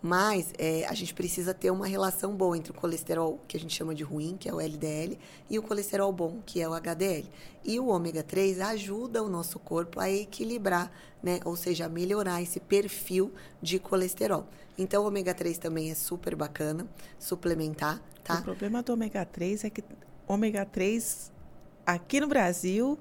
Mas 0.06 0.51
é, 0.58 0.86
a 0.86 0.93
gente 0.93 1.14
precisa 1.14 1.54
ter 1.54 1.72
uma 1.72 1.88
relação 1.88 2.36
boa 2.36 2.58
entre 2.58 2.74
o 2.74 2.76
colesterol, 2.76 3.39
que 3.47 3.56
a 3.56 3.60
gente 3.60 3.74
chama 3.74 3.95
de 3.95 4.04
ruim, 4.04 4.36
que 4.38 4.49
é 4.49 4.54
o 4.54 4.60
LDL, 4.60 5.18
e 5.49 5.58
o 5.58 5.64
colesterol 5.64 6.12
bom, 6.12 6.41
que 6.45 6.62
é 6.62 6.68
o 6.68 6.74
HDL. 6.74 7.26
E 7.64 7.80
o 7.80 7.88
ômega 7.88 8.22
3 8.22 8.60
ajuda 8.60 9.24
o 9.24 9.30
nosso 9.30 9.58
corpo 9.60 10.01
a 10.01 10.12
equilibrar, 10.12 10.91
né? 11.24 11.39
ou 11.45 11.56
seja, 11.56 11.86
a 11.86 11.89
melhorar 11.89 12.41
esse 12.41 12.60
perfil 12.60 13.32
de 13.62 13.80
colesterol. 13.80 14.45
Então, 14.78 15.04
o 15.04 15.08
ômega 15.08 15.34
3 15.34 15.58
também 15.58 15.89
é 15.89 15.95
super 15.95 16.36
bacana, 16.36 16.86
suplementar, 17.18 18.01
tá? 18.26 18.39
O 18.39 18.43
problema 18.43 18.84
do 18.84 18.91
ômega 18.91 19.24
3 19.24 19.64
é 19.64 19.70
que 19.70 19.86
ômega 20.28 20.66
3 20.66 21.32
aqui 21.86 22.20
no 22.20 22.28
Brasil 22.28 22.99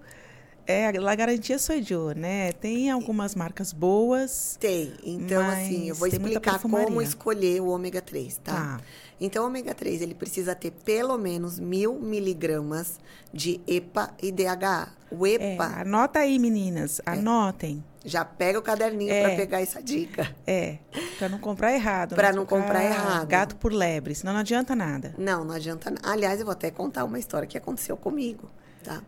é, 0.67 0.87
a 0.87 1.15
garantia 1.15 1.59
sou 1.59 1.75
eu, 1.75 2.15
né? 2.15 2.53
Tem 2.53 2.91
algumas 2.91 3.35
marcas 3.35 3.73
boas. 3.73 4.57
Tem. 4.61 4.93
Então, 5.05 5.47
assim, 5.49 5.89
eu 5.89 5.95
vou 5.95 6.07
explicar 6.09 6.59
como 6.61 7.03
escolher 7.03 7.61
o 7.61 7.69
ômega 7.69 8.01
3, 8.01 8.37
tá? 8.39 8.53
tá? 8.53 8.81
Então, 9.21 9.45
o 9.45 9.47
ômega 9.47 9.75
3, 9.75 10.03
ele 10.03 10.15
precisa 10.15 10.55
ter 10.55 10.71
pelo 10.71 11.17
menos 11.17 11.59
mil 11.59 11.95
miligramas 11.95 12.99
de 13.33 13.61
EPA 13.67 14.13
e 14.23 14.33
DHA. 14.33 14.89
O 15.11 15.27
EPA... 15.27 15.65
É, 15.77 15.81
anota 15.83 16.21
aí, 16.21 16.39
meninas. 16.39 17.01
É. 17.07 17.11
Anotem. 17.13 17.85
Já 18.05 18.25
pega 18.25 18.59
o 18.59 18.63
caderninho 18.63 19.13
é, 19.13 19.23
para 19.23 19.37
pegar 19.37 19.61
essa 19.61 19.81
dica. 19.81 20.35
É, 20.45 20.79
para 21.19 21.29
não 21.29 21.39
comprar 21.39 21.73
errado. 21.73 22.17
Para 22.17 22.33
não 22.33 22.45
comprar 22.45 22.85
errado. 22.85 23.29
Gato 23.29 23.57
por 23.57 23.73
lebre, 23.73 24.15
senão 24.15 24.33
não 24.33 24.41
adianta 24.41 24.75
nada. 24.75 25.15
Não, 25.17 25.45
não 25.45 25.55
adianta 25.55 25.91
nada. 25.91 26.11
Aliás, 26.11 26.41
eu 26.41 26.47
vou 26.47 26.53
até 26.53 26.71
contar 26.71 27.05
uma 27.05 27.19
história 27.19 27.47
que 27.47 27.57
aconteceu 27.57 27.97
comigo, 27.97 28.51
tá? 28.83 29.03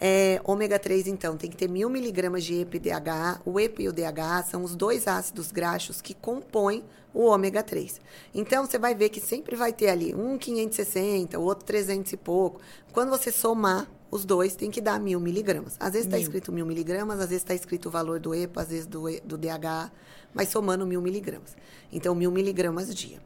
É, 0.00 0.40
ômega 0.44 0.78
3, 0.78 1.06
então, 1.06 1.36
tem 1.36 1.48
que 1.48 1.56
ter 1.56 1.68
mil 1.68 1.88
miligramas 1.88 2.44
de 2.44 2.60
EPA 2.60 2.76
e 2.76 2.80
DHA. 2.80 3.40
O 3.44 3.58
EPA 3.58 3.82
e 3.82 3.88
o 3.88 3.92
DHA 3.92 4.42
são 4.42 4.62
os 4.62 4.76
dois 4.76 5.08
ácidos 5.08 5.50
graxos 5.50 6.00
que 6.02 6.12
compõem 6.12 6.84
o 7.14 7.24
ômega 7.24 7.62
3. 7.62 8.00
Então, 8.34 8.66
você 8.66 8.78
vai 8.78 8.94
ver 8.94 9.08
que 9.08 9.20
sempre 9.20 9.56
vai 9.56 9.72
ter 9.72 9.88
ali 9.88 10.14
um 10.14 10.36
560, 10.36 11.38
o 11.38 11.42
outro 11.42 11.64
300 11.64 12.12
e 12.12 12.16
pouco. 12.16 12.60
Quando 12.92 13.08
você 13.08 13.32
somar 13.32 13.90
os 14.10 14.24
dois, 14.24 14.54
tem 14.54 14.70
que 14.70 14.80
dar 14.80 15.00
mil 15.00 15.18
miligramas. 15.18 15.76
Às 15.80 15.94
vezes 15.94 16.06
está 16.06 16.18
escrito 16.18 16.52
mil 16.52 16.66
miligramas, 16.66 17.18
às 17.18 17.28
vezes 17.28 17.42
está 17.42 17.54
escrito 17.54 17.86
o 17.86 17.90
valor 17.90 18.20
do 18.20 18.34
EPA, 18.34 18.62
às 18.62 18.68
vezes 18.68 18.86
do, 18.86 19.04
do 19.24 19.38
DHA, 19.38 19.90
mas 20.34 20.50
somando 20.50 20.86
mil 20.86 21.00
miligramas. 21.00 21.56
Então, 21.90 22.14
mil 22.14 22.30
miligramas 22.30 22.94
dia. 22.94 23.18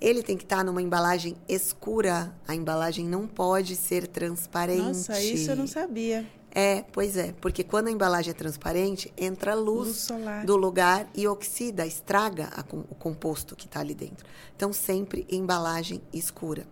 Ele 0.00 0.22
tem 0.22 0.36
que 0.36 0.44
estar 0.44 0.58
tá 0.58 0.64
numa 0.64 0.82
embalagem 0.82 1.36
escura. 1.48 2.34
A 2.46 2.54
embalagem 2.54 3.06
não 3.06 3.26
pode 3.26 3.76
ser 3.76 4.06
transparente. 4.06 4.82
Nossa, 4.82 5.20
isso 5.20 5.50
eu 5.50 5.56
não 5.56 5.66
sabia. 5.66 6.26
É, 6.58 6.82
pois 6.90 7.18
é, 7.18 7.34
porque 7.38 7.62
quando 7.62 7.88
a 7.88 7.90
embalagem 7.90 8.30
é 8.30 8.34
transparente, 8.34 9.12
entra 9.14 9.54
luz, 9.54 10.08
luz 10.08 10.46
do 10.46 10.56
lugar 10.56 11.06
e 11.14 11.28
oxida, 11.28 11.86
estraga 11.86 12.48
a, 12.56 12.64
o 12.72 12.94
composto 12.94 13.54
que 13.54 13.66
está 13.66 13.80
ali 13.80 13.94
dentro. 13.94 14.24
Então, 14.56 14.72
sempre 14.72 15.26
embalagem 15.30 16.00
escura. 16.14 16.66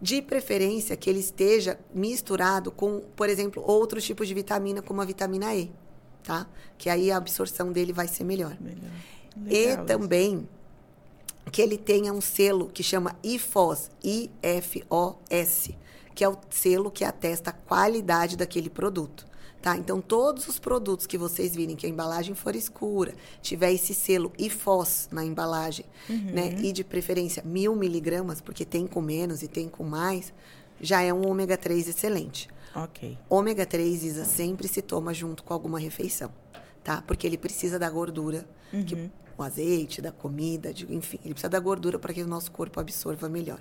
De 0.00 0.20
preferência 0.20 0.96
que 0.96 1.08
ele 1.08 1.20
esteja 1.20 1.78
misturado 1.94 2.72
com, 2.72 2.98
por 3.14 3.28
exemplo, 3.28 3.62
outros 3.64 4.02
tipos 4.02 4.26
de 4.26 4.34
vitamina, 4.34 4.82
como 4.82 5.00
a 5.00 5.04
vitamina 5.04 5.54
E, 5.54 5.70
tá? 6.24 6.48
Que 6.76 6.90
aí 6.90 7.12
a 7.12 7.16
absorção 7.16 7.70
dele 7.70 7.92
vai 7.92 8.08
ser 8.08 8.24
melhor. 8.24 8.56
melhor. 8.60 8.90
Legal, 9.36 9.84
e 9.84 9.86
também 9.86 10.48
que 11.50 11.60
ele 11.60 11.76
tenha 11.76 12.12
um 12.12 12.20
selo 12.20 12.68
que 12.68 12.82
chama 12.82 13.16
IFOS, 13.22 13.90
I-F-O-S, 14.02 15.74
que 16.14 16.22
é 16.22 16.28
o 16.28 16.36
selo 16.50 16.90
que 16.90 17.04
atesta 17.04 17.50
a 17.50 17.52
qualidade 17.52 18.36
daquele 18.36 18.70
produto. 18.70 19.26
Tá? 19.60 19.76
Então, 19.76 20.00
todos 20.00 20.48
os 20.48 20.58
produtos 20.58 21.06
que 21.06 21.16
vocês 21.16 21.54
virem 21.54 21.76
que 21.76 21.86
a 21.86 21.88
embalagem 21.88 22.34
for 22.34 22.56
escura, 22.56 23.14
tiver 23.40 23.72
esse 23.72 23.94
selo 23.94 24.32
IFOS 24.36 25.08
na 25.12 25.24
embalagem, 25.24 25.86
uhum. 26.10 26.32
né? 26.32 26.56
E 26.60 26.72
de 26.72 26.82
preferência 26.82 27.44
mil 27.46 27.76
miligramas, 27.76 28.40
porque 28.40 28.64
tem 28.64 28.88
com 28.88 29.00
menos 29.00 29.40
e 29.40 29.46
tem 29.46 29.68
com 29.68 29.84
mais, 29.84 30.32
já 30.80 31.00
é 31.00 31.14
um 31.14 31.28
ômega 31.28 31.56
3 31.56 31.86
excelente. 31.86 32.48
Ok. 32.74 33.16
Ômega 33.28 33.64
3, 33.64 34.02
Isa, 34.02 34.24
sempre 34.24 34.66
se 34.66 34.82
toma 34.82 35.14
junto 35.14 35.44
com 35.44 35.54
alguma 35.54 35.78
refeição, 35.78 36.32
tá? 36.82 37.02
Porque 37.06 37.26
ele 37.26 37.38
precisa 37.38 37.78
da 37.78 37.88
gordura, 37.88 38.46
uhum. 38.72 38.84
que 38.84 39.10
o 39.36 39.42
azeite, 39.42 40.00
da 40.02 40.12
comida, 40.12 40.72
de, 40.72 40.92
enfim, 40.92 41.18
ele 41.24 41.34
precisa 41.34 41.48
da 41.48 41.58
gordura 41.58 41.98
para 41.98 42.12
que 42.12 42.22
o 42.22 42.26
nosso 42.26 42.50
corpo 42.50 42.78
absorva 42.80 43.28
melhor. 43.28 43.60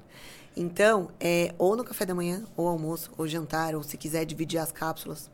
Então, 0.56 1.10
é 1.20 1.54
ou 1.58 1.76
no 1.76 1.84
café 1.84 2.06
da 2.06 2.14
manhã, 2.14 2.44
ou 2.58 2.68
almoço, 2.68 3.12
ou 3.18 3.28
jantar, 3.28 3.76
ou 3.76 3.84
se 3.84 3.98
quiser 3.98 4.26
dividir 4.26 4.60
as 4.60 4.72
cápsulas, 4.72 5.30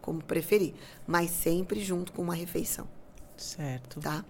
como 0.00 0.22
preferir, 0.22 0.74
mas 1.06 1.30
sempre 1.30 1.80
junto 1.82 2.12
com 2.12 2.22
uma 2.22 2.34
refeição. 2.34 2.86
Certo. 3.36 4.00
Tá? 4.00 4.24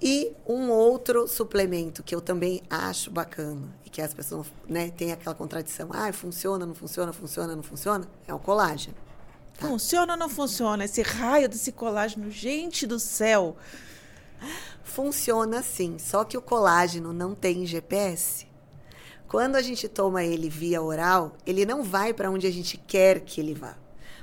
E 0.00 0.32
um 0.46 0.70
outro 0.70 1.26
suplemento 1.26 2.02
que 2.02 2.14
eu 2.14 2.20
também 2.20 2.62
acho 2.68 3.10
bacana 3.10 3.74
e 3.84 3.88
que 3.88 4.02
as 4.02 4.12
pessoas 4.12 4.46
né, 4.68 4.90
têm 4.90 5.12
aquela 5.12 5.34
contradição, 5.34 5.88
ah, 5.92 6.12
funciona, 6.12 6.66
não 6.66 6.74
funciona, 6.74 7.12
funciona, 7.12 7.56
não 7.56 7.62
funciona, 7.62 8.06
é 8.28 8.34
o 8.34 8.38
colágeno. 8.38 8.94
Funciona 9.58 10.12
ou 10.12 10.18
não 10.18 10.28
funciona? 10.28 10.84
Esse 10.84 11.02
raio 11.02 11.48
desse 11.48 11.72
colágeno, 11.72 12.30
gente 12.30 12.86
do 12.86 12.98
céu! 12.98 13.56
Funciona 14.84 15.62
sim, 15.62 15.98
só 15.98 16.24
que 16.24 16.36
o 16.36 16.42
colágeno 16.42 17.12
não 17.12 17.34
tem 17.34 17.66
GPS. 17.66 18.46
Quando 19.28 19.56
a 19.56 19.62
gente 19.62 19.88
toma 19.88 20.24
ele 20.24 20.48
via 20.48 20.80
oral, 20.80 21.36
ele 21.44 21.66
não 21.66 21.82
vai 21.82 22.14
para 22.14 22.30
onde 22.30 22.46
a 22.46 22.50
gente 22.50 22.76
quer 22.76 23.20
que 23.20 23.40
ele 23.40 23.54
vá. 23.54 23.76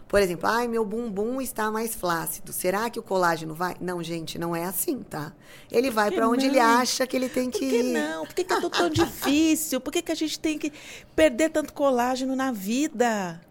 Por 0.07 0.21
exemplo, 0.21 0.47
ai, 0.47 0.67
meu 0.67 0.85
bumbum 0.85 1.41
está 1.41 1.71
mais 1.71 1.95
flácido. 1.95 2.53
Será 2.53 2.87
que 2.87 2.99
o 2.99 3.03
colágeno 3.03 3.55
vai? 3.55 3.75
Não, 3.81 4.01
gente, 4.03 4.37
não 4.37 4.55
é 4.55 4.63
assim, 4.63 4.99
tá? 5.01 5.33
Ele 5.71 5.89
vai 5.89 6.11
para 6.11 6.29
onde 6.29 6.45
ele 6.45 6.59
acha 6.59 7.07
que 7.07 7.17
ele 7.17 7.27
tem 7.27 7.49
que, 7.49 7.65
ir. 7.65 7.69
Por 7.69 7.77
que 7.77 7.83
não? 7.83 8.25
Por 8.27 8.35
que, 8.35 8.43
que 8.43 8.53
é 8.53 8.55
tudo 8.57 8.69
tão 8.69 8.89
difícil? 8.91 9.81
Por 9.81 9.91
que, 9.91 10.03
que 10.03 10.11
a 10.11 10.15
gente 10.15 10.39
tem 10.39 10.59
que 10.59 10.71
perder 11.15 11.49
tanto 11.49 11.73
colágeno 11.73 12.35
na 12.35 12.51
vida? 12.51 13.41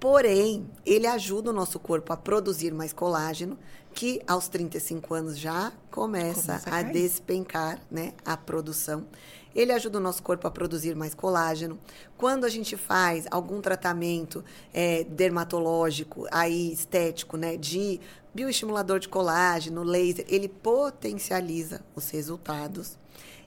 Porém, 0.00 0.66
ele 0.86 1.06
ajuda 1.06 1.50
o 1.50 1.52
nosso 1.52 1.78
corpo 1.78 2.10
a 2.10 2.16
produzir 2.16 2.72
mais 2.72 2.90
colágeno, 2.90 3.58
que 3.92 4.22
aos 4.26 4.48
35 4.48 5.12
anos 5.12 5.38
já 5.38 5.72
começa, 5.90 6.58
começa 6.58 6.70
a, 6.70 6.78
a 6.78 6.82
despencar 6.82 7.78
né, 7.90 8.14
a 8.24 8.34
produção. 8.34 9.06
Ele 9.54 9.72
ajuda 9.72 9.98
o 9.98 10.00
nosso 10.00 10.22
corpo 10.22 10.46
a 10.46 10.50
produzir 10.50 10.96
mais 10.96 11.12
colágeno. 11.12 11.78
Quando 12.16 12.44
a 12.44 12.48
gente 12.48 12.78
faz 12.78 13.26
algum 13.30 13.60
tratamento 13.60 14.42
é, 14.72 15.04
dermatológico, 15.04 16.26
aí 16.30 16.72
estético, 16.72 17.36
né, 17.36 17.58
de 17.58 18.00
bioestimulador 18.32 19.00
de 19.00 19.08
colágeno, 19.08 19.82
laser, 19.82 20.24
ele 20.28 20.48
potencializa 20.48 21.82
os 21.94 22.08
resultados. 22.08 22.96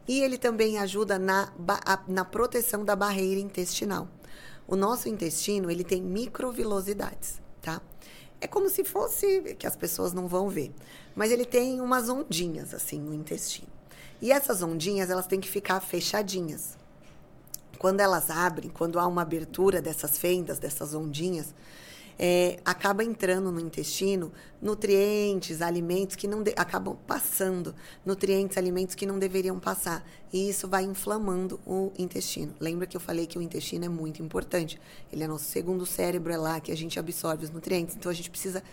E 0.08 0.22
ele 0.22 0.38
também 0.38 0.78
ajuda 0.78 1.18
na, 1.18 1.51
na 2.08 2.26
proteção 2.26 2.86
da 2.86 2.95
barreira 2.95 3.39
intestinal. 3.39 4.08
O 4.68 4.76
nosso 4.76 5.09
intestino, 5.09 5.70
ele 5.70 5.84
tem 5.84 6.01
microvilosidades, 6.01 7.41
tá? 7.61 7.82
É 8.39 8.47
como 8.47 8.70
se 8.70 8.84
fosse, 8.84 9.55
que 9.57 9.66
as 9.66 9.76
pessoas 9.76 10.14
não 10.14 10.28
vão 10.28 10.49
ver, 10.49 10.74
mas 11.16 11.32
ele 11.32 11.45
tem 11.45 11.80
umas 11.80 12.09
ondinhas 12.09 12.74
assim 12.74 12.99
no 12.99 13.14
intestino. 13.14 13.70
E 14.22 14.32
essas 14.32 14.61
ondinhas, 14.61 15.09
elas 15.09 15.28
têm 15.28 15.39
que 15.39 15.49
ficar 15.49 15.80
fechadinhas. 15.80 16.78
Quando 17.78 17.99
elas 17.99 18.30
abrem, 18.30 18.70
quando 18.70 18.99
há 18.99 19.05
uma 19.05 19.22
abertura 19.22 19.82
dessas 19.82 20.18
fendas, 20.18 20.59
dessas 20.59 20.93
ondinhas, 20.93 21.53
é, 22.18 22.59
acaba 22.64 23.03
entrando 23.03 23.51
no 23.51 23.59
intestino 23.59 24.32
nutrientes, 24.61 25.61
alimentos 25.61 26.16
que 26.16 26.28
não 26.28 26.41
de, 26.41 26.53
acabam 26.55 26.97
passando, 27.05 27.76
nutrientes, 28.05 28.57
alimentos 28.57 28.95
que 28.95 29.05
não 29.05 29.20
deveriam 29.20 29.59
passar. 29.59 30.05
E 30.32 30.49
isso 30.49 30.68
vai 30.68 30.84
inflamando 30.84 31.59
o 31.66 31.91
intestino. 31.97 32.53
Lembra 32.59 32.88
que 32.88 32.95
eu 32.95 33.01
falei 33.01 33.28
que 33.28 33.38
o 33.38 33.41
intestino 33.41 33.86
é 33.86 33.89
muito 33.89 34.22
importante. 34.22 34.80
Ele 35.11 35.24
é 35.24 35.28
nosso 35.28 35.45
segundo 35.45 35.86
cérebro, 35.86 36.32
é 36.32 36.38
lá 36.38 36.59
que 36.59 36.72
a 36.72 36.78
gente 36.78 36.97
absorve 36.97 37.43
os 37.43 37.51
nutrientes. 37.51 37.95
Então 37.95 38.09
a 38.09 38.16
gente 38.16 38.30
precisa 38.30 38.64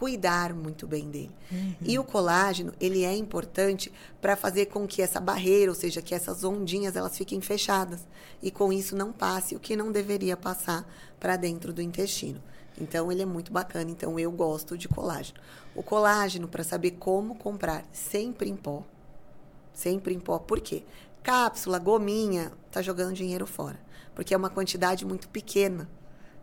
cuidar 0.00 0.54
muito 0.54 0.86
bem 0.86 1.10
dele. 1.10 1.30
Uhum. 1.52 1.74
E 1.82 1.98
o 1.98 2.04
colágeno, 2.04 2.72
ele 2.80 3.04
é 3.04 3.14
importante 3.14 3.92
para 4.18 4.34
fazer 4.34 4.66
com 4.66 4.86
que 4.86 5.02
essa 5.02 5.20
barreira, 5.20 5.70
ou 5.70 5.74
seja, 5.74 6.00
que 6.00 6.14
essas 6.14 6.42
ondinhas 6.42 6.96
elas 6.96 7.18
fiquem 7.18 7.38
fechadas 7.42 8.00
e 8.42 8.50
com 8.50 8.72
isso 8.72 8.96
não 8.96 9.12
passe 9.12 9.54
o 9.54 9.60
que 9.60 9.76
não 9.76 9.92
deveria 9.92 10.38
passar 10.38 10.90
para 11.20 11.36
dentro 11.36 11.70
do 11.70 11.82
intestino. 11.82 12.40
Então 12.80 13.12
ele 13.12 13.22
é 13.22 13.26
muito 13.26 13.52
bacana, 13.52 13.90
então 13.90 14.18
eu 14.18 14.32
gosto 14.32 14.76
de 14.76 14.88
colágeno. 14.88 15.38
O 15.74 15.82
colágeno 15.82 16.48
para 16.48 16.64
saber 16.64 16.92
como 16.92 17.34
comprar, 17.34 17.84
sempre 17.92 18.48
em 18.48 18.56
pó. 18.56 18.82
Sempre 19.72 20.14
em 20.14 20.20
pó. 20.20 20.38
Por 20.38 20.60
quê? 20.60 20.82
Cápsula, 21.22 21.78
gominha, 21.78 22.50
tá 22.70 22.80
jogando 22.80 23.14
dinheiro 23.14 23.46
fora, 23.46 23.78
porque 24.14 24.32
é 24.32 24.36
uma 24.36 24.48
quantidade 24.48 25.04
muito 25.04 25.28
pequena 25.28 25.88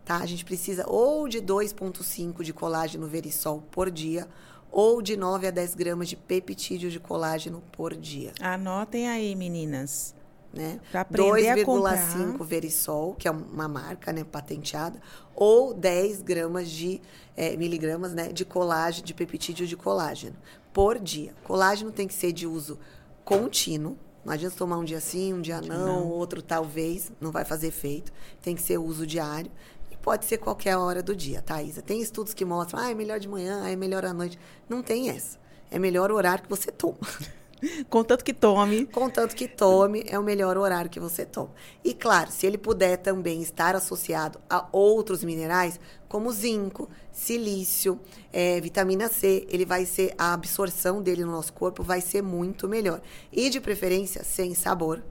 tá? 0.08 0.16
A 0.16 0.26
gente 0.26 0.42
precisa 0.42 0.86
ou 0.88 1.28
de 1.28 1.38
2,5 1.38 2.42
de 2.42 2.54
colágeno 2.54 3.06
verisol 3.06 3.62
por 3.70 3.90
dia, 3.90 4.26
ou 4.70 5.02
de 5.02 5.18
9 5.18 5.46
a 5.46 5.50
10 5.50 5.74
gramas 5.74 6.08
de 6.08 6.16
peptídeo 6.16 6.90
de 6.90 6.98
colágeno 6.98 7.62
por 7.70 7.94
dia. 7.94 8.32
Anotem 8.40 9.06
aí, 9.06 9.36
meninas. 9.36 10.14
Né? 10.52 10.80
Pra 10.90 11.02
aprender 11.02 11.50
a 11.50 11.64
comprar. 11.64 12.16
2,5 12.16 12.44
verisol, 12.44 13.14
que 13.14 13.28
é 13.28 13.30
uma 13.30 13.68
marca 13.68 14.12
né, 14.12 14.24
patenteada, 14.24 15.00
ou 15.34 15.74
10 15.74 16.22
gramas 16.22 16.70
de 16.70 17.00
é, 17.36 17.56
miligramas 17.56 18.14
né, 18.14 18.28
de 18.28 18.44
colágeno, 18.44 19.06
de 19.06 19.12
peptídeo 19.12 19.66
de 19.66 19.76
colágeno 19.76 20.36
por 20.72 20.98
dia. 20.98 21.34
Colágeno 21.44 21.92
tem 21.92 22.06
que 22.06 22.14
ser 22.14 22.32
de 22.32 22.46
uso 22.46 22.78
contínuo. 23.24 23.96
Não 24.24 24.32
adianta 24.32 24.56
tomar 24.56 24.78
um 24.78 24.84
dia 24.84 25.00
sim, 25.00 25.32
um 25.32 25.40
dia 25.40 25.60
não, 25.60 25.86
Não. 25.86 26.08
outro 26.08 26.42
talvez, 26.42 27.10
não 27.20 27.30
vai 27.30 27.44
fazer 27.44 27.68
efeito. 27.68 28.12
Tem 28.42 28.54
que 28.54 28.62
ser 28.62 28.78
uso 28.78 29.06
diário. 29.06 29.50
E 29.90 29.96
pode 29.96 30.24
ser 30.24 30.38
qualquer 30.38 30.76
hora 30.76 31.02
do 31.02 31.16
dia, 31.16 31.40
tá, 31.40 31.62
Isa? 31.62 31.82
Tem 31.82 32.00
estudos 32.00 32.34
que 32.34 32.44
mostram, 32.44 32.80
ah, 32.80 32.90
é 32.90 32.94
melhor 32.94 33.18
de 33.18 33.28
manhã, 33.28 33.62
ah, 33.64 33.70
é 33.70 33.76
melhor 33.76 34.04
à 34.04 34.12
noite. 34.12 34.38
Não 34.68 34.82
tem 34.82 35.10
essa. 35.10 35.38
É 35.70 35.78
melhor 35.78 36.10
o 36.10 36.14
horário 36.14 36.44
que 36.44 36.50
você 36.50 36.70
toma. 36.70 36.98
Contanto 37.88 38.24
que 38.24 38.32
tome. 38.32 38.86
Contanto 38.86 39.34
que 39.34 39.48
tome, 39.48 40.04
é 40.06 40.18
o 40.18 40.22
melhor 40.22 40.56
horário 40.56 40.90
que 40.90 41.00
você 41.00 41.24
toma. 41.24 41.52
E 41.84 41.92
claro, 41.94 42.30
se 42.30 42.46
ele 42.46 42.58
puder 42.58 42.98
também 42.98 43.42
estar 43.42 43.74
associado 43.74 44.40
a 44.48 44.66
outros 44.72 45.24
minerais, 45.24 45.78
como 46.08 46.32
zinco, 46.32 46.88
silício, 47.12 48.00
eh, 48.32 48.60
vitamina 48.60 49.08
C, 49.08 49.46
ele 49.50 49.64
vai 49.64 49.84
ser, 49.84 50.14
a 50.16 50.32
absorção 50.32 51.02
dele 51.02 51.24
no 51.24 51.32
nosso 51.32 51.52
corpo 51.52 51.82
vai 51.82 52.00
ser 52.00 52.22
muito 52.22 52.68
melhor. 52.68 53.00
E 53.32 53.50
de 53.50 53.60
preferência, 53.60 54.24
sem 54.24 54.54
sabor 54.54 55.02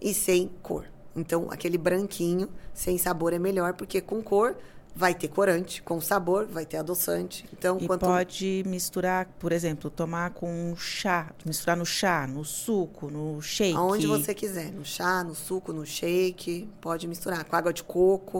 e 0.00 0.12
sem 0.12 0.50
cor. 0.62 0.86
Então, 1.16 1.48
aquele 1.50 1.78
branquinho, 1.78 2.48
sem 2.72 2.98
sabor 2.98 3.32
é 3.32 3.38
melhor, 3.38 3.74
porque 3.74 4.00
com 4.00 4.20
cor 4.20 4.56
vai 4.96 5.14
ter 5.14 5.28
corante, 5.28 5.82
com 5.82 6.00
sabor 6.00 6.46
vai 6.46 6.64
ter 6.64 6.76
adoçante. 6.76 7.44
Então, 7.52 7.78
E 7.80 7.86
quanto 7.86 8.00
pode 8.06 8.62
misturar, 8.66 9.26
por 9.40 9.50
exemplo, 9.50 9.90
tomar 9.90 10.30
com 10.30 10.74
chá, 10.76 11.32
misturar 11.44 11.76
no 11.76 11.84
chá, 11.84 12.26
no 12.26 12.44
suco, 12.44 13.10
no 13.10 13.40
shake. 13.42 13.76
Aonde 13.76 14.06
você 14.06 14.32
quiser, 14.34 14.70
no 14.72 14.84
chá, 14.84 15.24
no 15.24 15.34
suco, 15.34 15.72
no 15.72 15.84
shake, 15.84 16.68
pode 16.80 17.08
misturar 17.08 17.44
com 17.44 17.56
água 17.56 17.72
de 17.72 17.82
coco, 17.82 18.38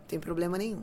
não 0.00 0.06
tem 0.08 0.18
problema 0.18 0.56
nenhum. 0.56 0.82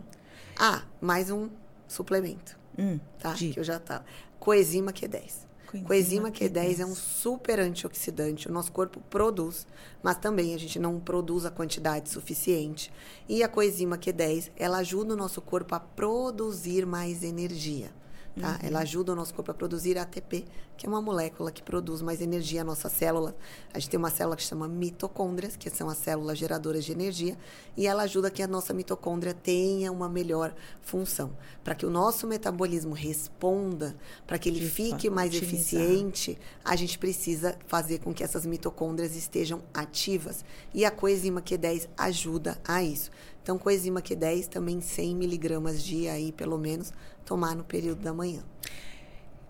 Ah, 0.56 0.84
mais 1.02 1.32
um 1.32 1.50
suplemento, 1.88 2.58
Hum, 2.78 3.00
tá? 3.20 3.34
diga. 3.34 3.54
Que 3.56 3.60
eu 3.60 3.64
já 3.64 3.80
tava. 3.80 4.06
Coenzima 4.40 4.94
Q10. 4.94 5.47
Coenzima 5.68 5.88
Coenzima 5.88 6.32
Q10 6.32 6.50
Q10. 6.50 6.80
é 6.80 6.86
um 6.86 6.96
super 6.96 7.60
antioxidante, 7.60 8.48
o 8.48 8.52
nosso 8.52 8.72
corpo 8.72 9.02
produz, 9.10 9.68
mas 10.02 10.18
também 10.18 10.56
a 10.56 10.58
gente 10.58 10.80
não 10.80 10.98
produz 11.00 11.46
a 11.46 11.52
quantidade 11.52 12.10
suficiente. 12.10 12.92
E 13.28 13.44
a 13.44 13.50
coenzima 13.50 13.98
Q10, 13.98 14.52
ela 14.56 14.78
ajuda 14.78 15.14
o 15.14 15.18
nosso 15.18 15.42
corpo 15.42 15.76
a 15.76 15.80
produzir 15.80 16.86
mais 16.86 17.22
energia. 17.22 17.92
Tá? 18.40 18.52
Uhum. 18.52 18.68
Ela 18.68 18.80
ajuda 18.80 19.14
o 19.14 19.16
nosso 19.16 19.34
corpo 19.34 19.52
a 19.52 19.54
produzir 19.54 19.98
ATP, 19.98 20.46
que 20.78 20.86
é 20.86 20.90
uma 20.90 21.02
molécula 21.02 21.52
que 21.52 21.62
produz 21.62 22.02
mais 22.02 22.22
energia. 22.22 22.62
A 22.62 22.64
nossa 22.64 22.88
célula, 22.90 23.36
a 23.74 23.80
gente 23.80 23.90
tem 23.90 23.98
uma 23.98 24.12
célula 24.12 24.36
que 24.36 24.44
chama 24.44 24.68
mitocôndrias, 24.68 25.56
que 25.56 25.70
são 25.70 25.90
as 25.90 25.98
células 25.98 26.38
geradoras 26.38 26.86
de 26.86 26.92
energia, 26.92 27.38
e 27.76 27.88
ela 27.88 28.04
ajuda 28.04 28.30
que 28.30 28.44
a 28.44 28.48
nossa 28.48 28.74
mitocôndria 28.74 29.34
tenha 29.34 29.92
uma 29.92 30.08
melhor 30.08 30.54
função. 30.82 31.36
Para 31.64 31.74
que 31.74 31.86
o 31.86 31.90
nosso 31.90 32.28
metabolismo 32.28 32.94
responda, 32.94 33.96
para 34.26 34.38
que 34.38 34.50
ele 34.50 34.60
De 34.60 34.70
fique 34.70 35.10
mais 35.10 35.34
otimizar. 35.34 35.54
eficiente, 35.54 36.38
a 36.64 36.76
gente 36.76 37.00
precisa 37.00 37.58
fazer 37.66 38.00
com 38.00 38.14
que 38.14 38.24
essas 38.24 38.46
mitocôndrias 38.46 39.16
estejam 39.16 39.64
ativas. 39.74 40.46
E 40.74 40.86
a 40.86 40.92
coenzima 40.92 41.42
Q10 41.42 41.88
ajuda 41.98 42.60
a 42.68 42.84
isso. 42.84 43.10
Então, 43.42 43.58
coenzima 43.58 44.02
Q10 44.02 44.48
também 44.48 44.82
100 44.82 45.16
miligramas 45.16 45.82
dia 45.82 46.12
aí, 46.12 46.34
pelo 46.34 46.58
menos, 46.58 46.92
tomar 47.28 47.56
no 47.56 47.64
período 47.64 48.02
da 48.02 48.14
manhã. 48.14 48.42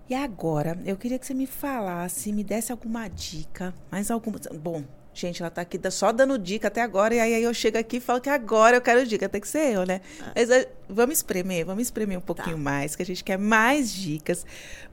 E 0.09 0.15
agora, 0.15 0.79
eu 0.85 0.97
queria 0.97 1.19
que 1.19 1.25
você 1.25 1.33
me 1.33 1.45
falasse, 1.45 2.33
me 2.33 2.43
desse 2.43 2.71
alguma 2.71 3.07
dica, 3.07 3.73
mais 3.91 4.09
alguma. 4.09 4.39
Bom, 4.53 4.83
gente, 5.13 5.41
ela 5.41 5.51
tá 5.51 5.61
aqui 5.61 5.79
só 5.91 6.11
dando 6.11 6.39
dica 6.39 6.69
até 6.69 6.81
agora, 6.81 7.13
e 7.13 7.19
aí 7.19 7.43
eu 7.43 7.53
chego 7.53 7.77
aqui 7.77 7.97
e 7.97 7.99
falo 7.99 8.21
que 8.21 8.29
agora 8.29 8.77
eu 8.77 8.81
quero 8.81 9.05
dica, 9.05 9.27
tem 9.29 9.41
que 9.41 9.47
ser 9.47 9.73
eu, 9.73 9.85
né? 9.85 10.01
Mas 10.33 10.49
eh, 10.49 10.69
vamos 10.87 11.17
espremer, 11.17 11.65
vamos 11.65 11.83
espremer 11.83 12.17
um 12.17 12.21
pouquinho 12.21 12.57
mais, 12.57 12.95
que 12.95 13.03
a 13.03 13.05
gente 13.05 13.23
quer 13.23 13.37
mais 13.37 13.91
dicas 13.91 14.45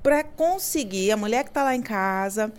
para 0.03 0.25
conseguir, 0.25 1.13
a 1.13 1.17
mulher 1.17 1.45
que 1.45 1.53
tá 1.53 1.63
lá 1.63 1.77
em 1.77 1.83
casa, 1.83 2.53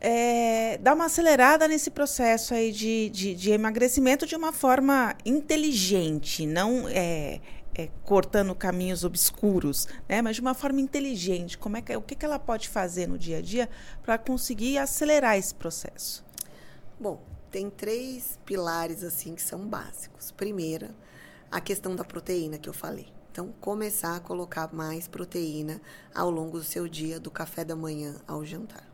é, 0.00 0.78
dar 0.78 0.94
uma 0.94 1.06
acelerada 1.06 1.68
nesse 1.68 1.90
processo 1.90 2.54
aí 2.54 2.72
de, 2.72 3.10
de, 3.10 3.34
de 3.34 3.50
emagrecimento 3.50 4.26
de 4.26 4.34
uma 4.34 4.52
forma 4.52 5.14
inteligente, 5.26 6.46
não 6.46 6.88
é, 6.88 7.40
é, 7.78 7.88
cortando 8.02 8.52
caminhos 8.56 9.04
obscuros, 9.04 9.86
né? 10.08 10.20
Mas 10.20 10.34
de 10.34 10.42
uma 10.42 10.52
forma 10.52 10.80
inteligente. 10.80 11.56
Como 11.56 11.76
é 11.76 11.80
que, 11.80 11.96
o 11.96 12.02
que, 12.02 12.16
que 12.16 12.24
ela 12.24 12.38
pode 12.38 12.68
fazer 12.68 13.06
no 13.06 13.16
dia 13.16 13.38
a 13.38 13.40
dia 13.40 13.70
para 14.02 14.18
conseguir 14.18 14.78
acelerar 14.78 15.38
esse 15.38 15.54
processo? 15.54 16.24
Bom, 16.98 17.22
tem 17.52 17.70
três 17.70 18.36
pilares 18.44 19.04
assim 19.04 19.36
que 19.36 19.42
são 19.42 19.60
básicos. 19.60 20.32
Primeira, 20.32 20.90
a 21.52 21.60
questão 21.60 21.94
da 21.94 22.02
proteína 22.02 22.58
que 22.58 22.68
eu 22.68 22.74
falei. 22.74 23.06
Então, 23.30 23.54
começar 23.60 24.16
a 24.16 24.20
colocar 24.20 24.74
mais 24.74 25.06
proteína 25.06 25.80
ao 26.12 26.28
longo 26.28 26.58
do 26.58 26.64
seu 26.64 26.88
dia, 26.88 27.20
do 27.20 27.30
café 27.30 27.64
da 27.64 27.76
manhã 27.76 28.16
ao 28.26 28.44
jantar. 28.44 28.84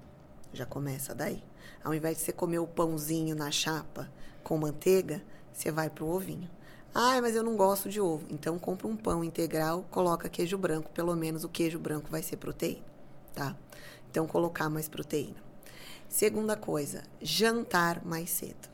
Já 0.52 0.66
começa 0.66 1.14
daí. 1.14 1.42
Ao 1.82 1.94
invés 1.94 2.18
de 2.18 2.24
você 2.24 2.32
comer 2.32 2.58
o 2.58 2.66
pãozinho 2.66 3.34
na 3.34 3.50
chapa 3.50 4.12
com 4.42 4.58
manteiga, 4.58 5.22
você 5.50 5.70
vai 5.70 5.88
pro 5.88 6.06
ovinho. 6.06 6.50
Ah, 6.94 7.20
mas 7.20 7.34
eu 7.34 7.42
não 7.42 7.56
gosto 7.56 7.88
de 7.88 8.00
ovo. 8.00 8.24
Então, 8.30 8.56
compra 8.56 8.86
um 8.86 8.96
pão 8.96 9.24
integral, 9.24 9.84
coloca 9.90 10.28
queijo 10.28 10.56
branco. 10.56 10.90
Pelo 10.90 11.16
menos 11.16 11.42
o 11.42 11.48
queijo 11.48 11.78
branco 11.78 12.08
vai 12.08 12.22
ser 12.22 12.36
proteína, 12.36 12.84
tá? 13.34 13.56
Então, 14.08 14.28
colocar 14.28 14.70
mais 14.70 14.88
proteína. 14.88 15.42
Segunda 16.08 16.56
coisa, 16.56 17.02
jantar 17.20 18.04
mais 18.04 18.30
cedo. 18.30 18.72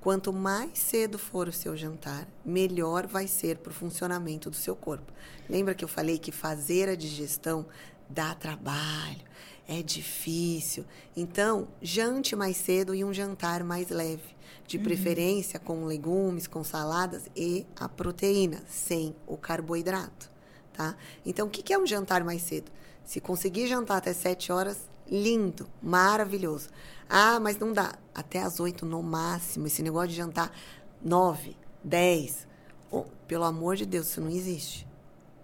Quanto 0.00 0.32
mais 0.32 0.78
cedo 0.78 1.18
for 1.18 1.46
o 1.46 1.52
seu 1.52 1.76
jantar, 1.76 2.26
melhor 2.42 3.06
vai 3.06 3.26
ser 3.26 3.58
para 3.58 3.70
o 3.70 3.74
funcionamento 3.74 4.48
do 4.48 4.56
seu 4.56 4.74
corpo. 4.74 5.12
Lembra 5.46 5.74
que 5.74 5.84
eu 5.84 5.88
falei 5.88 6.18
que 6.18 6.32
fazer 6.32 6.88
a 6.88 6.94
digestão 6.94 7.66
dá 8.08 8.34
trabalho, 8.34 9.20
é 9.68 9.82
difícil. 9.82 10.86
Então, 11.14 11.68
jante 11.82 12.34
mais 12.34 12.56
cedo 12.56 12.94
e 12.94 13.04
um 13.04 13.12
jantar 13.12 13.62
mais 13.62 13.90
leve. 13.90 14.39
De 14.70 14.78
preferência 14.78 15.58
com 15.58 15.84
legumes, 15.84 16.46
com 16.46 16.62
saladas 16.62 17.24
e 17.34 17.66
a 17.74 17.88
proteína, 17.88 18.62
sem 18.68 19.16
o 19.26 19.36
carboidrato. 19.36 20.30
Tá? 20.72 20.96
Então, 21.26 21.48
o 21.48 21.50
que 21.50 21.60
que 21.60 21.72
é 21.72 21.78
um 21.78 21.84
jantar 21.84 22.22
mais 22.22 22.42
cedo? 22.42 22.70
Se 23.04 23.20
conseguir 23.20 23.66
jantar 23.66 23.96
até 23.96 24.12
7 24.12 24.52
horas, 24.52 24.88
lindo, 25.10 25.66
maravilhoso. 25.82 26.68
Ah, 27.08 27.40
mas 27.40 27.58
não 27.58 27.72
dá. 27.72 27.98
Até 28.14 28.40
às 28.40 28.60
8 28.60 28.86
no 28.86 29.02
máximo. 29.02 29.66
Esse 29.66 29.82
negócio 29.82 30.10
de 30.10 30.14
jantar 30.14 30.56
9, 31.02 31.56
10. 31.82 32.46
Oh, 32.92 33.06
pelo 33.26 33.42
amor 33.42 33.74
de 33.74 33.84
Deus, 33.84 34.06
isso 34.06 34.20
não 34.20 34.30
existe. 34.30 34.86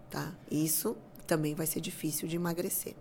Tá? 0.08 0.32
Isso 0.48 0.96
também 1.26 1.52
vai 1.52 1.66
ser 1.66 1.80
difícil 1.80 2.28
de 2.28 2.36
emagrecer. 2.36 2.94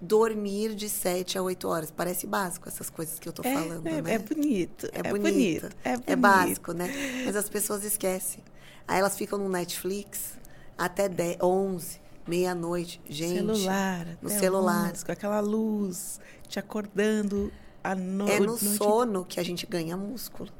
Dormir 0.00 0.74
de 0.74 0.88
7 0.88 1.38
a 1.38 1.42
8 1.42 1.68
horas. 1.68 1.90
Parece 1.90 2.26
básico 2.26 2.68
essas 2.68 2.88
coisas 2.88 3.18
que 3.18 3.28
eu 3.28 3.32
tô 3.32 3.42
falando, 3.42 3.86
é, 3.86 4.02
né? 4.02 4.14
é 4.14 4.18
bonito. 4.18 4.86
É, 4.92 5.00
É, 5.00 5.02
bonito, 5.02 5.22
bonito. 5.22 5.76
É, 5.84 5.90
é 5.90 5.96
bonito. 5.96 6.16
básico, 6.18 6.72
né? 6.72 6.88
Mas 7.24 7.34
as 7.34 7.48
pessoas 7.48 7.84
esquecem. 7.84 8.42
Aí 8.86 9.00
elas 9.00 9.16
ficam 9.16 9.38
no 9.38 9.48
Netflix 9.48 10.38
até 10.76 11.08
10, 11.08 11.38
11, 11.42 12.00
meia-noite. 12.26 13.00
Gente, 13.08 13.34
celular. 13.34 14.18
no 14.22 14.30
celular. 14.30 14.92
11, 14.92 15.04
com 15.04 15.12
aquela 15.12 15.40
luz 15.40 16.20
te 16.48 16.58
acordando 16.58 17.52
à 17.84 17.94
no 17.94 18.28
é 18.28 18.40
no 18.40 18.46
noite 18.46 18.64
sono 18.76 19.24
que 19.24 19.38
a 19.38 19.42
gente 19.42 19.66
ganha 19.66 19.96
músculo. 19.96 20.50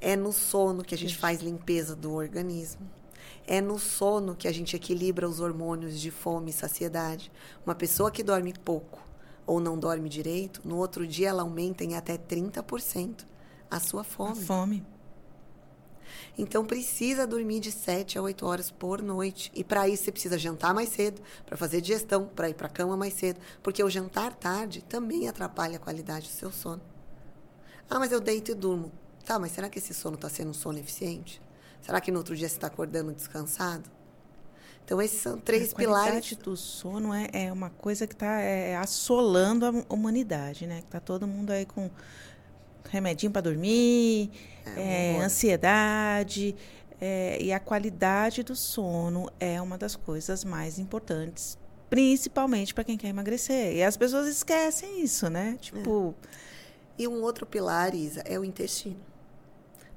É 0.00 0.16
no 0.16 0.32
sono 0.32 0.84
que 0.84 0.94
a 0.94 0.98
gente 0.98 1.16
faz 1.16 1.40
limpeza 1.40 1.94
do 1.94 2.12
organismo. 2.12 2.88
É 3.46 3.60
no 3.60 3.78
sono 3.78 4.34
que 4.34 4.46
a 4.48 4.52
gente 4.52 4.76
equilibra 4.76 5.28
os 5.28 5.40
hormônios 5.40 6.00
de 6.00 6.10
fome 6.10 6.50
e 6.50 6.52
saciedade. 6.52 7.32
Uma 7.64 7.74
pessoa 7.74 8.10
que 8.10 8.22
dorme 8.22 8.52
pouco 8.64 9.00
ou 9.46 9.60
não 9.60 9.78
dorme 9.78 10.08
direito, 10.08 10.60
no 10.64 10.76
outro 10.76 11.06
dia 11.06 11.30
ela 11.30 11.42
aumenta 11.42 11.82
em 11.82 11.96
até 11.96 12.18
30% 12.18 13.26
a 13.70 13.80
sua 13.80 14.02
A 14.02 14.04
fome. 14.04 14.44
fome. 14.44 14.86
Então 16.36 16.64
precisa 16.64 17.26
dormir 17.26 17.60
de 17.60 17.72
7 17.72 18.18
a 18.18 18.22
8 18.22 18.46
horas 18.46 18.70
por 18.70 19.02
noite. 19.02 19.50
E 19.54 19.64
para 19.64 19.88
isso 19.88 20.04
você 20.04 20.12
precisa 20.12 20.38
jantar 20.38 20.72
mais 20.74 20.90
cedo, 20.90 21.20
para 21.44 21.56
fazer 21.56 21.80
digestão, 21.80 22.26
para 22.26 22.48
ir 22.48 22.54
para 22.54 22.66
a 22.66 22.70
cama 22.70 22.96
mais 22.96 23.14
cedo, 23.14 23.40
porque 23.62 23.82
o 23.82 23.90
jantar 23.90 24.34
tarde 24.34 24.82
também 24.82 25.28
atrapalha 25.28 25.76
a 25.76 25.80
qualidade 25.80 26.28
do 26.28 26.32
seu 26.32 26.52
sono. 26.52 26.80
Ah, 27.90 27.98
mas 27.98 28.12
eu 28.12 28.20
deito 28.20 28.50
e 28.50 28.54
durmo. 28.54 28.92
Tá, 29.24 29.38
mas 29.38 29.52
será 29.52 29.68
que 29.68 29.78
esse 29.78 29.92
sono 29.92 30.14
está 30.14 30.28
sendo 30.28 30.50
um 30.50 30.54
sono 30.54 30.78
eficiente? 30.78 31.40
Será 31.82 32.00
que 32.00 32.10
no 32.10 32.18
outro 32.18 32.36
dia 32.36 32.48
você 32.48 32.54
está 32.54 32.66
acordando 32.66 33.12
descansado? 33.12 33.90
Então 34.84 35.02
esses 35.02 35.20
são 35.20 35.38
três 35.38 35.72
a 35.72 35.76
pilares. 35.76 36.06
qualidade 36.06 36.36
do 36.36 36.56
sono 36.56 37.12
é, 37.12 37.28
é 37.32 37.52
uma 37.52 37.68
coisa 37.68 38.06
que 38.06 38.14
está 38.14 38.38
assolando 38.80 39.66
a 39.66 39.94
humanidade, 39.94 40.66
né? 40.66 40.80
Que 40.80 40.86
tá 40.86 40.98
todo 40.98 41.26
mundo 41.26 41.50
aí 41.50 41.66
com 41.66 41.90
remedinho 42.88 43.30
para 43.30 43.42
dormir, 43.42 44.30
É, 44.76 45.16
é, 45.16 45.20
ansiedade. 45.20 46.56
É, 47.00 47.38
e 47.40 47.52
a 47.52 47.60
qualidade 47.60 48.42
do 48.42 48.56
sono 48.56 49.30
é 49.38 49.60
uma 49.60 49.78
das 49.78 49.94
coisas 49.94 50.42
mais 50.42 50.78
importantes, 50.78 51.56
principalmente 51.88 52.74
para 52.74 52.82
quem 52.82 52.96
quer 52.96 53.08
emagrecer. 53.08 53.76
E 53.76 53.82
as 53.82 53.96
pessoas 53.96 54.26
esquecem 54.26 55.02
isso, 55.02 55.28
né? 55.28 55.56
Tipo. 55.60 56.14
É. 56.24 56.48
E 57.02 57.06
um 57.06 57.22
outro 57.22 57.46
pilar, 57.46 57.94
Isa, 57.94 58.22
é 58.24 58.38
o 58.38 58.44
intestino. 58.44 58.96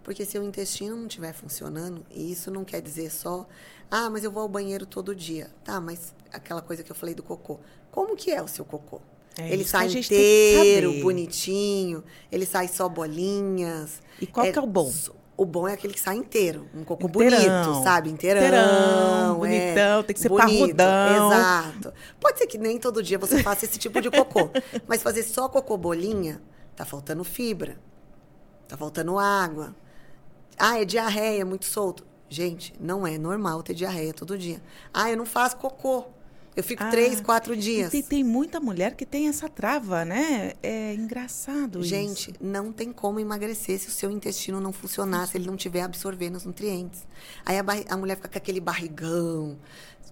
Porque 0.03 0.25
se 0.25 0.37
o 0.37 0.43
intestino 0.43 0.95
não 0.95 1.07
estiver 1.07 1.33
funcionando, 1.33 2.05
e 2.09 2.31
isso 2.31 2.49
não 2.49 2.63
quer 2.63 2.81
dizer 2.81 3.11
só, 3.11 3.47
ah, 3.89 4.09
mas 4.09 4.23
eu 4.23 4.31
vou 4.31 4.43
ao 4.43 4.49
banheiro 4.49 4.85
todo 4.85 5.15
dia. 5.15 5.49
Tá, 5.63 5.79
mas 5.79 6.13
aquela 6.31 6.61
coisa 6.61 6.83
que 6.83 6.91
eu 6.91 6.95
falei 6.95 7.13
do 7.13 7.21
cocô. 7.21 7.59
Como 7.91 8.15
que 8.15 8.31
é 8.31 8.41
o 8.41 8.47
seu 8.47 8.65
cocô? 8.65 9.01
É 9.37 9.51
ele 9.51 9.63
sai 9.63 9.87
inteiro, 9.87 11.01
bonitinho, 11.01 12.03
ele 12.31 12.45
sai 12.45 12.67
só 12.67 12.89
bolinhas. 12.89 14.01
E 14.19 14.27
qual 14.27 14.45
é, 14.45 14.51
que 14.51 14.59
é 14.59 14.61
o 14.61 14.67
bom? 14.67 14.91
O 15.37 15.45
bom 15.45 15.67
é 15.67 15.73
aquele 15.73 15.93
que 15.93 15.99
sai 15.99 16.17
inteiro, 16.17 16.67
um 16.75 16.83
cocô 16.83 17.07
Inteirão. 17.07 17.37
bonito, 17.37 17.83
sabe? 17.83 18.09
Inteirão. 18.09 18.41
Inteirão, 18.41 19.39
bonitão, 19.39 19.99
é, 19.99 20.03
tem 20.03 20.13
que 20.13 20.19
ser 20.19 20.29
bonito, 20.29 20.75
parrudão. 20.75 21.31
Exato. 21.31 21.93
Pode 22.19 22.37
ser 22.37 22.47
que 22.47 22.57
nem 22.57 22.77
todo 22.77 23.01
dia 23.01 23.17
você 23.17 23.41
faça 23.41 23.65
esse 23.65 23.79
tipo 23.79 24.01
de 24.01 24.11
cocô, 24.11 24.49
mas 24.87 25.01
fazer 25.01 25.23
só 25.23 25.47
cocô 25.47 25.77
bolinha, 25.77 26.41
tá 26.75 26.85
faltando 26.85 27.23
fibra, 27.23 27.77
tá 28.67 28.75
faltando 28.77 29.17
água, 29.17 29.73
ah, 30.62 30.80
é 30.80 30.86
diarreia, 30.86 31.43
muito 31.43 31.66
solto. 31.66 32.05
Gente, 32.30 32.72
não 32.80 33.05
é 33.05 33.18
normal 33.18 33.64
ter 33.64 33.74
diarreia 33.74 34.14
todo 34.14 34.38
dia. 34.38 34.62
Ah, 34.93 35.09
eu 35.09 35.18
não 35.18 35.26
faço 35.26 35.57
cocô. 35.57 36.05
Eu 36.55 36.64
fico 36.64 36.84
ah, 36.84 36.89
três, 36.89 37.20
quatro 37.20 37.57
dias. 37.57 37.89
Tem, 37.89 38.03
tem, 38.03 38.24
muita 38.24 38.59
mulher 38.59 38.95
que 38.95 39.05
tem 39.05 39.28
essa 39.28 39.49
trava, 39.49 40.05
né? 40.05 40.53
É 40.62 40.93
engraçado 40.93 41.82
Gente, 41.82 42.32
isso. 42.32 42.39
não 42.39 42.72
tem 42.72 42.91
como 42.91 43.20
emagrecer 43.20 43.80
se 43.80 43.88
o 43.88 43.91
seu 43.91 44.12
intestino 44.12 44.62
não 44.62 44.72
funcionar, 44.72 45.28
se 45.28 45.36
ele 45.36 45.47
não 45.47 45.55
tiver 45.55 45.82
absorvendo 45.82 46.36
os 46.36 46.45
nutrientes. 46.45 47.07
Aí 47.43 47.57
a, 47.57 47.64
a 47.89 47.97
mulher 47.97 48.18
fica 48.18 48.30
com 48.30 48.38
aquele 48.38 48.59
barrigão, 48.59 49.57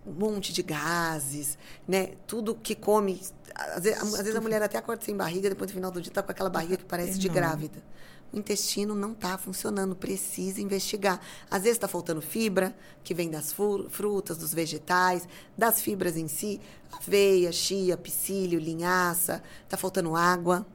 um 0.03 0.13
monte 0.13 0.51
de 0.51 0.63
gases, 0.63 1.59
né? 1.87 2.13
Tudo 2.25 2.55
que 2.55 2.73
come. 2.73 3.21
Às 3.53 3.83
vezes, 3.83 4.01
às 4.01 4.17
vezes 4.17 4.35
a 4.35 4.41
mulher 4.41 4.63
até 4.63 4.79
acorda 4.79 5.05
sem 5.05 5.15
barriga, 5.15 5.47
depois 5.49 5.69
no 5.69 5.75
final 5.75 5.91
do 5.91 6.01
dia 6.01 6.11
tá 6.11 6.23
com 6.23 6.31
aquela 6.31 6.49
barriga 6.49 6.77
que 6.77 6.85
parece 6.85 7.19
de 7.19 7.29
grávida 7.29 7.83
o 8.31 8.37
intestino 8.37 8.93
não 8.93 9.11
está 9.11 9.37
funcionando, 9.37 9.95
precisa 9.95 10.61
investigar. 10.61 11.19
Às 11.49 11.63
vezes 11.63 11.77
está 11.77 11.87
faltando 11.87 12.21
fibra, 12.21 12.75
que 13.03 13.13
vem 13.13 13.29
das 13.29 13.53
frutas, 13.89 14.37
dos 14.37 14.53
vegetais, 14.53 15.27
das 15.57 15.81
fibras 15.81 16.15
em 16.15 16.27
si, 16.27 16.61
aveia, 16.91 17.51
chia, 17.51 17.97
psyllium, 17.97 18.59
linhaça, 18.59 19.41
está 19.63 19.77
faltando 19.77 20.15
água. 20.15 20.65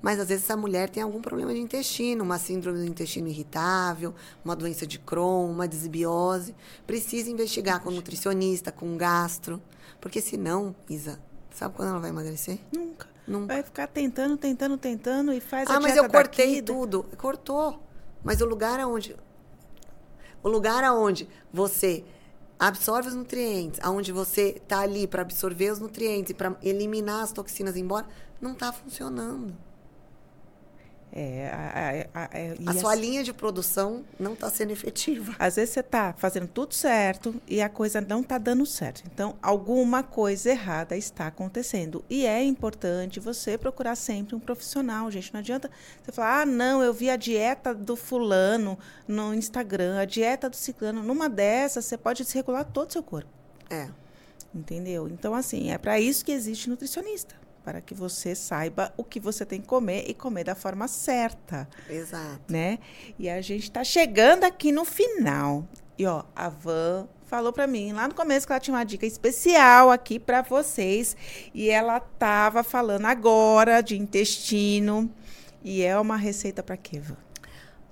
Mas 0.00 0.20
às 0.20 0.28
vezes 0.28 0.44
essa 0.44 0.56
mulher 0.56 0.88
tem 0.88 1.02
algum 1.02 1.20
problema 1.20 1.52
de 1.52 1.60
intestino, 1.60 2.22
uma 2.22 2.38
síndrome 2.38 2.78
do 2.78 2.84
intestino 2.84 3.28
irritável, 3.28 4.14
uma 4.44 4.54
doença 4.54 4.86
de 4.86 4.98
Crohn, 4.98 5.50
uma 5.50 5.66
desbiose. 5.66 6.54
Precisa 6.86 7.30
investigar 7.30 7.80
com 7.82 7.90
nutricionista, 7.90 8.70
com 8.70 8.96
gastro, 8.96 9.60
porque 10.00 10.20
senão, 10.20 10.76
Isa, 10.88 11.18
sabe 11.50 11.74
quando 11.74 11.88
ela 11.88 11.98
vai 11.98 12.10
emagrecer? 12.10 12.60
Nunca. 12.72 13.15
Não... 13.26 13.46
Vai 13.46 13.62
ficar 13.62 13.86
tentando, 13.88 14.36
tentando, 14.36 14.76
tentando 14.76 15.32
e 15.32 15.40
faz 15.40 15.68
ah, 15.68 15.76
a 15.76 15.80
mas 15.80 15.96
eu 15.96 16.08
cortei 16.08 16.56
daqui. 16.56 16.62
tudo. 16.62 17.04
Cortou. 17.16 17.82
Mas 18.22 18.40
o 18.40 18.46
lugar 18.46 18.80
aonde 18.80 19.16
o 20.42 20.48
lugar 20.48 20.84
aonde 20.84 21.28
você 21.52 22.04
absorve 22.56 23.08
os 23.08 23.14
nutrientes, 23.14 23.80
aonde 23.82 24.12
você 24.12 24.54
está 24.62 24.80
ali 24.80 25.06
para 25.06 25.22
absorver 25.22 25.72
os 25.72 25.80
nutrientes 25.80 26.30
e 26.30 26.34
para 26.34 26.56
eliminar 26.62 27.24
as 27.24 27.32
toxinas 27.32 27.76
embora, 27.76 28.06
não 28.40 28.52
está 28.52 28.72
funcionando. 28.72 29.52
É, 31.18 31.48
a, 31.50 32.20
a, 32.20 32.24
a, 32.24 32.70
a 32.72 32.74
sua 32.74 32.94
linha 32.94 33.24
de 33.24 33.32
produção 33.32 34.04
não 34.20 34.34
está 34.34 34.50
sendo 34.50 34.70
efetiva. 34.70 35.34
Às 35.38 35.56
vezes 35.56 35.72
você 35.72 35.80
está 35.80 36.12
fazendo 36.12 36.46
tudo 36.46 36.74
certo 36.74 37.34
e 37.48 37.62
a 37.62 37.70
coisa 37.70 38.02
não 38.02 38.20
está 38.20 38.36
dando 38.36 38.66
certo. 38.66 39.02
Então, 39.10 39.34
alguma 39.40 40.02
coisa 40.02 40.50
errada 40.50 40.94
está 40.94 41.28
acontecendo. 41.28 42.04
E 42.10 42.26
é 42.26 42.44
importante 42.44 43.18
você 43.18 43.56
procurar 43.56 43.96
sempre 43.96 44.36
um 44.36 44.38
profissional, 44.38 45.10
gente. 45.10 45.32
Não 45.32 45.40
adianta 45.40 45.70
você 46.04 46.12
falar, 46.12 46.42
ah, 46.42 46.46
não, 46.46 46.82
eu 46.82 46.92
vi 46.92 47.08
a 47.08 47.16
dieta 47.16 47.72
do 47.72 47.96
fulano 47.96 48.78
no 49.08 49.32
Instagram, 49.32 49.98
a 49.98 50.04
dieta 50.04 50.50
do 50.50 50.56
ciclano. 50.56 51.02
Numa 51.02 51.30
dessas, 51.30 51.86
você 51.86 51.96
pode 51.96 52.24
desregular 52.24 52.66
todo 52.66 52.90
o 52.90 52.92
seu 52.92 53.02
corpo. 53.02 53.30
É. 53.70 53.88
Entendeu? 54.54 55.08
Então, 55.08 55.34
assim, 55.34 55.70
é 55.70 55.78
para 55.78 55.98
isso 55.98 56.22
que 56.22 56.32
existe 56.32 56.68
nutricionista 56.68 57.45
para 57.66 57.80
que 57.80 57.94
você 57.94 58.32
saiba 58.32 58.94
o 58.96 59.02
que 59.02 59.18
você 59.18 59.44
tem 59.44 59.60
que 59.60 59.66
comer 59.66 60.04
e 60.06 60.14
comer 60.14 60.44
da 60.44 60.54
forma 60.54 60.86
certa. 60.86 61.68
Exato. 61.90 62.40
Né? 62.48 62.78
E 63.18 63.28
a 63.28 63.40
gente 63.40 63.64
está 63.64 63.82
chegando 63.82 64.44
aqui 64.44 64.70
no 64.70 64.84
final. 64.84 65.66
E 65.98 66.06
ó, 66.06 66.22
a 66.36 66.48
Van 66.48 67.08
falou 67.26 67.52
para 67.52 67.66
mim 67.66 67.92
lá 67.92 68.06
no 68.06 68.14
começo 68.14 68.46
que 68.46 68.52
ela 68.52 68.60
tinha 68.60 68.76
uma 68.76 68.84
dica 68.84 69.04
especial 69.04 69.90
aqui 69.90 70.16
para 70.16 70.42
vocês 70.42 71.16
e 71.52 71.68
ela 71.68 71.98
tava 71.98 72.62
falando 72.62 73.06
agora 73.06 73.80
de 73.80 73.98
intestino 73.98 75.10
e 75.64 75.82
é 75.82 75.98
uma 75.98 76.16
receita 76.16 76.62
para 76.62 76.76
quê, 76.76 77.00
Van? 77.00 77.25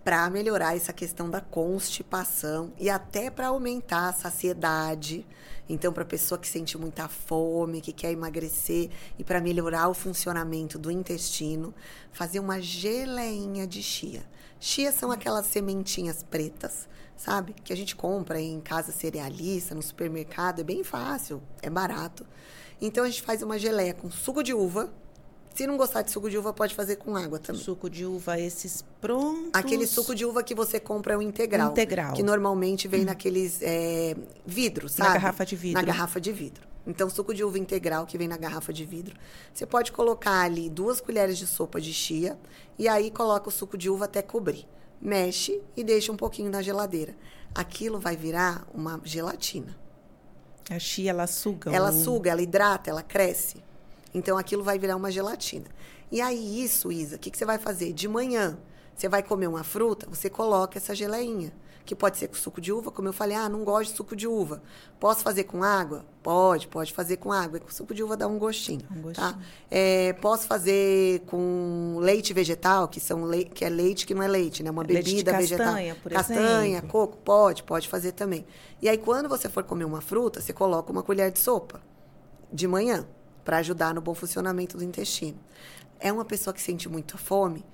Para 0.05 0.29
melhorar 0.29 0.77
essa 0.77 0.93
questão 0.93 1.31
da 1.31 1.41
constipação 1.41 2.73
e 2.79 2.91
até 2.91 3.31
para 3.31 3.49
aumentar 3.49 4.11
a 4.11 4.13
saciedade 4.13 5.27
então, 5.69 5.93
para 5.93 6.05
pessoa 6.05 6.39
que 6.39 6.47
sente 6.47 6.77
muita 6.77 7.09
fome, 7.09 7.81
que 7.81 7.93
quer 7.93 8.13
emagrecer 8.13 8.91
e 9.19 9.25
para 9.25 9.41
melhorar 9.41 9.89
o 9.89 9.95
funcionamento 9.95 10.79
do 10.79 10.91
intestino, 10.91 11.75
fazer 12.13 12.39
uma 12.39 12.61
geleinha 12.61 13.67
de 13.67 13.83
chia. 13.83 14.23
Chia 14.61 14.93
são 14.93 15.11
aquelas 15.11 15.47
sementinhas 15.47 16.23
pretas, 16.23 16.87
sabe? 17.17 17.55
Que 17.65 17.73
a 17.73 17.77
gente 17.77 17.97
compra 17.97 18.41
em 18.41 18.61
casa 18.61 18.93
cerealista, 18.93 19.75
no 19.75 19.83
supermercado, 19.83 20.61
é 20.61 20.65
bem 20.65 20.85
fácil, 20.85 21.43
é 21.63 21.71
barato. 21.71 22.27
Então 22.81 23.05
a 23.05 23.09
gente 23.09 23.23
faz 23.23 23.43
uma 23.43 23.59
geleia 23.59 23.95
com 23.95 24.11
suco 24.11 24.43
de 24.43 24.53
uva, 24.53 24.93
se 25.55 25.69
não 25.69 25.77
gostar 25.77 26.03
de 26.03 26.11
suco 26.11 26.29
de 26.29 26.37
uva, 26.37 26.53
pode 26.53 26.75
fazer 26.75 26.97
com 26.97 27.17
água 27.17 27.39
também. 27.39 27.63
Suco 27.63 27.89
de 27.89 28.05
uva, 28.05 28.41
esses 28.41 28.85
prontos. 29.01 29.51
Aquele 29.53 29.87
suco 29.87 30.13
de 30.13 30.25
uva 30.25 30.43
que 30.43 30.53
você 30.55 30.81
compra 30.81 31.15
é 31.15 31.17
o 31.17 31.23
integral. 31.23 31.71
Integral. 31.71 32.13
Que 32.13 32.25
normalmente 32.25 32.89
vem 32.89 33.03
hum. 33.03 33.05
naqueles 33.05 33.61
é, 33.63 34.17
vidros, 34.45 34.93
sabe? 34.93 35.11
Na 35.11 35.15
garrafa 35.15 35.47
de 35.47 35.55
vidro. 35.55 35.81
Na 35.81 35.87
garrafa 35.87 36.21
de 36.21 36.33
vidro. 36.33 36.67
Então, 36.85 37.09
suco 37.09 37.33
de 37.33 37.45
uva 37.45 37.57
integral 37.57 38.05
que 38.05 38.19
vem 38.19 38.27
na 38.27 38.37
garrafa 38.37 38.73
de 38.73 38.85
vidro. 38.85 39.17
Você 39.53 39.65
pode 39.65 39.93
colocar 39.93 40.41
ali 40.41 40.69
duas 40.69 41.01
colheres 41.01 41.39
de 41.39 41.47
sopa 41.47 41.81
de 41.81 41.95
chia 41.95 42.37
e 42.77 42.89
aí 42.89 43.11
coloca 43.11 43.49
o 43.49 43.53
suco 43.53 43.79
de 43.79 43.89
uva 43.89 44.07
até 44.07 44.23
cobrir. 44.23 44.67
Mexe 45.01 45.63
e 45.77 45.85
deixa 45.85 46.11
um 46.11 46.17
pouquinho 46.17 46.51
na 46.51 46.63
geladeira. 46.63 47.15
Aquilo 47.55 48.01
vai 48.01 48.17
virar 48.17 48.67
uma 48.75 49.01
gelatina. 49.05 49.77
A 50.69 50.79
chia, 50.81 51.11
ela 51.11 51.27
suga. 51.29 51.71
Ela 51.71 51.93
suga, 51.93 52.33
ela 52.33 52.43
hidrata, 52.43 52.91
ela 52.91 53.03
cresce. 53.03 53.63
Então 54.15 54.39
aquilo 54.39 54.63
vai 54.63 54.79
virar 54.79 54.95
uma 54.97 55.11
gelatina. 55.11 55.67
E 56.11 56.21
aí, 56.21 56.63
isso, 56.63 56.93
Isa, 56.93 57.17
o 57.17 57.19
que, 57.19 57.31
que 57.31 57.37
você 57.37 57.45
vai 57.45 57.59
fazer? 57.59 57.93
De 57.93 58.07
manhã, 58.07 58.57
você 58.95 59.09
vai 59.09 59.23
comer 59.23 59.49
uma 59.49 59.65
fruta, 59.65 60.07
você 60.09 60.31
coloca 60.31 60.79
essa 60.79 60.95
geleinha. 60.95 61.53
Que 61.85 61.95
pode 61.95 62.17
ser 62.17 62.29
com 62.29 62.35
suco 62.35 62.63
de 62.63 62.73
uva, 62.73 62.91
como 62.91 63.09
eu 63.09 63.13
falei, 63.13 63.37
ah, 63.37 63.47
não 63.47 63.63
gosto 63.63 63.91
de 63.91 63.97
suco 63.99 64.17
de 64.17 64.27
uva. 64.27 64.63
Posso 64.99 65.23
fazer 65.23 65.45
com 65.45 65.63
água? 65.63 66.03
Pode, 66.23 66.67
pode 66.67 66.95
fazer 66.95 67.19
com 67.19 67.31
água. 67.31 67.61
Com 67.61 67.69
suco 67.69 67.93
de 67.93 68.03
uva 68.03 68.17
dá 68.17 68.27
um 68.27 68.39
gostinho. 68.39 68.87
Um 68.91 68.95
tá? 68.95 69.01
gostinho. 69.03 69.33
Tá? 69.33 69.39
É, 69.71 70.15
posso 70.15 70.47
fazer 70.47 71.21
com 71.27 71.99
leite 72.01 72.33
vegetal, 72.33 72.89
que, 72.89 72.99
são 72.99 73.27
le 73.27 73.45
que 73.45 73.67
é 73.67 73.69
leite 73.69 74.07
que 74.07 74.15
não 74.15 74.23
é 74.23 74.29
leite, 74.29 74.63
né? 74.63 74.71
Uma 74.71 74.83
bebida 74.83 75.31
de 75.33 75.39
vegetal. 75.39 75.67
Castanha, 75.67 75.95
por 75.97 76.11
castanha, 76.11 76.79
exemplo. 76.79 76.89
coco, 76.89 77.19
pode, 77.19 77.63
pode 77.65 77.87
fazer 77.87 78.13
também. 78.13 78.47
E 78.81 78.89
aí, 78.89 78.97
quando 78.97 79.29
você 79.29 79.47
for 79.51 79.63
comer 79.63 79.85
uma 79.85 80.01
fruta, 80.01 80.41
você 80.41 80.55
coloca 80.55 80.91
uma 80.91 81.03
colher 81.03 81.31
de 81.31 81.39
sopa 81.39 81.83
de 82.51 82.67
manhã 82.67 83.07
para 83.45 83.59
ajudar 83.59 83.95
no 83.95 84.01
bom 84.01 84.15
funcionamento 84.15 84.77
do 84.77 84.85
intestino. 84.85 85.39
É 86.01 86.13
uma 86.13 86.25
pessoa 86.25 86.53
que 86.55 86.63
sente 86.63 86.89
muita 86.89 87.17
fome, 87.19 87.65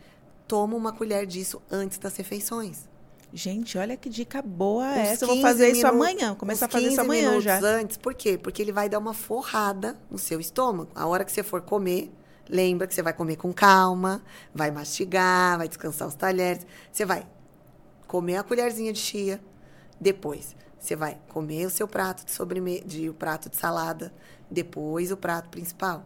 toma 0.46 0.76
uma 0.76 0.92
colher 0.92 1.26
disso 1.26 1.62
antes 1.70 1.98
das 1.98 2.16
refeições. 2.16 2.88
Gente, 3.32 3.78
olha 3.78 3.96
que 3.96 4.08
dica 4.08 4.42
boa 4.42 4.92
essa. 4.92 5.24
Eu 5.24 5.28
vou 5.28 5.40
fazer 5.40 5.66
minutos, 5.66 5.78
isso 5.78 5.86
amanhã. 5.86 6.34
Começar 6.34 6.66
a 6.66 6.68
fazer 6.68 6.88
isso 6.88 7.00
amanhã 7.00 7.40
já. 7.40 7.60
antes. 7.60 7.96
Por 7.96 8.12
quê? 8.12 8.36
Porque 8.36 8.60
ele 8.60 8.72
vai 8.72 8.88
dar 8.88 8.98
uma 8.98 9.14
forrada 9.14 9.96
no 10.10 10.18
seu 10.18 10.40
estômago. 10.40 10.90
A 10.94 11.06
hora 11.06 11.24
que 11.24 11.30
você 11.30 11.44
for 11.44 11.60
comer, 11.62 12.12
lembra 12.48 12.88
que 12.88 12.94
você 12.94 13.02
vai 13.02 13.12
comer 13.12 13.36
com 13.36 13.52
calma, 13.52 14.20
vai 14.52 14.72
mastigar, 14.72 15.58
vai 15.58 15.68
descansar 15.68 16.08
os 16.08 16.14
talheres. 16.14 16.66
Você 16.90 17.04
vai 17.04 17.24
comer 18.08 18.36
a 18.36 18.42
colherzinha 18.42 18.92
de 18.92 18.98
chia. 18.98 19.40
Depois, 20.00 20.56
você 20.80 20.96
vai 20.96 21.18
comer 21.28 21.66
o 21.66 21.70
seu 21.70 21.86
prato 21.86 22.24
de 22.24 22.32
sobremesa, 22.32 22.84
de 22.86 23.08
o 23.08 23.14
prato 23.14 23.50
de 23.50 23.56
salada 23.56 24.12
depois 24.50 25.12
o 25.12 25.16
prato 25.16 25.50
principal. 25.50 26.04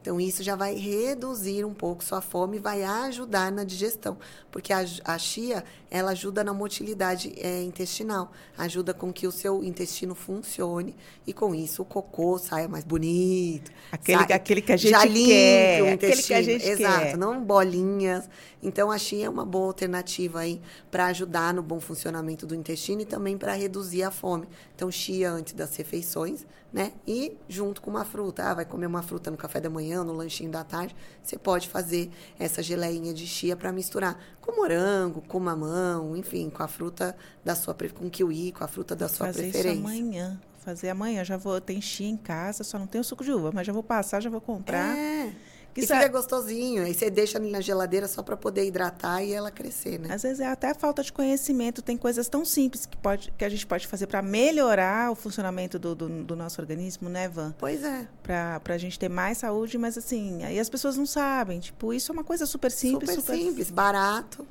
Então, 0.00 0.20
isso 0.20 0.42
já 0.42 0.54
vai 0.54 0.74
reduzir 0.74 1.64
um 1.64 1.74
pouco 1.74 2.04
sua 2.04 2.20
fome 2.20 2.56
e 2.56 2.60
vai 2.60 2.82
ajudar 2.82 3.50
na 3.50 3.64
digestão. 3.64 4.16
Porque 4.50 4.72
a, 4.72 4.84
a 5.04 5.18
chia, 5.18 5.64
ela 5.90 6.12
ajuda 6.12 6.44
na 6.44 6.54
motilidade 6.54 7.34
é, 7.36 7.62
intestinal. 7.62 8.32
Ajuda 8.56 8.94
com 8.94 9.12
que 9.12 9.26
o 9.26 9.32
seu 9.32 9.62
intestino 9.62 10.14
funcione. 10.14 10.94
E 11.26 11.32
com 11.32 11.54
isso, 11.54 11.82
o 11.82 11.84
cocô 11.84 12.38
saia 12.38 12.68
mais 12.68 12.84
bonito. 12.84 13.70
Aquele, 13.90 14.22
saia, 14.22 14.36
aquele 14.36 14.62
que 14.62 14.72
a 14.72 14.76
gente 14.76 14.90
já 14.90 15.06
quer. 15.06 15.82
o 15.82 15.92
Aquele 15.92 16.22
que 16.22 16.34
a 16.34 16.42
gente 16.42 16.66
Exato, 16.66 17.00
quer. 17.00 17.16
não 17.16 17.42
bolinhas. 17.42 18.30
Então, 18.62 18.90
a 18.90 18.98
chia 18.98 19.26
é 19.26 19.28
uma 19.28 19.44
boa 19.44 19.66
alternativa 19.66 20.40
aí 20.40 20.60
para 20.90 21.06
ajudar 21.06 21.52
no 21.52 21.62
bom 21.62 21.80
funcionamento 21.80 22.46
do 22.46 22.54
intestino 22.54 23.02
e 23.02 23.04
também 23.04 23.36
para 23.36 23.52
reduzir 23.52 24.02
a 24.04 24.10
fome. 24.10 24.48
Então, 24.74 24.90
chia 24.90 25.30
antes 25.30 25.52
das 25.52 25.76
refeições, 25.76 26.46
né? 26.72 26.92
E 27.06 27.36
junto 27.48 27.80
com 27.80 27.90
uma 27.90 28.04
fruta. 28.04 28.44
Ah, 28.44 28.54
vai 28.54 28.64
comer 28.64 28.86
uma 28.86 29.02
fruta 29.02 29.30
no 29.30 29.36
café 29.36 29.60
da 29.60 29.70
manhã, 29.70 30.04
no 30.04 30.12
lanchinho 30.12 30.50
da 30.50 30.64
tarde. 30.64 30.94
Você 31.22 31.38
pode 31.38 31.68
fazer 31.68 32.10
essa 32.38 32.62
geleinha 32.62 33.12
de 33.14 33.26
chia 33.26 33.56
para 33.56 33.72
misturar 33.72 34.18
com 34.40 34.52
morango, 34.56 35.22
com 35.22 35.40
mamão, 35.40 36.16
enfim, 36.16 36.50
com 36.50 36.62
a 36.62 36.68
fruta 36.68 37.16
da 37.44 37.54
sua 37.54 37.74
com 37.94 38.10
kiwi, 38.10 38.52
com 38.52 38.64
a 38.64 38.68
fruta 38.68 38.94
da 38.94 39.08
sua 39.08 39.26
fazer 39.26 39.42
preferência. 39.42 39.78
isso 39.78 39.86
amanhã. 39.86 40.40
Fazer 40.58 40.90
amanhã. 40.90 41.24
Já 41.24 41.36
vou. 41.36 41.60
Tem 41.60 41.80
chia 41.80 42.08
em 42.08 42.16
casa, 42.16 42.62
só 42.64 42.78
não 42.78 42.86
tenho 42.86 43.02
suco 43.04 43.24
de 43.24 43.32
uva, 43.32 43.50
mas 43.52 43.66
já 43.66 43.72
vou 43.72 43.82
passar, 43.82 44.20
já 44.20 44.28
vou 44.28 44.40
comprar. 44.40 44.96
É. 44.96 45.32
Que 45.74 45.80
e 45.80 45.84
isso 45.84 45.92
fica 45.92 46.06
é- 46.06 46.08
gostosinho. 46.08 46.82
Aí 46.84 46.94
você 46.94 47.10
deixa 47.10 47.38
ali 47.38 47.50
na 47.50 47.60
geladeira 47.60 48.08
só 48.08 48.22
para 48.22 48.36
poder 48.36 48.66
hidratar 48.66 49.22
e 49.22 49.32
ela 49.32 49.50
crescer, 49.50 49.98
né? 49.98 50.12
Às 50.12 50.22
vezes 50.22 50.40
é 50.40 50.46
até 50.46 50.74
falta 50.74 51.02
de 51.02 51.12
conhecimento. 51.12 51.82
Tem 51.82 51.96
coisas 51.96 52.28
tão 52.28 52.44
simples 52.44 52.86
que, 52.86 52.96
pode, 52.96 53.32
que 53.36 53.44
a 53.44 53.48
gente 53.48 53.66
pode 53.66 53.86
fazer 53.86 54.06
para 54.06 54.22
melhorar 54.22 55.10
o 55.10 55.14
funcionamento 55.14 55.78
do, 55.78 55.94
do, 55.94 56.24
do 56.24 56.36
nosso 56.36 56.60
organismo, 56.60 57.08
né, 57.08 57.28
Van? 57.28 57.54
Pois 57.58 57.84
é. 57.84 58.08
Pra, 58.22 58.60
pra 58.60 58.78
gente 58.78 58.98
ter 58.98 59.08
mais 59.08 59.38
saúde, 59.38 59.78
mas 59.78 59.96
assim, 59.96 60.42
aí 60.44 60.58
as 60.58 60.68
pessoas 60.68 60.96
não 60.96 61.06
sabem. 61.06 61.60
Tipo, 61.60 61.92
isso 61.92 62.10
é 62.10 62.12
uma 62.12 62.24
coisa 62.24 62.46
super 62.46 62.70
simples. 62.70 63.10
super, 63.10 63.36
simples, 63.36 63.70
barato, 63.70 64.46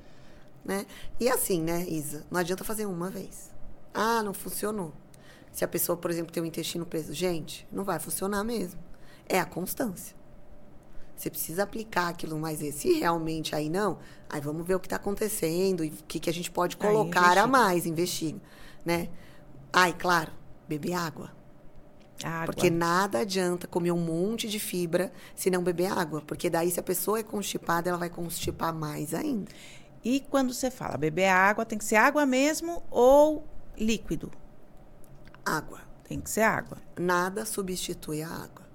né? 0.64 0.86
E 1.20 1.30
assim, 1.30 1.62
né, 1.62 1.86
Isa? 1.88 2.24
Não 2.30 2.40
adianta 2.40 2.64
fazer 2.64 2.86
uma 2.86 3.10
vez. 3.10 3.52
Ah, 3.94 4.22
não 4.22 4.34
funcionou. 4.34 4.94
Se 5.52 5.66
a 5.66 5.68
pessoa, 5.68 5.98
por 5.98 6.12
exemplo, 6.12 6.32
tem 6.32 6.44
o 6.44 6.46
intestino 6.46 6.86
preso, 6.86 7.12
gente, 7.14 7.68
não 7.72 7.84
vai 7.84 7.98
funcionar 7.98 8.44
mesmo. 8.44 8.80
É 9.28 9.40
a 9.40 9.46
constância. 9.46 10.16
Você 11.18 11.32
precisa 11.32 11.64
aplicar 11.64 12.10
aquilo 12.10 12.38
mais 12.38 12.60
vezes. 12.60 12.82
Se 12.82 12.94
realmente 12.94 13.56
aí 13.56 13.70
não, 13.70 13.98
aí 14.30 14.40
vamos 14.40 14.66
ver 14.66 14.76
o 14.76 14.80
que 14.80 14.86
está 14.86 14.98
acontecendo 14.98 15.84
e 15.84 15.90
o 15.90 16.04
que, 16.08 16.20
que 16.20 16.30
a 16.30 16.34
gente 16.34 16.52
pode 16.52 16.78
colocar 16.78 17.38
a 17.40 17.48
mais, 17.48 17.88
investiga, 17.88 18.40
né? 18.86 19.10
Ai, 19.74 19.94
claro, 19.94 20.32
beber 20.68 20.94
água. 20.94 21.36
Água. 22.24 22.46
Porque 22.46 22.70
nada 22.70 23.20
adianta 23.20 23.68
comer 23.68 23.92
um 23.92 24.00
monte 24.00 24.48
de 24.48 24.60
fibra 24.60 25.12
se 25.36 25.50
não 25.50 25.64
beber 25.64 25.92
água. 25.92 26.22
Porque 26.22 26.50
daí, 26.50 26.70
se 26.70 26.80
a 26.80 26.84
pessoa 26.84 27.20
é 27.20 27.24
constipada, 27.24 27.90
ela 27.90 27.98
vai 27.98 28.10
constipar 28.10 28.74
mais 28.74 29.14
ainda. 29.14 29.52
E 30.04 30.20
quando 30.20 30.54
você 30.54 30.70
fala 30.70 30.98
beber 30.98 31.28
água, 31.28 31.66
tem 31.66 31.78
que 31.78 31.86
ser 31.86 31.96
água 31.96 32.26
mesmo 32.26 32.84
ou 32.92 33.44
líquido? 33.76 34.32
Água. 35.44 35.82
Tem 36.08 36.22
que 36.22 36.30
ser 36.30 36.42
água. 36.42 36.78
Nada 36.98 37.46
substitui 37.46 38.22
a 38.22 38.30
água. 38.30 38.67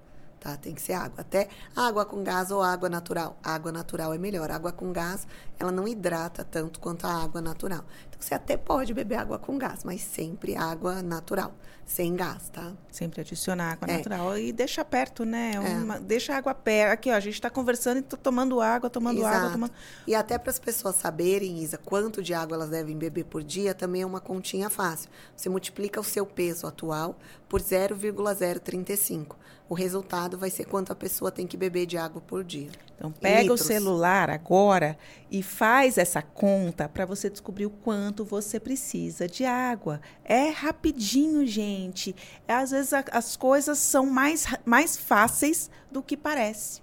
Tá? 0.42 0.56
Tem 0.56 0.74
que 0.74 0.82
ser 0.82 0.94
água. 0.94 1.20
Até 1.20 1.48
água 1.76 2.04
com 2.04 2.24
gás 2.24 2.50
ou 2.50 2.60
água 2.60 2.88
natural. 2.88 3.38
Água 3.44 3.70
natural 3.70 4.12
é 4.12 4.18
melhor. 4.18 4.50
Água 4.50 4.72
com 4.72 4.92
gás, 4.92 5.24
ela 5.56 5.70
não 5.70 5.86
hidrata 5.86 6.42
tanto 6.42 6.80
quanto 6.80 7.06
a 7.06 7.22
água 7.22 7.40
natural. 7.40 7.84
Você 8.22 8.34
até 8.34 8.56
pode 8.56 8.94
beber 8.94 9.16
água 9.16 9.36
com 9.38 9.58
gás, 9.58 9.82
mas 9.82 10.00
sempre 10.00 10.54
água 10.56 11.02
natural, 11.02 11.52
sem 11.84 12.14
gás, 12.14 12.48
tá? 12.50 12.72
Sempre 12.90 13.20
adicionar 13.20 13.72
água 13.72 13.88
É. 13.92 13.96
natural. 13.96 14.38
E 14.38 14.52
deixa 14.52 14.84
perto, 14.84 15.24
né? 15.24 15.58
Uma- 15.58 15.98
deixa 15.98 16.32
a 16.32 16.36
água 16.36 16.54
perto. 16.54 16.92
Aqui, 16.92 17.10
ó, 17.10 17.14
a 17.14 17.20
gente 17.20 17.40
tá 17.40 17.50
conversando 17.50 17.98
e 17.98 18.02
tô 18.02 18.16
tomando 18.16 18.60
água, 18.60 18.88
tomando 18.88 19.18
água, 19.26 19.38
Exato. 19.38 19.52
tomando. 19.54 19.72
E 20.06 20.14
até 20.14 20.38
para 20.38 20.50
as 20.50 20.58
pessoas 20.60 20.94
saberem, 20.94 21.58
Isa, 21.62 21.76
quanto 21.78 22.22
de 22.22 22.32
água 22.32 22.54
elas 22.56 22.70
devem 22.70 22.96
beber 22.96 23.24
por 23.24 23.42
dia, 23.42 23.74
também 23.74 24.02
é 24.02 24.06
uma 24.06 24.20
continha 24.20 24.70
fácil. 24.70 25.10
Você 25.36 25.48
multiplica 25.48 26.00
o 26.00 26.04
seu 26.04 26.24
peso 26.24 26.66
atual 26.68 27.18
por 27.48 27.60
0,035. 27.60 29.36
O 29.68 29.74
resultado 29.74 30.36
vai 30.38 30.50
ser 30.50 30.64
quanto 30.66 30.92
a 30.92 30.94
pessoa 30.96 31.30
tem 31.32 31.46
que 31.46 31.56
beber 31.56 31.86
de 31.86 31.96
água 31.96 32.20
por 32.20 32.44
dia. 32.44 32.70
Então, 33.02 33.10
pega 33.20 33.38
o 33.40 33.42
litros. 33.54 33.62
celular 33.62 34.30
agora 34.30 34.96
e 35.28 35.42
faz 35.42 35.98
essa 35.98 36.22
conta 36.22 36.88
para 36.88 37.04
você 37.04 37.28
descobrir 37.28 37.66
o 37.66 37.70
quanto 37.70 38.24
você 38.24 38.60
precisa 38.60 39.26
de 39.26 39.44
água. 39.44 40.00
É 40.24 40.50
rapidinho, 40.50 41.44
gente. 41.44 42.14
Às 42.46 42.70
vezes 42.70 42.92
a- 42.92 43.04
as 43.10 43.36
coisas 43.36 43.78
são 43.78 44.06
mais, 44.06 44.46
mais 44.64 44.96
fáceis 44.96 45.68
do 45.90 46.00
que 46.00 46.16
parece, 46.16 46.80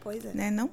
Pois 0.00 0.24
é. 0.24 0.32
né? 0.34 0.50
Não? 0.50 0.70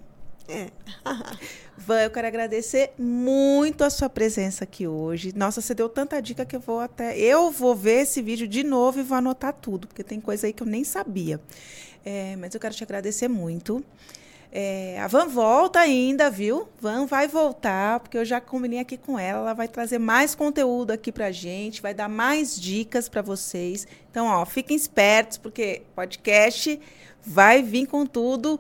É. 0.48 0.72
Van, 1.78 2.02
eu 2.02 2.10
quero 2.10 2.26
agradecer 2.26 2.92
muito 2.98 3.84
a 3.84 3.90
sua 3.90 4.10
presença 4.10 4.64
aqui 4.64 4.88
hoje. 4.88 5.32
Nossa, 5.36 5.62
você 5.62 5.76
deu 5.76 5.88
tanta 5.90 6.20
dica 6.22 6.46
que 6.46 6.56
eu 6.56 6.60
vou 6.60 6.80
até. 6.80 7.16
Eu 7.20 7.52
vou 7.52 7.76
ver 7.76 8.02
esse 8.04 8.22
vídeo 8.22 8.48
de 8.48 8.64
novo 8.64 9.00
e 9.00 9.04
vou 9.04 9.18
anotar 9.18 9.54
tudo, 9.54 9.88
porque 9.88 10.04
tem 10.04 10.20
coisa 10.20 10.48
aí 10.48 10.54
que 10.54 10.64
eu 10.64 10.68
nem 10.68 10.84
sabia. 10.84 11.40
É, 12.06 12.36
mas 12.38 12.54
eu 12.56 12.60
quero 12.62 12.74
te 12.74 12.82
agradecer 12.84 13.28
muito. 13.28 13.84
É, 14.52 15.00
a 15.02 15.08
Van 15.08 15.28
volta 15.28 15.80
ainda, 15.80 16.30
viu? 16.30 16.68
Van 16.80 17.06
vai 17.06 17.28
voltar, 17.28 18.00
porque 18.00 18.18
eu 18.18 18.26
já 18.26 18.40
combinei 18.40 18.80
aqui 18.80 18.98
com 18.98 19.20
ela. 19.20 19.42
Ela 19.42 19.54
vai 19.54 19.68
trazer 19.68 20.00
mais 20.00 20.34
conteúdo 20.34 20.92
aqui 20.92 21.12
pra 21.12 21.32
gente, 21.32 21.82
vai 21.82 21.94
dar 21.94 22.08
mais 22.08 22.60
dicas 22.60 23.10
para 23.10 23.22
vocês. 23.22 23.88
Então, 24.10 24.28
ó, 24.28 24.46
fiquem 24.46 24.76
espertos, 24.76 25.38
porque 25.38 25.84
podcast 25.96 26.80
vai 27.22 27.62
vir 27.62 27.88
com 27.88 28.06
tudo 28.06 28.60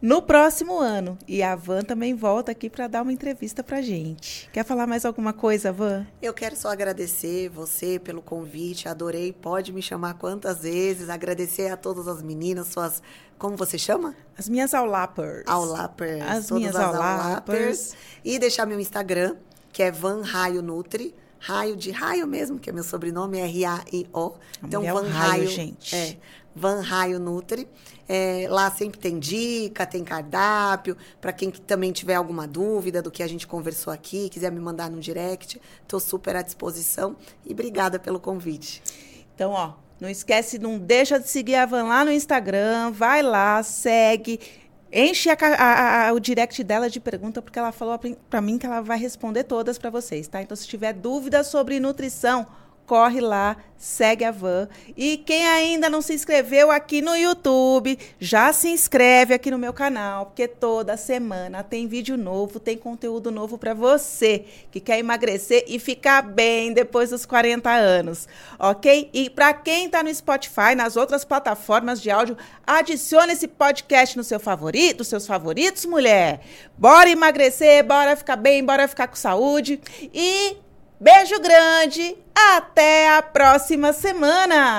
no 0.00 0.22
próximo 0.22 0.78
ano. 0.78 1.18
E 1.26 1.42
a 1.42 1.54
Van 1.54 1.82
também 1.82 2.14
volta 2.14 2.52
aqui 2.52 2.70
para 2.70 2.88
dar 2.88 3.02
uma 3.02 3.12
entrevista 3.12 3.62
pra 3.62 3.82
gente. 3.82 4.48
Quer 4.52 4.64
falar 4.64 4.86
mais 4.86 5.04
alguma 5.04 5.32
coisa, 5.32 5.72
Van? 5.72 6.06
Eu 6.20 6.32
quero 6.32 6.56
só 6.56 6.68
agradecer 6.68 7.48
você 7.48 7.98
pelo 7.98 8.22
convite, 8.22 8.88
adorei. 8.88 9.32
Pode 9.32 9.72
me 9.72 9.82
chamar 9.82 10.14
quantas 10.14 10.62
vezes. 10.62 11.08
Agradecer 11.08 11.68
a 11.68 11.76
todas 11.76 12.08
as 12.08 12.22
meninas, 12.22 12.68
suas. 12.68 13.02
Como 13.38 13.56
você 13.56 13.78
chama? 13.78 14.14
As 14.36 14.48
minhas 14.48 14.74
aulappers. 14.74 15.44
Aulappers. 15.46 16.22
As 16.22 16.46
todas 16.46 16.50
minhas 16.62 16.76
as 16.76 16.94
aulappers. 16.94 17.94
E 18.24 18.38
deixar 18.38 18.66
meu 18.66 18.78
Instagram, 18.78 19.36
que 19.72 19.82
é 19.82 19.90
Van 19.90 20.22
Raio 20.22 20.62
Nutri. 20.62 21.14
Raio 21.42 21.74
de 21.74 21.90
raio 21.90 22.26
mesmo, 22.26 22.58
que 22.58 22.68
é 22.68 22.72
meu 22.72 22.84
sobrenome, 22.84 23.38
é 23.38 23.44
R-A-I-O. 23.46 24.34
Então, 24.62 24.82
mulher 24.82 24.90
é 24.90 24.92
um 24.92 25.02
Van 25.04 25.08
raio, 25.08 25.32
Raio. 25.32 25.48
gente. 25.48 25.96
É, 25.96 26.16
Van 26.60 26.80
Raio 26.82 27.18
Nutri. 27.18 27.66
É, 28.08 28.46
lá 28.50 28.70
sempre 28.70 28.98
tem 29.00 29.18
dica, 29.18 29.86
tem 29.86 30.04
cardápio. 30.04 30.96
Para 31.20 31.32
quem 31.32 31.50
que 31.50 31.60
também 31.60 31.90
tiver 31.92 32.14
alguma 32.16 32.46
dúvida 32.46 33.00
do 33.00 33.10
que 33.10 33.22
a 33.22 33.26
gente 33.28 33.46
conversou 33.46 33.92
aqui, 33.92 34.28
quiser 34.28 34.52
me 34.52 34.60
mandar 34.60 34.90
no 34.90 35.00
direct, 35.00 35.60
estou 35.82 35.98
super 35.98 36.36
à 36.36 36.42
disposição. 36.42 37.16
E 37.46 37.52
obrigada 37.52 37.98
pelo 37.98 38.20
convite. 38.20 38.82
Então, 39.34 39.52
ó, 39.52 39.72
não 40.00 40.08
esquece, 40.08 40.58
não 40.58 40.78
deixa 40.78 41.18
de 41.18 41.28
seguir 41.30 41.54
a 41.54 41.64
Van 41.66 41.84
lá 41.84 42.04
no 42.04 42.12
Instagram. 42.12 42.90
Vai 42.90 43.22
lá, 43.22 43.62
segue. 43.62 44.38
Enche 44.92 45.30
a 45.30 45.36
a- 45.40 46.08
a- 46.08 46.12
o 46.12 46.18
direct 46.18 46.64
dela 46.64 46.90
de 46.90 46.98
pergunta, 46.98 47.40
porque 47.40 47.58
ela 47.60 47.70
falou 47.70 47.98
pra 48.28 48.40
mim 48.40 48.58
que 48.58 48.66
ela 48.66 48.80
vai 48.80 48.98
responder 48.98 49.44
todas 49.44 49.78
pra 49.78 49.88
vocês, 49.88 50.26
tá? 50.26 50.42
Então, 50.42 50.56
se 50.56 50.66
tiver 50.66 50.92
dúvidas 50.92 51.46
sobre 51.46 51.78
nutrição, 51.78 52.44
corre 52.90 53.20
lá, 53.20 53.56
segue 53.78 54.24
a 54.24 54.32
Van. 54.32 54.68
E 54.96 55.18
quem 55.18 55.46
ainda 55.46 55.88
não 55.88 56.02
se 56.02 56.12
inscreveu 56.12 56.72
aqui 56.72 57.00
no 57.00 57.14
YouTube, 57.14 57.96
já 58.18 58.52
se 58.52 58.66
inscreve 58.68 59.32
aqui 59.32 59.48
no 59.48 59.56
meu 59.56 59.72
canal, 59.72 60.26
porque 60.26 60.48
toda 60.48 60.96
semana 60.96 61.62
tem 61.62 61.86
vídeo 61.86 62.16
novo, 62.16 62.58
tem 62.58 62.76
conteúdo 62.76 63.30
novo 63.30 63.56
pra 63.56 63.74
você 63.74 64.44
que 64.72 64.80
quer 64.80 64.98
emagrecer 64.98 65.66
e 65.68 65.78
ficar 65.78 66.20
bem 66.20 66.72
depois 66.72 67.10
dos 67.10 67.24
40 67.24 67.70
anos, 67.70 68.26
ok? 68.58 69.08
E 69.14 69.30
pra 69.30 69.54
quem 69.54 69.88
tá 69.88 70.02
no 70.02 70.12
Spotify, 70.12 70.74
nas 70.74 70.96
outras 70.96 71.24
plataformas 71.24 72.02
de 72.02 72.10
áudio, 72.10 72.36
adicione 72.66 73.34
esse 73.34 73.46
podcast 73.46 74.16
no 74.16 74.24
seu 74.24 74.40
favorito, 74.40 75.04
seus 75.04 75.28
favoritos, 75.28 75.84
mulher. 75.84 76.40
Bora 76.76 77.08
emagrecer, 77.08 77.84
bora 77.84 78.16
ficar 78.16 78.34
bem, 78.34 78.64
bora 78.64 78.88
ficar 78.88 79.06
com 79.06 79.14
saúde 79.14 79.80
e 80.12 80.56
Beijo 81.00 81.40
grande, 81.40 82.14
até 82.34 83.16
a 83.16 83.22
próxima 83.22 83.90
semana! 83.90 84.76